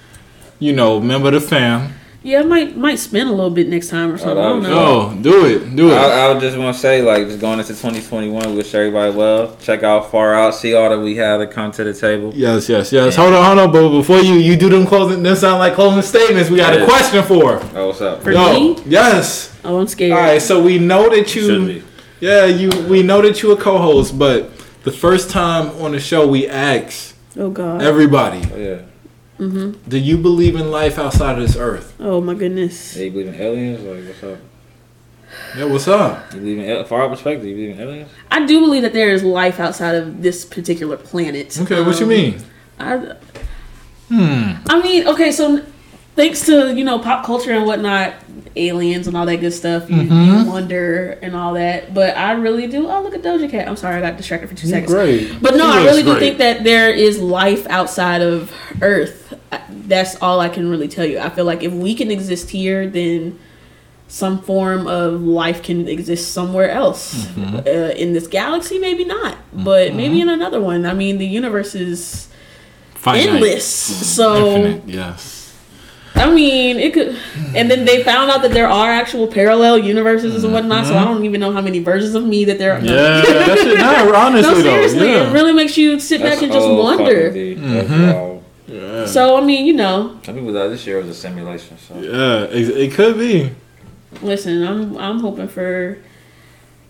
You 0.60 0.74
know, 0.74 1.02
member 1.02 1.28
of 1.28 1.34
the 1.34 1.42
fam. 1.42 1.95
Yeah, 2.26 2.40
it 2.40 2.48
might 2.48 2.76
might 2.76 2.98
spin 2.98 3.28
a 3.28 3.32
little 3.32 3.52
bit 3.52 3.68
next 3.70 3.90
time 3.90 4.10
or 4.10 4.14
oh, 4.16 4.18
something. 4.18 4.38
I 4.40 4.42
don't 4.50 4.64
know. 4.64 5.12
Oh, 5.12 5.16
do 5.22 5.46
it, 5.46 5.76
do 5.76 5.92
it. 5.92 5.94
I, 5.94 6.26
I 6.26 6.34
would 6.34 6.42
just 6.42 6.58
want 6.58 6.76
to 6.76 6.82
say, 6.82 7.04
like, 7.04 7.28
just 7.28 7.40
going 7.40 7.60
into 7.60 7.74
2021, 7.74 8.56
wish 8.56 8.74
everybody 8.74 9.16
well. 9.16 9.56
Check 9.58 9.84
out 9.84 10.10
Far 10.10 10.34
Out, 10.34 10.56
see 10.56 10.74
all 10.74 10.90
that 10.90 10.98
we 10.98 11.16
have 11.18 11.40
to 11.40 11.46
come 11.46 11.72
to 11.74 11.84
the 11.84 11.94
table. 11.94 12.32
Yes, 12.34 12.68
yes, 12.68 12.92
yes. 12.92 13.16
Hold 13.16 13.36
on, 13.36 13.46
hold 13.46 13.60
on, 13.60 13.72
but 13.72 13.96
before 13.96 14.22
you 14.22 14.34
you 14.34 14.56
do 14.56 14.70
them 14.70 14.88
closing, 14.88 15.22
them 15.22 15.36
sound 15.36 15.60
like 15.60 15.76
closing 15.76 16.02
statements. 16.02 16.50
We 16.50 16.58
got 16.58 16.74
a 16.74 16.80
Yeah. 16.80 16.86
question 16.88 17.24
for. 17.26 17.62
Oh, 17.76 17.88
what's 17.90 18.02
up? 18.02 18.24
For 18.24 18.32
Yo, 18.32 18.54
me? 18.54 18.78
yes. 18.88 19.56
Oh, 19.64 19.80
I'm 19.80 19.88
scared. 19.88 20.14
All 20.14 20.18
right, 20.18 20.42
so 20.42 20.64
we 20.64 20.80
know 20.80 21.08
that 21.12 21.30
Should 21.30 21.44
you, 21.44 21.68
be. 21.68 21.84
yeah, 22.22 22.46
you, 22.46 22.70
we 22.90 23.04
know 23.04 23.22
that 23.22 23.44
you 23.44 23.52
a 23.52 23.56
co-host, 23.56 24.18
but 24.18 24.50
the 24.84 24.92
first 24.92 25.30
time 25.30 25.70
on 25.80 25.92
the 25.92 26.00
show 26.00 26.26
we 26.28 26.48
asked 26.48 27.14
Oh 27.38 27.52
God. 27.52 27.84
everybody, 27.84 28.42
Oh, 28.52 28.58
yeah. 28.58 28.78
Do 29.38 29.98
you 29.98 30.18
believe 30.18 30.56
in 30.56 30.72
life 30.72 30.98
outside 30.98 31.38
of 31.38 31.46
this 31.48 31.56
earth? 31.58 31.94
oh 32.00 32.22
my 32.22 32.34
goodness. 32.34 32.96
Yeah, 32.96 33.06
you 33.06 33.12
believe 33.12 33.28
in 33.28 33.36
aliens? 33.36 33.82
Like, 33.84 34.06
what's 34.08 34.24
up? 34.24 34.40
Yeah, 35.58 35.66
what's 35.66 35.88
up? 35.88 36.34
You 36.34 36.40
believe 36.40 36.60
in, 36.60 36.86
far 36.86 37.04
out 37.04 37.10
perspective, 37.12 37.46
you 37.48 37.56
believe 37.56 37.72
in 37.72 37.80
aliens? 37.82 38.10
I 38.32 38.46
do 38.46 38.60
believe 38.62 38.84
that 38.84 38.94
there 38.94 39.10
is 39.10 39.24
life 39.24 39.60
outside 39.60 39.96
of 39.96 40.22
this 40.22 40.46
particular 40.46 40.96
planet. 40.98 41.60
Okay, 41.60 41.82
what 41.82 42.00
you 42.00 42.06
Um, 42.06 42.10
mean? 42.10 42.38
I, 42.80 43.16
Hmm. 44.08 44.52
I 44.70 44.82
mean, 44.84 45.08
okay, 45.08 45.32
so 45.32 45.62
thanks 46.16 46.46
to 46.48 46.74
you 46.76 46.84
know 46.84 47.00
pop 47.00 47.26
culture 47.26 47.52
and 47.52 47.66
whatnot, 47.66 48.14
aliens 48.56 49.08
and 49.08 49.16
all 49.18 49.26
that 49.26 49.38
good 49.38 49.52
stuff, 49.54 49.90
you, 49.90 49.98
Mm-hmm. 49.98 50.46
you 50.46 50.52
wonder 50.52 51.12
and 51.22 51.36
all 51.36 51.54
that. 51.54 51.94
But 51.94 52.16
I 52.18 52.34
really 52.34 52.68
do. 52.68 52.88
Oh, 52.90 53.02
look 53.02 53.14
at 53.16 53.22
Doja 53.22 53.50
Cat. 53.50 53.68
I'm 53.68 53.76
sorry, 53.76 53.96
I 53.98 54.02
got 54.02 54.18
distracted 54.18 54.50
for 54.50 54.56
two 54.56 54.68
seconds. 54.68 54.92
Great. 54.92 55.42
But 55.42 55.56
no, 55.56 55.72
She 55.72 55.78
I 55.80 55.84
really 55.86 56.04
do 56.04 56.12
great. 56.12 56.20
think 56.20 56.38
that 56.40 56.64
there 56.64 56.92
is 56.92 57.20
life 57.20 57.66
outside 57.68 58.22
of 58.22 58.52
Earth. 58.82 59.34
That's 59.70 60.16
all 60.22 60.40
I 60.40 60.50
can 60.50 60.70
really 60.70 60.88
tell 60.88 61.06
you. 61.06 61.20
I 61.20 61.30
feel 61.30 61.46
like 61.46 61.64
if 61.64 61.72
we 61.72 61.94
can 61.96 62.10
exist 62.12 62.50
here, 62.50 62.88
then 62.90 63.38
some 64.08 64.40
form 64.42 64.86
of 64.88 65.22
life 65.22 65.64
can 65.64 65.88
exist 65.88 66.32
somewhere 66.34 66.70
else 66.70 67.26
Mm-hmm. 67.28 67.56
uh, 67.58 67.60
in 67.96 68.14
this 68.14 68.28
galaxy. 68.28 68.80
Maybe 68.80 69.04
not, 69.06 69.38
but 69.54 69.94
maybe 69.94 70.22
in 70.22 70.30
another 70.30 70.60
one. 70.62 70.86
I 70.86 70.94
mean, 70.94 71.18
the 71.18 71.26
universe 71.28 71.76
is 71.76 72.28
Finite. 72.96 73.28
endless. 73.28 73.66
So 73.66 74.56
Infinite, 74.56 74.88
yes. 74.88 75.45
I 76.16 76.34
mean, 76.34 76.78
it 76.80 76.94
could. 76.94 77.18
And 77.56 77.70
then 77.70 77.84
they 77.86 78.02
found 78.04 78.32
out 78.32 78.42
that 78.44 78.52
there 78.52 78.70
are 78.70 78.90
actual 78.90 79.28
parallel 79.28 79.78
universes 79.80 80.44
and 80.44 80.54
whatnot. 80.54 80.86
So 80.88 80.96
I 80.98 81.04
don't 81.04 81.24
even 81.26 81.40
know 81.42 81.52
how 81.52 81.62
many 81.62 81.80
versions 81.80 82.16
of 82.16 82.24
me 82.26 82.46
that 82.46 82.58
there 82.58 82.74
are. 82.74 82.78
Mm-hmm. 82.80 82.88
Yeah, 82.88 83.46
that's 83.46 83.62
it. 83.64 83.78
No, 83.80 84.16
honestly 84.16 84.42
No, 84.52 84.56
though. 84.58 84.64
seriously, 84.64 85.08
yeah. 85.12 85.30
it 85.30 85.34
really 85.34 85.54
makes 85.54 85.78
you 85.78 86.00
sit 86.00 86.22
back 86.22 86.42
and 86.42 86.52
just 86.52 86.68
wonder. 86.70 87.28
fucking 87.28 87.34
deep. 87.34 87.58
That's 87.60 87.90
Mhm. 87.90 88.42
yeah. 88.68 89.06
So 89.06 89.38
I 89.38 89.42
mean, 89.46 89.66
you 89.66 89.74
know, 89.74 90.18
Some 90.24 90.36
people 90.36 90.54
thought 90.54 90.70
this 90.70 90.88
year 90.88 90.98
was 91.00 91.10
a 91.10 91.14
simulation. 91.14 91.78
So 91.86 91.96
Yeah, 92.00 92.44
it, 92.46 92.70
it 92.70 92.94
could 92.94 93.18
be. 93.18 93.52
listen, 94.22 94.66
I'm 94.66 94.98
I'm 94.98 95.20
hoping 95.20 95.48
for 95.50 95.98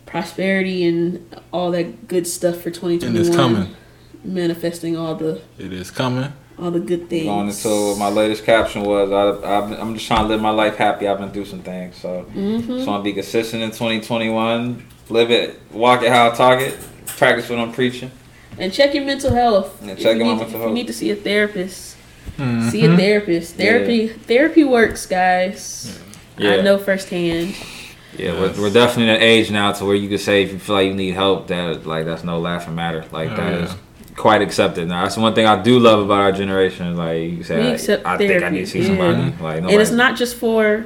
prosperity 0.05 0.85
and 0.85 1.35
all 1.51 1.71
that 1.71 2.07
good 2.07 2.27
stuff 2.27 2.57
for 2.57 2.69
2021. 2.69 3.07
And 3.15 3.17
it's 3.27 3.35
coming. 3.35 3.75
Manifesting 4.23 4.97
all 4.97 5.15
the 5.15 5.41
It 5.57 5.73
is 5.73 5.91
coming. 5.91 6.31
All 6.57 6.71
the 6.71 6.79
good 6.79 7.09
things. 7.09 7.25
going 7.25 7.47
into 7.49 7.95
my 7.99 8.09
latest 8.09 8.45
caption 8.45 8.83
was 8.83 9.11
I, 9.11 9.57
I've, 9.57 9.69
been- 9.69 9.79
I'm 9.79 9.93
just 9.93 10.07
trying 10.07 10.21
to 10.23 10.27
live 10.27 10.41
my 10.41 10.49
life 10.51 10.75
happy. 10.77 11.07
I've 11.07 11.19
been 11.19 11.31
through 11.31 11.45
some 11.45 11.61
things, 11.61 11.95
so 11.97 12.25
Mhm. 12.33 12.65
just 12.67 12.87
want 12.87 13.01
to 13.01 13.03
be 13.03 13.13
consistent 13.13 13.61
in 13.63 13.71
2021. 13.71 14.83
Live 15.09 15.31
it, 15.31 15.59
walk 15.71 16.01
it 16.03 16.11
how 16.11 16.29
I 16.31 16.35
talk 16.35 16.61
it. 16.61 16.77
Practice 17.05 17.49
what 17.49 17.59
I'm 17.59 17.71
preaching. 17.71 18.11
And 18.57 18.71
check 18.71 18.93
your 18.93 19.03
mental 19.05 19.33
health. 19.33 19.81
Yeah, 19.83 19.91
If 19.93 19.99
check 19.99 20.17
you 20.17 20.23
my 20.23 20.31
need, 20.33 20.39
mental 20.39 20.61
if 20.61 20.67
you 20.67 20.73
need 20.73 20.87
to 20.87 20.93
see 20.93 21.11
a 21.11 21.15
therapist. 21.15 21.95
See 22.37 22.41
Mhm. 22.43 22.93
a 22.93 22.97
therapist. 22.97 23.55
Therapy 23.55 24.07
therapy 24.07 24.63
works, 24.63 25.05
guys. 25.05 25.99
I 26.37 26.41
Yeah. 26.55 26.61
know 26.61 26.77
firsthand. 26.77 27.53
Yeah, 28.17 28.31
we're, 28.39 28.53
we're 28.61 28.69
definitely 28.73 29.03
in 29.03 29.15
an 29.17 29.21
age 29.21 29.51
now 29.51 29.73
to 29.73 29.83
where 29.85 29.95
you 29.95 30.07
can 30.09 30.17
say 30.17 30.43
if 30.43 30.53
you 30.53 30.59
feel 30.59 30.75
like 30.75 30.87
you 30.87 30.93
need 30.93 31.13
help, 31.15 31.47
that 31.47 31.85
like 31.85 32.05
that's 32.05 32.23
no 32.23 32.39
laughing 32.39 32.75
matter. 32.75 33.03
Like 33.11 33.31
Oh, 33.31 33.35
that 33.35 33.53
yeah. 33.53 33.65
is 33.65 33.71
quite 34.15 34.41
accepted 34.41 34.87
now. 34.87 35.03
That's 35.03 35.17
one 35.17 35.33
thing 35.35 35.45
I 35.45 35.61
do 35.61 35.79
love 35.79 35.99
about 35.99 36.21
our 36.21 36.31
generation. 36.31 36.95
Like 36.95 37.17
you 37.21 37.37
We 37.37 37.43
say, 37.43 37.73
accept 37.73 38.05
I, 38.05 38.15
I 38.15 38.17
think 38.17 38.43
I 38.43 38.49
need 38.49 38.59
to 38.61 38.67
see 38.67 38.79
yeah. 38.79 38.87
somebody. 38.87 39.17
Like 39.17 39.37
nobody, 39.37 39.73
And 39.73 39.81
it's 39.81 39.91
not 39.91 40.15
just 40.17 40.35
for 40.37 40.85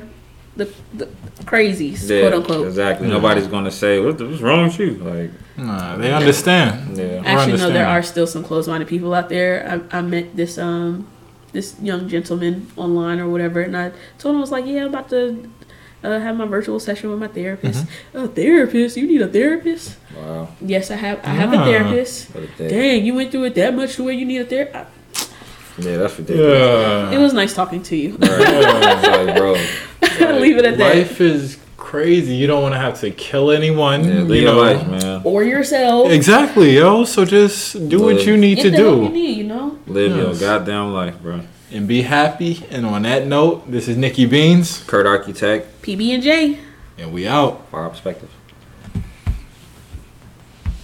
the, 0.56 0.66
the 0.94 1.06
crazies, 1.46 2.10
yeah, 2.10 2.22
quote 2.22 2.34
unquote. 2.34 2.68
Exactly. 2.68 3.08
Yeah. 3.08 3.14
Nobody's 3.14 3.48
gonna 3.48 3.72
say 3.72 4.00
what, 4.00 4.20
what's 4.20 4.42
wrong 4.42 4.64
with 4.66 4.80
you. 4.80 4.92
Like 4.96 5.32
Nah, 5.58 5.98
they 5.98 6.14
understand. 6.14 6.98
yeah. 6.98 7.22
I 7.26 7.32
Actually, 7.32 7.58
no, 7.58 7.70
there 7.72 7.88
are 7.88 8.02
still 8.02 8.26
some 8.28 8.44
closed-minded 8.44 8.88
people 8.88 9.14
out 9.14 9.30
there. 9.30 9.84
I, 9.92 9.98
I 10.00 10.02
met 10.02 10.36
this 10.36 10.58
um 10.58 11.08
this 11.52 11.76
young 11.82 12.08
gentleman 12.08 12.68
online 12.78 13.20
or 13.20 13.28
whatever, 13.28 13.62
and 13.62 13.76
I 13.76 13.92
told 14.20 14.34
him 14.36 14.38
I 14.38 14.42
was 14.42 14.52
like, 14.52 14.66
"Yeah, 14.66 14.82
I'm 14.84 14.90
about 14.90 15.10
to 15.10 15.50
uh, 16.04 16.20
have 16.20 16.36
my 16.38 16.46
virtual 16.46 16.80
session 16.80 17.10
with 17.10 17.20
my 17.20 17.28
therapist." 17.28 17.86
Mm-hmm. 17.86 18.18
A 18.18 18.28
therapist? 18.28 18.98
You 18.98 19.08
need 19.08 19.22
a 19.22 19.28
therapist? 19.28 19.98
Wow. 20.16 20.50
Yes, 20.62 20.92
I 20.92 20.96
have. 20.96 21.20
I 21.24 21.30
have 21.30 21.54
a 21.54 21.58
Ah. 21.58 21.66
therapist. 21.66 22.30
A 22.36 22.48
day. 22.58 22.70
Dang, 22.70 23.06
you 23.06 23.14
went 23.16 23.32
through 23.32 23.46
it 23.46 23.56
that 23.56 23.76
much 23.76 23.96
to 23.96 24.04
where 24.04 24.14
you 24.14 24.26
need 24.26 24.40
a 24.42 24.46
therapist. 24.46 24.86
Yeah, 25.78 25.98
that's 25.98 26.18
ridiculous. 26.20 26.60
Yeah. 26.60 27.12
It 27.12 27.20
was 27.20 27.34
nice 27.34 27.54
talking 27.54 27.82
to 27.84 27.96
you. 27.96 28.12
Right. 28.18 28.20
it's 28.30 29.08
like, 29.08 29.36
bro. 29.38 29.54
Leave 30.40 30.58
it 30.58 30.66
at 30.66 30.78
that. 30.78 30.96
Life 30.96 31.22
is 31.22 31.58
crazy. 31.78 32.36
You 32.36 32.48
don't 32.48 32.62
want 32.62 32.74
to 32.76 32.80
have 32.80 33.00
to 33.00 33.12
kill 33.12 33.50
anyone. 33.52 34.04
Yeah, 34.04 34.22
you 34.24 34.46
know. 34.46 34.58
life, 34.58 34.88
man. 34.88 35.22
Or 35.24 35.44
yourself. 35.44 36.12
Exactly, 36.12 36.76
yo. 36.76 37.06
So 37.06 37.24
just 37.26 37.88
do 37.90 38.02
what 38.02 38.26
you 38.26 38.36
need 38.38 38.56
Get 38.56 38.64
to 38.64 38.70
the 38.72 38.78
help 38.78 39.02
you 39.04 39.08
do 39.08 39.14
need, 39.14 39.38
you 39.38 39.44
know. 39.46 39.78
Live 39.88 40.16
your 40.16 40.36
goddamn 40.36 40.94
life, 40.94 41.20
bro. 41.22 41.42
And 41.72 41.88
be 41.88 42.04
happy. 42.04 42.66
And 42.70 42.86
on 42.86 43.04
that 43.04 43.26
note, 43.26 43.70
this 43.70 43.88
is 43.88 43.98
Nikki 43.98 44.26
Beans, 44.26 44.84
Kurt 44.86 45.06
Architect, 45.06 45.82
PB 45.82 46.14
and 46.16 46.24
J. 46.24 46.60
and 46.98 47.14
we 47.14 47.28
out. 47.28 47.66
our 47.72 47.90
perspective. 47.90 48.30